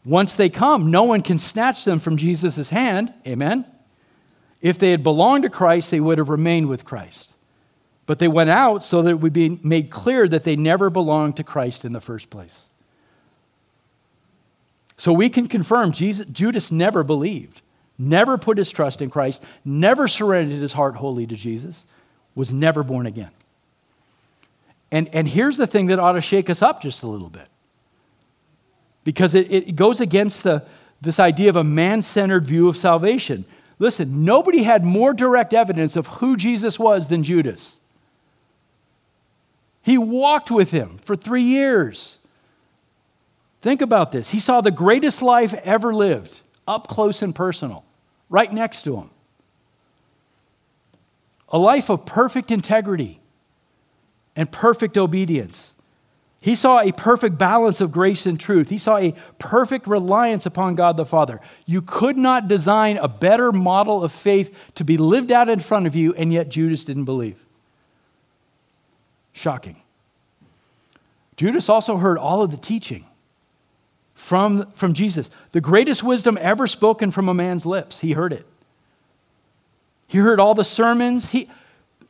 Once 0.04 0.36
they 0.36 0.48
come, 0.48 0.90
no 0.90 1.02
one 1.02 1.22
can 1.22 1.38
snatch 1.38 1.84
them 1.84 1.98
from 1.98 2.16
Jesus' 2.16 2.70
hand. 2.70 3.12
Amen? 3.26 3.64
If 4.60 4.78
they 4.78 4.90
had 4.90 5.02
belonged 5.02 5.42
to 5.42 5.50
Christ, 5.50 5.90
they 5.90 6.00
would 6.00 6.18
have 6.18 6.28
remained 6.28 6.68
with 6.68 6.84
Christ. 6.84 7.34
But 8.06 8.18
they 8.18 8.28
went 8.28 8.50
out 8.50 8.82
so 8.82 9.02
that 9.02 9.10
it 9.10 9.20
would 9.20 9.32
be 9.32 9.58
made 9.62 9.90
clear 9.90 10.28
that 10.28 10.44
they 10.44 10.56
never 10.56 10.90
belonged 10.90 11.36
to 11.38 11.44
Christ 11.44 11.84
in 11.84 11.92
the 11.92 12.00
first 12.00 12.28
place. 12.28 12.68
So 14.96 15.12
we 15.12 15.28
can 15.28 15.48
confirm 15.48 15.90
Jesus, 15.92 16.26
Judas 16.26 16.70
never 16.70 17.02
believed, 17.02 17.62
never 17.98 18.38
put 18.38 18.58
his 18.58 18.70
trust 18.70 19.02
in 19.02 19.10
Christ, 19.10 19.42
never 19.64 20.06
surrendered 20.06 20.60
his 20.60 20.74
heart 20.74 20.96
wholly 20.96 21.26
to 21.26 21.34
Jesus, 21.34 21.86
was 22.34 22.52
never 22.52 22.82
born 22.82 23.06
again. 23.06 23.30
And, 24.90 25.08
and 25.12 25.26
here's 25.26 25.56
the 25.56 25.66
thing 25.66 25.86
that 25.86 25.98
ought 25.98 26.12
to 26.12 26.20
shake 26.20 26.48
us 26.48 26.62
up 26.62 26.80
just 26.80 27.02
a 27.02 27.06
little 27.06 27.28
bit. 27.28 27.48
Because 29.02 29.34
it, 29.34 29.50
it 29.50 29.76
goes 29.76 30.00
against 30.00 30.44
the, 30.44 30.64
this 31.00 31.18
idea 31.18 31.48
of 31.48 31.56
a 31.56 31.64
man 31.64 32.02
centered 32.02 32.44
view 32.44 32.68
of 32.68 32.76
salvation. 32.76 33.44
Listen, 33.78 34.24
nobody 34.24 34.62
had 34.62 34.84
more 34.84 35.12
direct 35.12 35.52
evidence 35.52 35.96
of 35.96 36.06
who 36.06 36.36
Jesus 36.36 36.78
was 36.78 37.08
than 37.08 37.22
Judas. 37.22 37.80
He 39.82 39.98
walked 39.98 40.50
with 40.50 40.70
him 40.70 40.98
for 41.04 41.14
three 41.16 41.42
years. 41.42 42.18
Think 43.60 43.82
about 43.82 44.12
this. 44.12 44.30
He 44.30 44.38
saw 44.38 44.60
the 44.60 44.70
greatest 44.70 45.22
life 45.22 45.54
ever 45.54 45.92
lived, 45.92 46.40
up 46.66 46.86
close 46.86 47.20
and 47.20 47.34
personal, 47.34 47.84
right 48.30 48.52
next 48.52 48.82
to 48.82 48.96
him. 48.96 49.10
A 51.50 51.58
life 51.58 51.88
of 51.88 52.06
perfect 52.06 52.50
integrity 52.50 53.20
and 54.34 54.50
perfect 54.50 54.98
obedience. 54.98 55.74
He 56.40 56.54
saw 56.54 56.80
a 56.80 56.92
perfect 56.92 57.38
balance 57.38 57.80
of 57.80 57.90
grace 57.90 58.26
and 58.26 58.38
truth. 58.38 58.68
He 58.68 58.76
saw 58.76 58.98
a 58.98 59.14
perfect 59.38 59.86
reliance 59.86 60.44
upon 60.44 60.74
God 60.74 60.98
the 60.98 61.06
Father. 61.06 61.40
You 61.64 61.80
could 61.80 62.18
not 62.18 62.48
design 62.48 62.98
a 62.98 63.08
better 63.08 63.50
model 63.50 64.04
of 64.04 64.12
faith 64.12 64.54
to 64.74 64.84
be 64.84 64.98
lived 64.98 65.32
out 65.32 65.48
in 65.48 65.58
front 65.60 65.86
of 65.86 65.96
you, 65.96 66.12
and 66.14 66.32
yet 66.32 66.50
Judas 66.50 66.84
didn't 66.84 67.06
believe. 67.06 67.42
Shocking. 69.32 69.76
Judas 71.36 71.70
also 71.70 71.96
heard 71.96 72.18
all 72.18 72.42
of 72.42 72.50
the 72.50 72.58
teaching 72.58 73.06
from, 74.14 74.70
from 74.72 74.92
Jesus. 74.92 75.30
The 75.52 75.62
greatest 75.62 76.02
wisdom 76.02 76.38
ever 76.40 76.66
spoken 76.66 77.10
from 77.10 77.28
a 77.28 77.34
man's 77.34 77.64
lips, 77.64 78.00
he 78.00 78.12
heard 78.12 78.32
it. 78.34 78.46
He 80.14 80.20
heard 80.20 80.38
all 80.38 80.54
the 80.54 80.62
sermons. 80.62 81.30
He, 81.30 81.50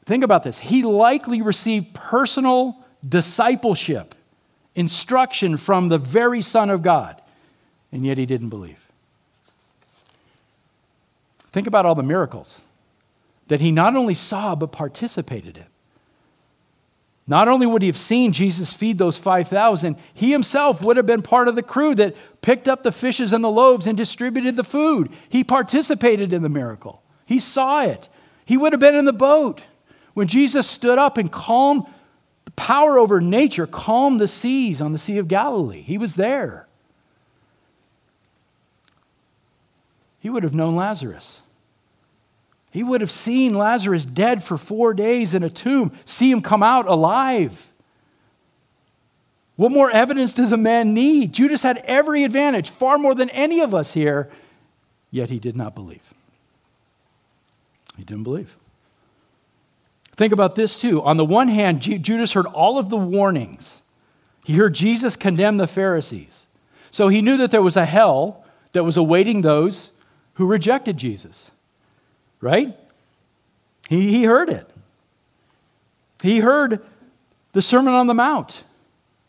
think 0.05 0.25
about 0.25 0.43
this. 0.43 0.59
He 0.59 0.83
likely 0.83 1.41
received 1.41 1.95
personal 1.95 2.85
discipleship, 3.09 4.15
instruction 4.75 5.57
from 5.57 5.89
the 5.89 5.97
very 5.97 6.43
Son 6.43 6.69
of 6.69 6.83
God, 6.83 7.23
and 7.91 8.05
yet 8.05 8.19
he 8.19 8.27
didn't 8.27 8.51
believe. 8.51 8.91
Think 11.51 11.67
about 11.67 11.87
all 11.87 11.95
the 11.95 12.03
miracles 12.03 12.61
that 13.49 13.61
he 13.61 13.73
not 13.73 13.97
only 13.97 14.13
saw, 14.13 14.55
but 14.55 14.71
participated 14.71 15.57
in. 15.57 15.65
Not 17.27 17.49
only 17.49 17.67
would 17.67 17.81
he 17.81 17.89
have 17.89 17.97
seen 17.97 18.35
Jesus 18.35 18.75
feed 18.75 18.99
those 18.99 19.17
5,000, 19.17 19.97
he 20.13 20.31
himself 20.31 20.83
would 20.83 20.99
have 20.99 21.07
been 21.07 21.23
part 21.23 21.49
of 21.49 21.57
the 21.57 21.63
crew 21.63 21.95
that 21.95 22.15
picked 22.43 22.69
up 22.69 22.83
the 22.83 22.93
fishes 22.93 23.33
and 23.33 23.43
the 23.43 23.49
loaves 23.49 23.87
and 23.87 23.97
distributed 23.97 24.57
the 24.57 24.63
food. 24.63 25.09
He 25.31 25.43
participated 25.43 26.35
in 26.35 26.43
the 26.43 26.51
miracle, 26.51 27.01
he 27.27 27.39
saw 27.39 27.83
it. 27.83 28.09
He 28.45 28.57
would 28.57 28.73
have 28.73 28.81
been 28.81 28.95
in 28.95 29.05
the 29.05 29.13
boat 29.13 29.63
when 30.15 30.29
Jesus 30.29 30.69
stood 30.69 30.99
up 30.99 31.19
and 31.19 31.31
calmed 31.31 31.87
the 32.45 32.51
power 32.53 32.99
over 32.99 33.21
nature, 33.21 33.67
calmed 33.67 34.21
the 34.21 34.29
seas 34.29 34.81
on 34.81 34.93
the 34.93 34.99
Sea 34.99 35.19
of 35.19 35.29
Galilee. 35.29 35.83
He 35.83 35.99
was 35.99 36.17
there. 36.17 36.67
He 40.21 40.31
would 40.31 40.43
have 40.43 40.55
known 40.55 40.75
Lazarus. 40.75 41.43
He 42.71 42.83
would 42.83 43.01
have 43.01 43.11
seen 43.11 43.55
Lazarus 43.55 44.07
dead 44.07 44.43
for 44.43 44.57
four 44.57 44.95
days 44.95 45.35
in 45.35 45.43
a 45.43 45.51
tomb, 45.51 45.93
see 46.05 46.31
him 46.31 46.41
come 46.41 46.63
out 46.63 46.89
alive. 46.89 47.71
What 49.57 49.71
more 49.71 49.91
evidence 49.91 50.33
does 50.33 50.51
a 50.51 50.57
man 50.57 50.95
need? 50.95 51.33
Judas 51.33 51.63
had 51.63 51.79
every 51.85 52.25
advantage, 52.25 52.71
far 52.71 52.99
more 52.99 53.15
than 53.15 53.31
any 53.31 53.61
of 53.61 53.75
us 53.75 53.95
here, 53.95 54.31
yet 55.11 55.31
he 55.31 55.39
did 55.39 55.57
not 55.57 55.75
believe. 55.75 56.14
He 57.97 58.05
didn't 58.05 58.25
believe. 58.25 58.57
Think 60.17 60.33
about 60.33 60.55
this 60.55 60.81
too. 60.81 61.03
On 61.03 61.17
the 61.17 61.25
one 61.25 61.49
hand, 61.49 61.81
Judas 61.81 62.33
heard 62.33 62.47
all 62.47 62.79
of 62.79 62.89
the 62.89 62.97
warnings. 62.97 63.83
He 64.45 64.55
heard 64.55 64.75
Jesus 64.75 65.17
condemn 65.17 65.57
the 65.57 65.67
Pharisees. 65.67 66.47
So 66.91 67.09
he 67.09 67.23
knew 67.23 67.37
that 67.39 67.51
there 67.51 67.63
was 67.63 67.77
a 67.77 67.85
hell 67.85 68.45
that 68.73 68.85
was 68.85 68.97
awaiting 68.97 69.41
those 69.41 69.91
who 70.35 70.47
rejected 70.47 70.97
Jesus. 70.97 71.51
Right? 72.41 72.77
He, 73.89 74.11
he 74.11 74.25
heard 74.25 74.49
it. 74.49 74.69
He 76.23 76.39
heard 76.39 76.85
the 77.53 77.63
Sermon 77.63 77.95
on 77.95 78.07
the 78.07 78.15
Mount, 78.15 78.65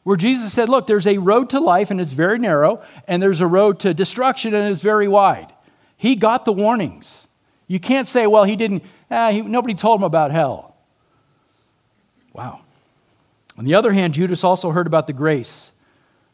where 0.04 0.18
Jesus 0.18 0.54
said, 0.54 0.70
Look, 0.70 0.88
there's 0.88 1.08
a 1.08 1.18
road 1.18 1.50
to 1.52 1.60
life 1.60 1.92
and 1.92 2.00
it's 2.00 2.12
very 2.12 2.40
narrow, 2.40 2.82
and 3.08 3.22
there's 3.22 3.42
a 3.42 3.48
road 3.48 3.80
to 3.82 3.94
destruction 3.94 4.54
and 4.54 4.72
it's 4.72 4.82
very 4.82 5.08
wide. 5.08 5.54
He 5.98 6.16
got 6.16 6.46
the 6.46 6.54
warnings. 6.54 7.25
You 7.68 7.80
can't 7.80 8.08
say, 8.08 8.28
Well, 8.28 8.44
he 8.44 8.56
didn't, 8.56 8.84
eh, 9.10 9.32
he, 9.32 9.42
nobody 9.42 9.74
told 9.74 10.00
him 10.00 10.04
about 10.04 10.32
hell. 10.32 10.76
Wow. 12.34 12.62
On 13.58 13.66
the 13.66 13.76
other 13.76 13.94
hand, 13.94 14.14
Judas 14.14 14.44
also 14.44 14.72
heard 14.72 14.88
about 14.88 15.08
the 15.08 15.14
grace 15.14 15.72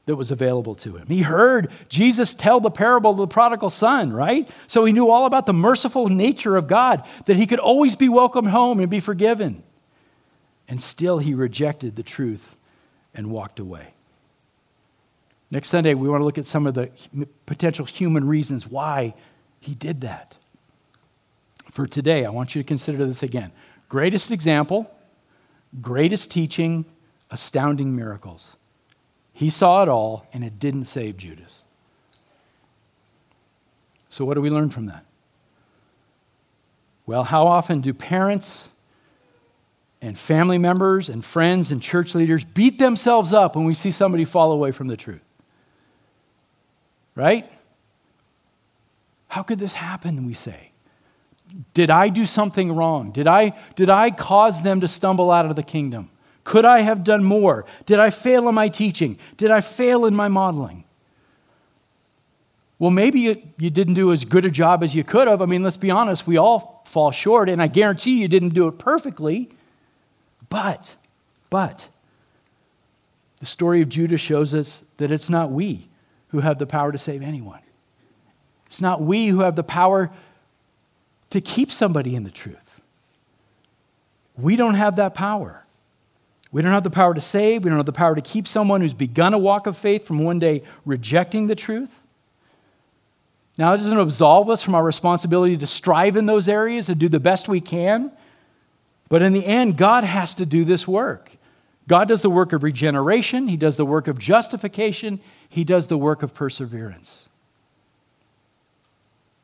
that 0.06 0.16
was 0.16 0.32
available 0.32 0.74
to 0.76 0.98
him. 0.98 1.08
He 1.08 1.22
heard 1.22 1.72
Jesus 1.88 2.34
tell 2.34 2.60
the 2.60 2.72
parable 2.72 3.12
of 3.12 3.18
the 3.18 3.28
prodigal 3.28 3.70
son, 3.70 4.12
right? 4.12 4.50
So 4.68 4.84
he 4.86 4.94
knew 4.94 5.10
all 5.10 5.26
about 5.26 5.46
the 5.46 5.54
merciful 5.54 6.10
nature 6.10 6.58
of 6.58 6.68
God, 6.68 7.04
that 7.28 7.38
he 7.38 7.46
could 7.46 7.60
always 7.60 7.96
be 7.96 8.10
welcomed 8.10 8.48
home 8.48 8.80
and 8.80 8.90
be 8.90 9.00
forgiven. 9.00 9.62
And 10.68 10.82
still 10.82 11.20
he 11.20 11.36
rejected 11.36 11.96
the 11.96 12.04
truth 12.04 12.56
and 13.14 13.30
walked 13.30 13.60
away. 13.60 13.94
Next 15.52 15.70
Sunday, 15.70 15.94
we 15.94 16.10
want 16.10 16.22
to 16.22 16.26
look 16.26 16.38
at 16.38 16.46
some 16.46 16.66
of 16.66 16.74
the 16.74 16.90
potential 17.46 17.86
human 17.86 18.26
reasons 18.26 18.66
why 18.66 19.14
he 19.60 19.76
did 19.76 20.02
that. 20.02 20.38
For 21.72 21.88
today, 21.88 22.26
I 22.26 22.30
want 22.30 22.54
you 22.54 22.62
to 22.62 22.68
consider 22.68 23.06
this 23.06 23.24
again. 23.24 23.54
Greatest 23.88 24.30
example, 24.30 24.94
greatest 25.82 26.30
teaching, 26.30 26.84
astounding 27.30 27.96
miracles. 27.96 28.58
He 29.32 29.50
saw 29.50 29.82
it 29.82 29.88
all, 29.88 30.28
and 30.34 30.44
it 30.44 30.60
didn't 30.60 30.86
save 30.86 31.16
Judas. 31.16 31.64
So, 34.10 34.26
what 34.26 34.34
do 34.34 34.42
we 34.42 34.50
learn 34.50 34.70
from 34.70 34.88
that? 34.88 35.06
Well, 37.06 37.24
how 37.24 37.48
often 37.48 37.80
do 37.80 37.94
parents 37.94 38.70
and 40.02 40.18
family 40.18 40.58
members 40.58 41.08
and 41.08 41.24
friends 41.24 41.72
and 41.72 41.82
church 41.82 42.14
leaders 42.14 42.44
beat 42.44 42.80
themselves 42.80 43.32
up 43.32 43.56
when 43.56 43.64
we 43.64 43.76
see 43.76 43.92
somebody 43.92 44.26
fall 44.26 44.52
away 44.52 44.72
from 44.72 44.88
the 44.88 44.98
truth? 44.98 45.24
Right? 47.16 47.50
How 49.30 49.42
could 49.42 49.60
this 49.60 49.76
happen, 49.76 50.26
we 50.26 50.34
say? 50.34 50.71
Did 51.74 51.90
I 51.90 52.10
do 52.10 52.26
something 52.26 52.74
wrong? 52.74 53.12
Did 53.12 53.28
I, 53.28 53.54
did 53.76 53.90
I 53.90 54.12
cause 54.12 54.64
them 54.64 54.82
to 54.82 54.88
stumble 54.88 55.32
out 55.32 55.46
of 55.46 55.56
the 55.56 55.64
kingdom? 55.64 56.10
Could 56.44 56.66
I 56.66 56.82
have 56.82 57.04
done 57.04 57.24
more? 57.24 57.66
Did 57.86 58.00
I 58.00 58.10
fail 58.10 58.50
in 58.50 58.56
my 58.56 58.70
teaching? 58.70 59.18
Did 59.38 59.52
I 59.52 59.62
fail 59.62 60.06
in 60.06 60.16
my 60.16 60.28
modeling? 60.28 60.86
Well, 62.80 62.90
maybe 62.90 63.20
you, 63.20 63.42
you 63.58 63.70
didn't 63.70 63.94
do 63.94 64.12
as 64.12 64.26
good 64.26 64.44
a 64.44 64.50
job 64.50 64.82
as 64.82 64.96
you 64.96 65.04
could 65.04 65.28
have. 65.28 65.42
I 65.42 65.46
mean, 65.46 65.62
let's 65.62 65.78
be 65.78 65.92
honest, 65.92 66.26
we 66.26 66.38
all 66.38 66.84
fall 66.88 67.12
short, 67.12 67.48
and 67.48 67.62
I 67.62 67.68
guarantee 67.68 68.20
you 68.20 68.28
didn't 68.28 68.56
do 68.56 68.68
it 68.68 68.80
perfectly. 68.80 69.50
But, 70.50 70.96
but, 71.50 71.90
the 73.40 73.46
story 73.46 73.82
of 73.82 73.90
Judas 73.90 74.20
shows 74.20 74.54
us 74.54 74.84
that 74.98 75.12
it's 75.12 75.30
not 75.30 75.52
we 75.52 75.88
who 76.30 76.40
have 76.40 76.58
the 76.58 76.66
power 76.66 76.92
to 76.92 76.98
save 76.98 77.22
anyone. 77.22 77.60
It's 78.66 78.82
not 78.82 79.02
we 79.02 79.28
who 79.28 79.42
have 79.42 79.56
the 79.56 79.64
power 79.64 80.12
to 81.32 81.42
keep 81.42 81.72
somebody 81.72 82.16
in 82.16 82.24
the 82.24 82.32
truth. 82.32 82.82
We 84.38 84.56
don't 84.56 84.76
have 84.76 84.96
that 84.98 85.14
power. 85.14 85.66
We 86.52 86.62
don't 86.62 86.72
have 86.72 86.84
the 86.84 86.90
power 86.90 87.14
to 87.14 87.22
save. 87.22 87.64
We 87.64 87.70
don't 87.70 87.80
have 87.80 87.86
the 87.86 87.94
power 87.94 88.16
to 88.16 88.22
keep 88.22 88.48
someone 88.48 88.82
who's 88.82 88.94
begun 88.94 89.34
a 89.34 89.38
walk 89.38 89.68
of 89.68 89.78
faith 89.78 90.06
from 90.06 90.24
one 90.24 90.40
day 90.40 90.64
rejecting 90.86 91.48
the 91.48 91.56
truth. 91.56 92.02
Now, 93.58 93.74
it 93.74 93.78
doesn't 93.78 94.00
absolve 94.00 94.50
us 94.50 94.64
from 94.64 94.76
our 94.76 94.84
responsibility 94.84 95.58
to 95.58 95.68
strive 95.68 96.16
in 96.16 96.26
those 96.26 96.48
areas 96.48 96.90
and 96.90 97.00
do 97.00 97.10
the 97.10 97.20
best 97.20 97.48
we 97.48 97.62
can. 97.62 98.12
But 99.10 99.22
in 99.22 99.34
the 99.34 99.46
end, 99.46 99.78
God 99.78 100.04
has 100.04 100.34
to 100.36 100.46
do 100.46 100.64
this 100.64 100.88
work. 100.88 101.38
God 101.88 102.08
does 102.08 102.22
the 102.22 102.30
work 102.30 102.54
of 102.54 102.64
regeneration, 102.64 103.48
He 103.48 103.58
does 103.58 103.76
the 103.76 103.86
work 103.86 104.08
of 104.08 104.18
justification, 104.18 105.20
He 105.50 105.64
does 105.64 105.88
the 105.88 105.98
work 105.98 106.24
of 106.24 106.34
perseverance. 106.34 107.28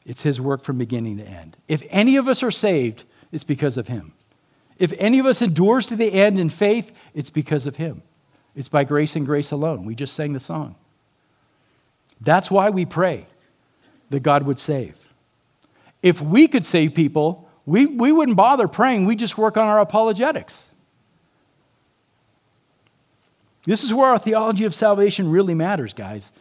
It's 0.07 0.23
His 0.23 0.41
work 0.41 0.63
from 0.63 0.79
beginning 0.79 1.17
to 1.17 1.23
end. 1.23 1.55
If 1.67 1.83
any 1.89 2.15
of 2.15 2.27
us 2.27 2.41
are 2.41 2.49
saved, 2.49 3.03
it's 3.31 3.43
because 3.43 3.77
of 3.77 3.87
Him. 3.87 4.13
If 4.79 4.93
any 4.97 5.19
of 5.19 5.25
us 5.25 5.41
endures 5.41 5.87
to 5.87 5.95
the 5.95 6.13
end 6.13 6.39
in 6.39 6.49
faith, 6.49 6.91
it's 7.13 7.29
because 7.29 7.65
of 7.67 7.77
him. 7.77 8.03
It's 8.55 8.69
by 8.69 8.83
grace 8.83 9.15
and 9.15 9.25
grace 9.25 9.51
alone. 9.51 9.85
We 9.85 9.95
just 9.95 10.13
sang 10.13 10.33
the 10.33 10.39
song. 10.39 10.75
That's 12.21 12.49
why 12.49 12.69
we 12.69 12.85
pray 12.85 13.25
that 14.09 14.21
God 14.21 14.43
would 14.43 14.59
save. 14.59 14.95
If 16.01 16.21
we 16.21 16.47
could 16.47 16.65
save 16.65 16.93
people, 16.93 17.49
we, 17.65 17.85
we 17.85 18.11
wouldn't 18.11 18.37
bother 18.37 18.67
praying. 18.67 19.05
We 19.05 19.15
just 19.15 19.37
work 19.37 19.57
on 19.57 19.67
our 19.67 19.79
apologetics. 19.79 20.63
This 23.65 23.83
is 23.83 23.93
where 23.93 24.09
our 24.09 24.19
theology 24.19 24.63
of 24.63 24.73
salvation 24.73 25.29
really 25.29 25.53
matters, 25.53 25.93
guys. 25.93 26.31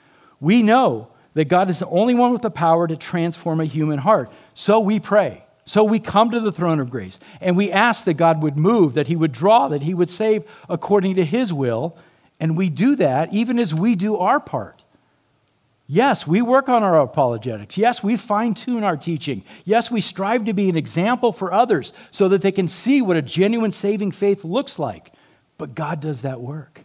We 0.41 0.63
know 0.63 1.09
that 1.37 1.49
God 1.49 1.69
is 1.69 1.81
the 1.81 1.89
only 1.89 2.15
one 2.15 2.33
with 2.33 2.41
the 2.41 2.51
power 2.51 2.89
to 2.89 2.97
transform 2.97 3.61
a 3.61 3.67
human 3.67 3.99
heart. 3.99 4.33
So 4.55 4.81
we 4.81 4.99
pray. 4.99 5.45
So 5.67 5.85
we 5.85 6.01
come 6.01 6.31
to 6.31 6.41
the 6.41 6.51
throne 6.51 6.81
of 6.81 6.89
grace 6.89 7.21
and 7.43 7.59
we 7.59 7.71
ask 7.71 8.07
that 8.07 8.15
God 8.15 8.43
would 8.43 8.57
move, 8.57 8.95
that 8.95 9.09
He 9.09 9.17
would 9.17 9.33
draw, 9.33 9.69
that 9.69 9.83
He 9.83 9.93
would 9.93 10.09
save 10.09 10.51
according 10.67 11.17
to 11.17 11.27
His 11.27 11.53
will. 11.53 11.95
And 12.41 12.57
we 12.57 12.71
do 12.71 12.97
that 12.97 13.35
even 13.35 13.59
as 13.59 13.75
we 13.75 13.95
do 13.97 14.17
our 14.17 14.41
part. 14.41 14.83
Yes, 15.87 16.27
we 16.27 16.41
work 16.41 16.71
on 16.71 16.83
our 16.83 16.99
apologetics. 16.99 17.77
Yes, 17.77 18.03
we 18.03 18.17
fine 18.17 18.55
tune 18.55 18.83
our 18.83 18.97
teaching. 18.97 19.43
Yes, 19.67 19.91
we 19.91 20.01
strive 20.01 20.47
to 20.47 20.55
be 20.55 20.71
an 20.71 20.77
example 20.77 21.33
for 21.33 21.53
others 21.53 21.93
so 22.11 22.29
that 22.31 22.41
they 22.41 22.51
can 22.51 22.67
see 22.67 23.03
what 23.03 23.19
a 23.19 23.23
genuine 23.23 23.73
saving 23.73 24.13
faith 24.13 24.43
looks 24.43 24.79
like. 24.79 25.13
But 25.59 25.75
God 25.75 26.01
does 26.01 26.23
that 26.23 26.41
work. 26.41 26.81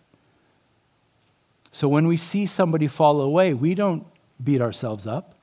So 1.71 1.87
when 1.87 2.05
we 2.05 2.17
see 2.17 2.45
somebody 2.45 2.87
fall 2.87 3.21
away, 3.21 3.53
we 3.53 3.75
don't 3.75 4.05
beat 4.43 4.61
ourselves 4.61 5.07
up. 5.07 5.35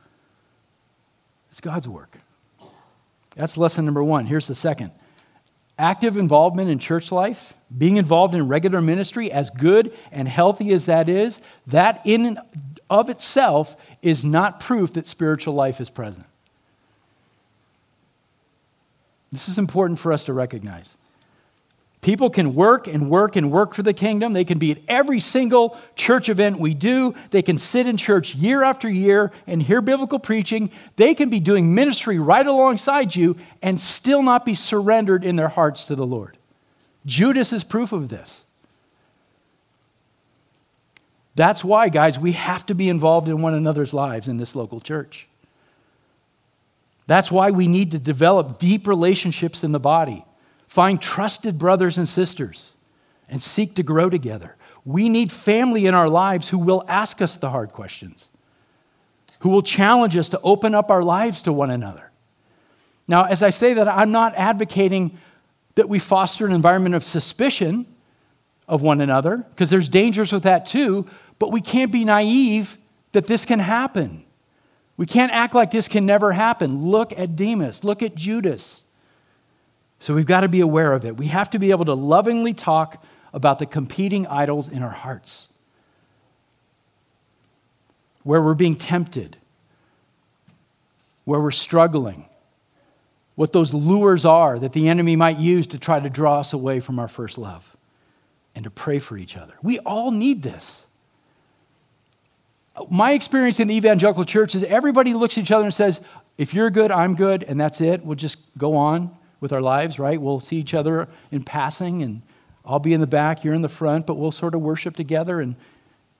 It's 1.50 1.60
God's 1.60 1.88
work. 1.88 2.18
That's 3.34 3.56
lesson 3.56 3.84
number 3.84 4.02
one. 4.02 4.26
Here's 4.26 4.46
the 4.46 4.54
second 4.54 4.92
active 5.78 6.16
involvement 6.16 6.68
in 6.68 6.78
church 6.78 7.12
life, 7.12 7.54
being 7.76 7.98
involved 7.98 8.34
in 8.34 8.48
regular 8.48 8.82
ministry, 8.82 9.30
as 9.30 9.48
good 9.50 9.96
and 10.10 10.26
healthy 10.26 10.72
as 10.72 10.86
that 10.86 11.08
is, 11.08 11.40
that 11.68 12.00
in 12.04 12.26
and 12.26 12.38
of 12.90 13.08
itself 13.08 13.76
is 14.02 14.24
not 14.24 14.58
proof 14.58 14.92
that 14.94 15.06
spiritual 15.06 15.54
life 15.54 15.80
is 15.80 15.88
present. 15.88 16.26
This 19.30 19.48
is 19.48 19.58
important 19.58 20.00
for 20.00 20.12
us 20.12 20.24
to 20.24 20.32
recognize. 20.32 20.96
People 22.00 22.30
can 22.30 22.54
work 22.54 22.86
and 22.86 23.10
work 23.10 23.34
and 23.34 23.50
work 23.50 23.74
for 23.74 23.82
the 23.82 23.92
kingdom. 23.92 24.32
They 24.32 24.44
can 24.44 24.58
be 24.58 24.70
at 24.70 24.78
every 24.86 25.18
single 25.18 25.76
church 25.96 26.28
event 26.28 26.60
we 26.60 26.72
do. 26.72 27.14
They 27.30 27.42
can 27.42 27.58
sit 27.58 27.88
in 27.88 27.96
church 27.96 28.36
year 28.36 28.62
after 28.62 28.88
year 28.88 29.32
and 29.48 29.60
hear 29.60 29.80
biblical 29.80 30.20
preaching. 30.20 30.70
They 30.94 31.14
can 31.14 31.28
be 31.28 31.40
doing 31.40 31.74
ministry 31.74 32.18
right 32.20 32.46
alongside 32.46 33.16
you 33.16 33.36
and 33.62 33.80
still 33.80 34.22
not 34.22 34.44
be 34.44 34.54
surrendered 34.54 35.24
in 35.24 35.34
their 35.34 35.48
hearts 35.48 35.86
to 35.86 35.96
the 35.96 36.06
Lord. 36.06 36.38
Judas 37.04 37.52
is 37.52 37.64
proof 37.64 37.92
of 37.92 38.08
this. 38.08 38.44
That's 41.34 41.64
why, 41.64 41.88
guys, 41.88 42.18
we 42.18 42.32
have 42.32 42.66
to 42.66 42.74
be 42.74 42.88
involved 42.88 43.28
in 43.28 43.42
one 43.42 43.54
another's 43.54 43.94
lives 43.94 44.28
in 44.28 44.36
this 44.36 44.54
local 44.54 44.80
church. 44.80 45.26
That's 47.06 47.30
why 47.30 47.50
we 47.50 47.66
need 47.66 47.90
to 47.92 47.98
develop 47.98 48.58
deep 48.58 48.86
relationships 48.86 49.64
in 49.64 49.72
the 49.72 49.80
body. 49.80 50.24
Find 50.68 51.00
trusted 51.00 51.58
brothers 51.58 51.98
and 51.98 52.06
sisters 52.06 52.74
and 53.28 53.42
seek 53.42 53.74
to 53.74 53.82
grow 53.82 54.08
together. 54.08 54.54
We 54.84 55.08
need 55.08 55.32
family 55.32 55.86
in 55.86 55.94
our 55.94 56.08
lives 56.08 56.50
who 56.50 56.58
will 56.58 56.84
ask 56.86 57.20
us 57.20 57.36
the 57.36 57.50
hard 57.50 57.72
questions, 57.72 58.30
who 59.40 59.48
will 59.48 59.62
challenge 59.62 60.16
us 60.16 60.28
to 60.28 60.40
open 60.42 60.74
up 60.74 60.90
our 60.90 61.02
lives 61.02 61.42
to 61.42 61.52
one 61.52 61.70
another. 61.70 62.10
Now, 63.06 63.24
as 63.24 63.42
I 63.42 63.50
say 63.50 63.72
that, 63.74 63.88
I'm 63.88 64.12
not 64.12 64.34
advocating 64.36 65.18
that 65.74 65.88
we 65.88 65.98
foster 65.98 66.46
an 66.46 66.52
environment 66.52 66.94
of 66.94 67.02
suspicion 67.02 67.86
of 68.66 68.82
one 68.82 69.00
another, 69.00 69.38
because 69.38 69.70
there's 69.70 69.88
dangers 69.88 70.32
with 70.32 70.42
that 70.42 70.66
too, 70.66 71.06
but 71.38 71.50
we 71.50 71.62
can't 71.62 71.90
be 71.90 72.04
naive 72.04 72.76
that 73.12 73.26
this 73.26 73.46
can 73.46 73.58
happen. 73.58 74.24
We 74.98 75.06
can't 75.06 75.32
act 75.32 75.54
like 75.54 75.70
this 75.70 75.88
can 75.88 76.04
never 76.04 76.32
happen. 76.32 76.90
Look 76.90 77.18
at 77.18 77.36
Demas, 77.36 77.84
look 77.84 78.02
at 78.02 78.14
Judas. 78.14 78.84
So 80.00 80.14
we've 80.14 80.26
got 80.26 80.40
to 80.40 80.48
be 80.48 80.60
aware 80.60 80.92
of 80.92 81.04
it. 81.04 81.16
We 81.16 81.26
have 81.26 81.50
to 81.50 81.58
be 81.58 81.70
able 81.70 81.84
to 81.86 81.94
lovingly 81.94 82.54
talk 82.54 83.04
about 83.32 83.58
the 83.58 83.66
competing 83.66 84.26
idols 84.26 84.68
in 84.68 84.82
our 84.82 84.90
hearts. 84.90 85.48
where 88.28 88.42
we're 88.42 88.52
being 88.52 88.76
tempted, 88.76 89.38
where 91.24 91.40
we're 91.40 91.50
struggling, 91.50 92.26
what 93.36 93.54
those 93.54 93.72
lures 93.72 94.26
are 94.26 94.58
that 94.58 94.74
the 94.74 94.86
enemy 94.86 95.16
might 95.16 95.38
use 95.38 95.66
to 95.66 95.78
try 95.78 95.98
to 95.98 96.10
draw 96.10 96.40
us 96.40 96.52
away 96.52 96.78
from 96.78 96.98
our 96.98 97.08
first 97.08 97.38
love, 97.38 97.74
and 98.54 98.64
to 98.64 98.70
pray 98.70 98.98
for 98.98 99.16
each 99.16 99.34
other. 99.34 99.54
We 99.62 99.78
all 99.78 100.10
need 100.10 100.42
this. 100.42 100.84
My 102.90 103.12
experience 103.12 103.60
in 103.60 103.68
the 103.68 103.74
evangelical 103.74 104.26
church 104.26 104.54
is 104.54 104.62
everybody 104.64 105.14
looks 105.14 105.38
at 105.38 105.44
each 105.44 105.50
other 105.50 105.64
and 105.64 105.72
says, 105.72 106.02
if 106.36 106.52
you're 106.52 106.68
good, 106.68 106.92
I'm 106.92 107.14
good, 107.14 107.42
and 107.44 107.58
that's 107.58 107.80
it. 107.80 108.04
We'll 108.04 108.16
just 108.16 108.36
go 108.58 108.76
on 108.76 109.16
with 109.40 109.52
our 109.52 109.60
lives, 109.60 109.98
right? 109.98 110.20
We'll 110.20 110.40
see 110.40 110.56
each 110.56 110.74
other 110.74 111.08
in 111.30 111.44
passing, 111.44 112.02
and 112.02 112.22
I'll 112.64 112.78
be 112.78 112.92
in 112.92 113.00
the 113.00 113.06
back, 113.06 113.44
you're 113.44 113.54
in 113.54 113.62
the 113.62 113.68
front, 113.68 114.06
but 114.06 114.14
we'll 114.14 114.32
sort 114.32 114.54
of 114.54 114.60
worship 114.60 114.96
together, 114.96 115.40
and 115.40 115.56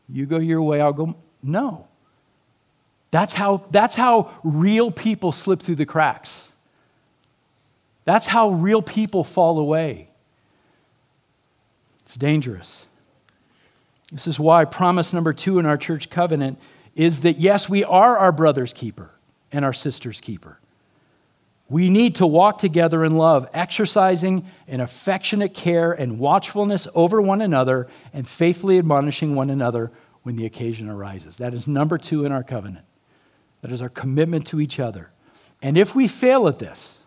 you 0.09 0.27
go 0.27 0.39
your 0.39 0.63
way, 0.63 0.81
I'll 0.81 0.93
go. 0.93 1.17
No. 1.43 1.89
That's 3.11 3.35
how, 3.35 3.65
that's 3.71 3.97
how 3.97 4.33
real 4.43 4.91
people 4.91 5.33
slip 5.33 5.61
through 5.61 5.77
the 5.77 5.87
cracks. 5.87 6.53
That's 8.05 8.29
how 8.29 8.51
real 8.51 8.83
people 8.83 9.25
fall 9.25 9.59
away. 9.59 10.09
It's 12.03 12.17
dangerous. 12.17 12.87
This 14.11 14.27
is 14.27 14.41
why 14.41 14.65
promise 14.65 15.13
number 15.13 15.35
two 15.35 15.59
in 15.59 15.67
our 15.67 15.77
church 15.77 16.09
covenant 16.09 16.59
is 16.95 17.21
that 17.21 17.39
yes, 17.39 17.69
we 17.69 17.85
are 17.85 18.17
our 18.17 18.33
brother's 18.33 18.73
keeper 18.73 19.11
and 19.53 19.65
our 19.65 19.75
sister's 19.75 20.21
keeper. 20.21 20.59
We 21.71 21.91
need 21.91 22.15
to 22.17 22.27
walk 22.27 22.59
together 22.59 23.05
in 23.05 23.17
love, 23.17 23.49
exercising 23.53 24.47
an 24.67 24.81
affectionate 24.81 25.53
care 25.53 25.93
and 25.93 26.19
watchfulness 26.19 26.89
over 26.95 27.21
one 27.21 27.43
another 27.43 27.89
and 28.13 28.27
faithfully 28.27 28.79
admonishing 28.79 29.35
one 29.35 29.51
another 29.51 29.93
when 30.23 30.37
the 30.37 30.47
occasion 30.47 30.89
arises. 30.89 31.37
That 31.37 31.53
is 31.53 31.67
number 31.67 31.99
two 31.99 32.25
in 32.25 32.33
our 32.33 32.43
covenant. 32.43 32.87
That 33.61 33.71
is 33.71 33.83
our 33.83 33.89
commitment 33.89 34.47
to 34.49 34.61
each 34.61 34.81
other. 34.81 35.11
And 35.61 35.77
if 35.77 35.95
we 35.95 36.09
fail 36.09 36.49
at 36.49 36.59
this, 36.59 36.98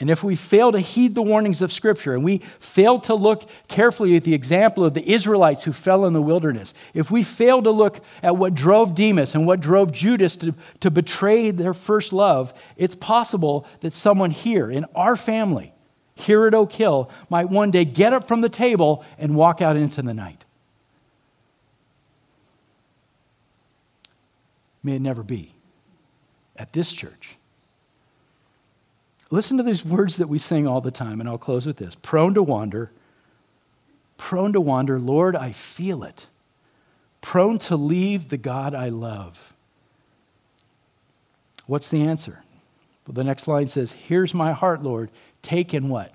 and 0.00 0.10
if 0.10 0.24
we 0.24 0.34
fail 0.34 0.72
to 0.72 0.80
heed 0.80 1.14
the 1.14 1.22
warnings 1.22 1.62
of 1.62 1.72
Scripture 1.72 2.14
and 2.14 2.24
we 2.24 2.38
fail 2.58 2.98
to 3.00 3.14
look 3.14 3.48
carefully 3.68 4.16
at 4.16 4.24
the 4.24 4.34
example 4.34 4.84
of 4.84 4.94
the 4.94 5.08
Israelites 5.08 5.64
who 5.64 5.72
fell 5.72 6.04
in 6.04 6.12
the 6.12 6.22
wilderness, 6.22 6.74
if 6.94 7.12
we 7.12 7.22
fail 7.22 7.62
to 7.62 7.70
look 7.70 8.00
at 8.22 8.36
what 8.36 8.54
drove 8.54 8.96
Demas 8.96 9.36
and 9.36 9.46
what 9.46 9.60
drove 9.60 9.92
Judas 9.92 10.36
to, 10.38 10.54
to 10.80 10.90
betray 10.90 11.52
their 11.52 11.74
first 11.74 12.12
love, 12.12 12.52
it's 12.76 12.96
possible 12.96 13.66
that 13.80 13.92
someone 13.92 14.32
here 14.32 14.68
in 14.68 14.84
our 14.96 15.14
family, 15.14 15.72
here 16.16 16.46
at 16.46 16.54
Oak 16.54 16.72
Hill, 16.72 17.08
might 17.28 17.48
one 17.48 17.70
day 17.70 17.84
get 17.84 18.12
up 18.12 18.26
from 18.26 18.40
the 18.40 18.48
table 18.48 19.04
and 19.16 19.36
walk 19.36 19.62
out 19.62 19.76
into 19.76 20.02
the 20.02 20.14
night. 20.14 20.44
May 24.82 24.94
it 24.96 25.02
never 25.02 25.22
be 25.22 25.54
at 26.56 26.72
this 26.72 26.92
church. 26.92 27.36
Listen 29.30 29.56
to 29.56 29.62
these 29.62 29.84
words 29.84 30.16
that 30.18 30.28
we 30.28 30.38
sing 30.38 30.66
all 30.66 30.80
the 30.80 30.90
time, 30.90 31.20
and 31.20 31.28
I'll 31.28 31.38
close 31.38 31.66
with 31.66 31.78
this 31.78 31.94
prone 31.94 32.34
to 32.34 32.42
wander, 32.42 32.90
prone 34.18 34.52
to 34.52 34.60
wander, 34.60 34.98
Lord, 34.98 35.34
I 35.34 35.52
feel 35.52 36.04
it. 36.04 36.26
Prone 37.20 37.58
to 37.60 37.76
leave 37.76 38.28
the 38.28 38.36
God 38.36 38.74
I 38.74 38.90
love. 38.90 39.54
What's 41.66 41.88
the 41.88 42.02
answer? 42.02 42.44
Well, 43.06 43.14
the 43.14 43.24
next 43.24 43.48
line 43.48 43.68
says, 43.68 43.92
Here's 43.92 44.34
my 44.34 44.52
heart, 44.52 44.82
Lord. 44.82 45.10
Take 45.42 45.72
and 45.72 45.90
what? 45.90 46.12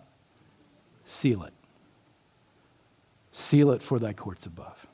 Seal 1.05 1.43
it. 1.43 1.53
Seal 3.31 3.71
it 3.71 3.81
for 3.81 3.99
thy 3.99 4.13
courts 4.13 4.45
above. 4.45 4.85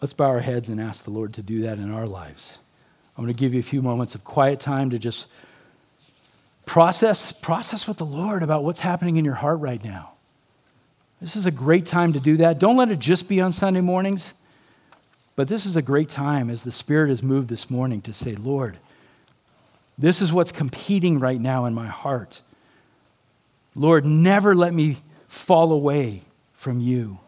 Let's 0.00 0.14
bow 0.14 0.28
our 0.28 0.40
heads 0.40 0.68
and 0.68 0.80
ask 0.80 1.04
the 1.04 1.10
Lord 1.10 1.34
to 1.34 1.42
do 1.42 1.60
that 1.60 1.78
in 1.78 1.92
our 1.92 2.06
lives. 2.06 2.58
I'm 3.16 3.24
going 3.24 3.34
to 3.34 3.38
give 3.38 3.52
you 3.52 3.60
a 3.60 3.64
few 3.64 3.82
moments 3.82 4.14
of 4.14 4.24
quiet 4.24 4.60
time 4.60 4.88
to 4.90 4.98
just 4.98 5.28
Process, 6.70 7.32
process 7.32 7.88
with 7.88 7.96
the 7.96 8.06
Lord 8.06 8.44
about 8.44 8.62
what's 8.62 8.78
happening 8.78 9.16
in 9.16 9.24
your 9.24 9.34
heart 9.34 9.58
right 9.58 9.82
now. 9.82 10.12
This 11.20 11.34
is 11.34 11.44
a 11.44 11.50
great 11.50 11.84
time 11.84 12.12
to 12.12 12.20
do 12.20 12.36
that. 12.36 12.60
Don't 12.60 12.76
let 12.76 12.92
it 12.92 13.00
just 13.00 13.26
be 13.26 13.40
on 13.40 13.50
Sunday 13.50 13.80
mornings, 13.80 14.34
but 15.34 15.48
this 15.48 15.66
is 15.66 15.74
a 15.74 15.82
great 15.82 16.08
time 16.08 16.48
as 16.48 16.62
the 16.62 16.70
Spirit 16.70 17.08
has 17.08 17.24
moved 17.24 17.48
this 17.48 17.70
morning 17.70 18.00
to 18.02 18.12
say, 18.12 18.36
Lord, 18.36 18.76
this 19.98 20.22
is 20.22 20.32
what's 20.32 20.52
competing 20.52 21.18
right 21.18 21.40
now 21.40 21.64
in 21.64 21.74
my 21.74 21.88
heart. 21.88 22.40
Lord, 23.74 24.06
never 24.06 24.54
let 24.54 24.72
me 24.72 24.98
fall 25.26 25.72
away 25.72 26.22
from 26.52 26.78
you. 26.78 27.18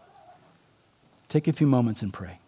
Take 1.28 1.48
a 1.48 1.52
few 1.52 1.66
moments 1.66 2.00
and 2.00 2.12
pray. 2.12 2.38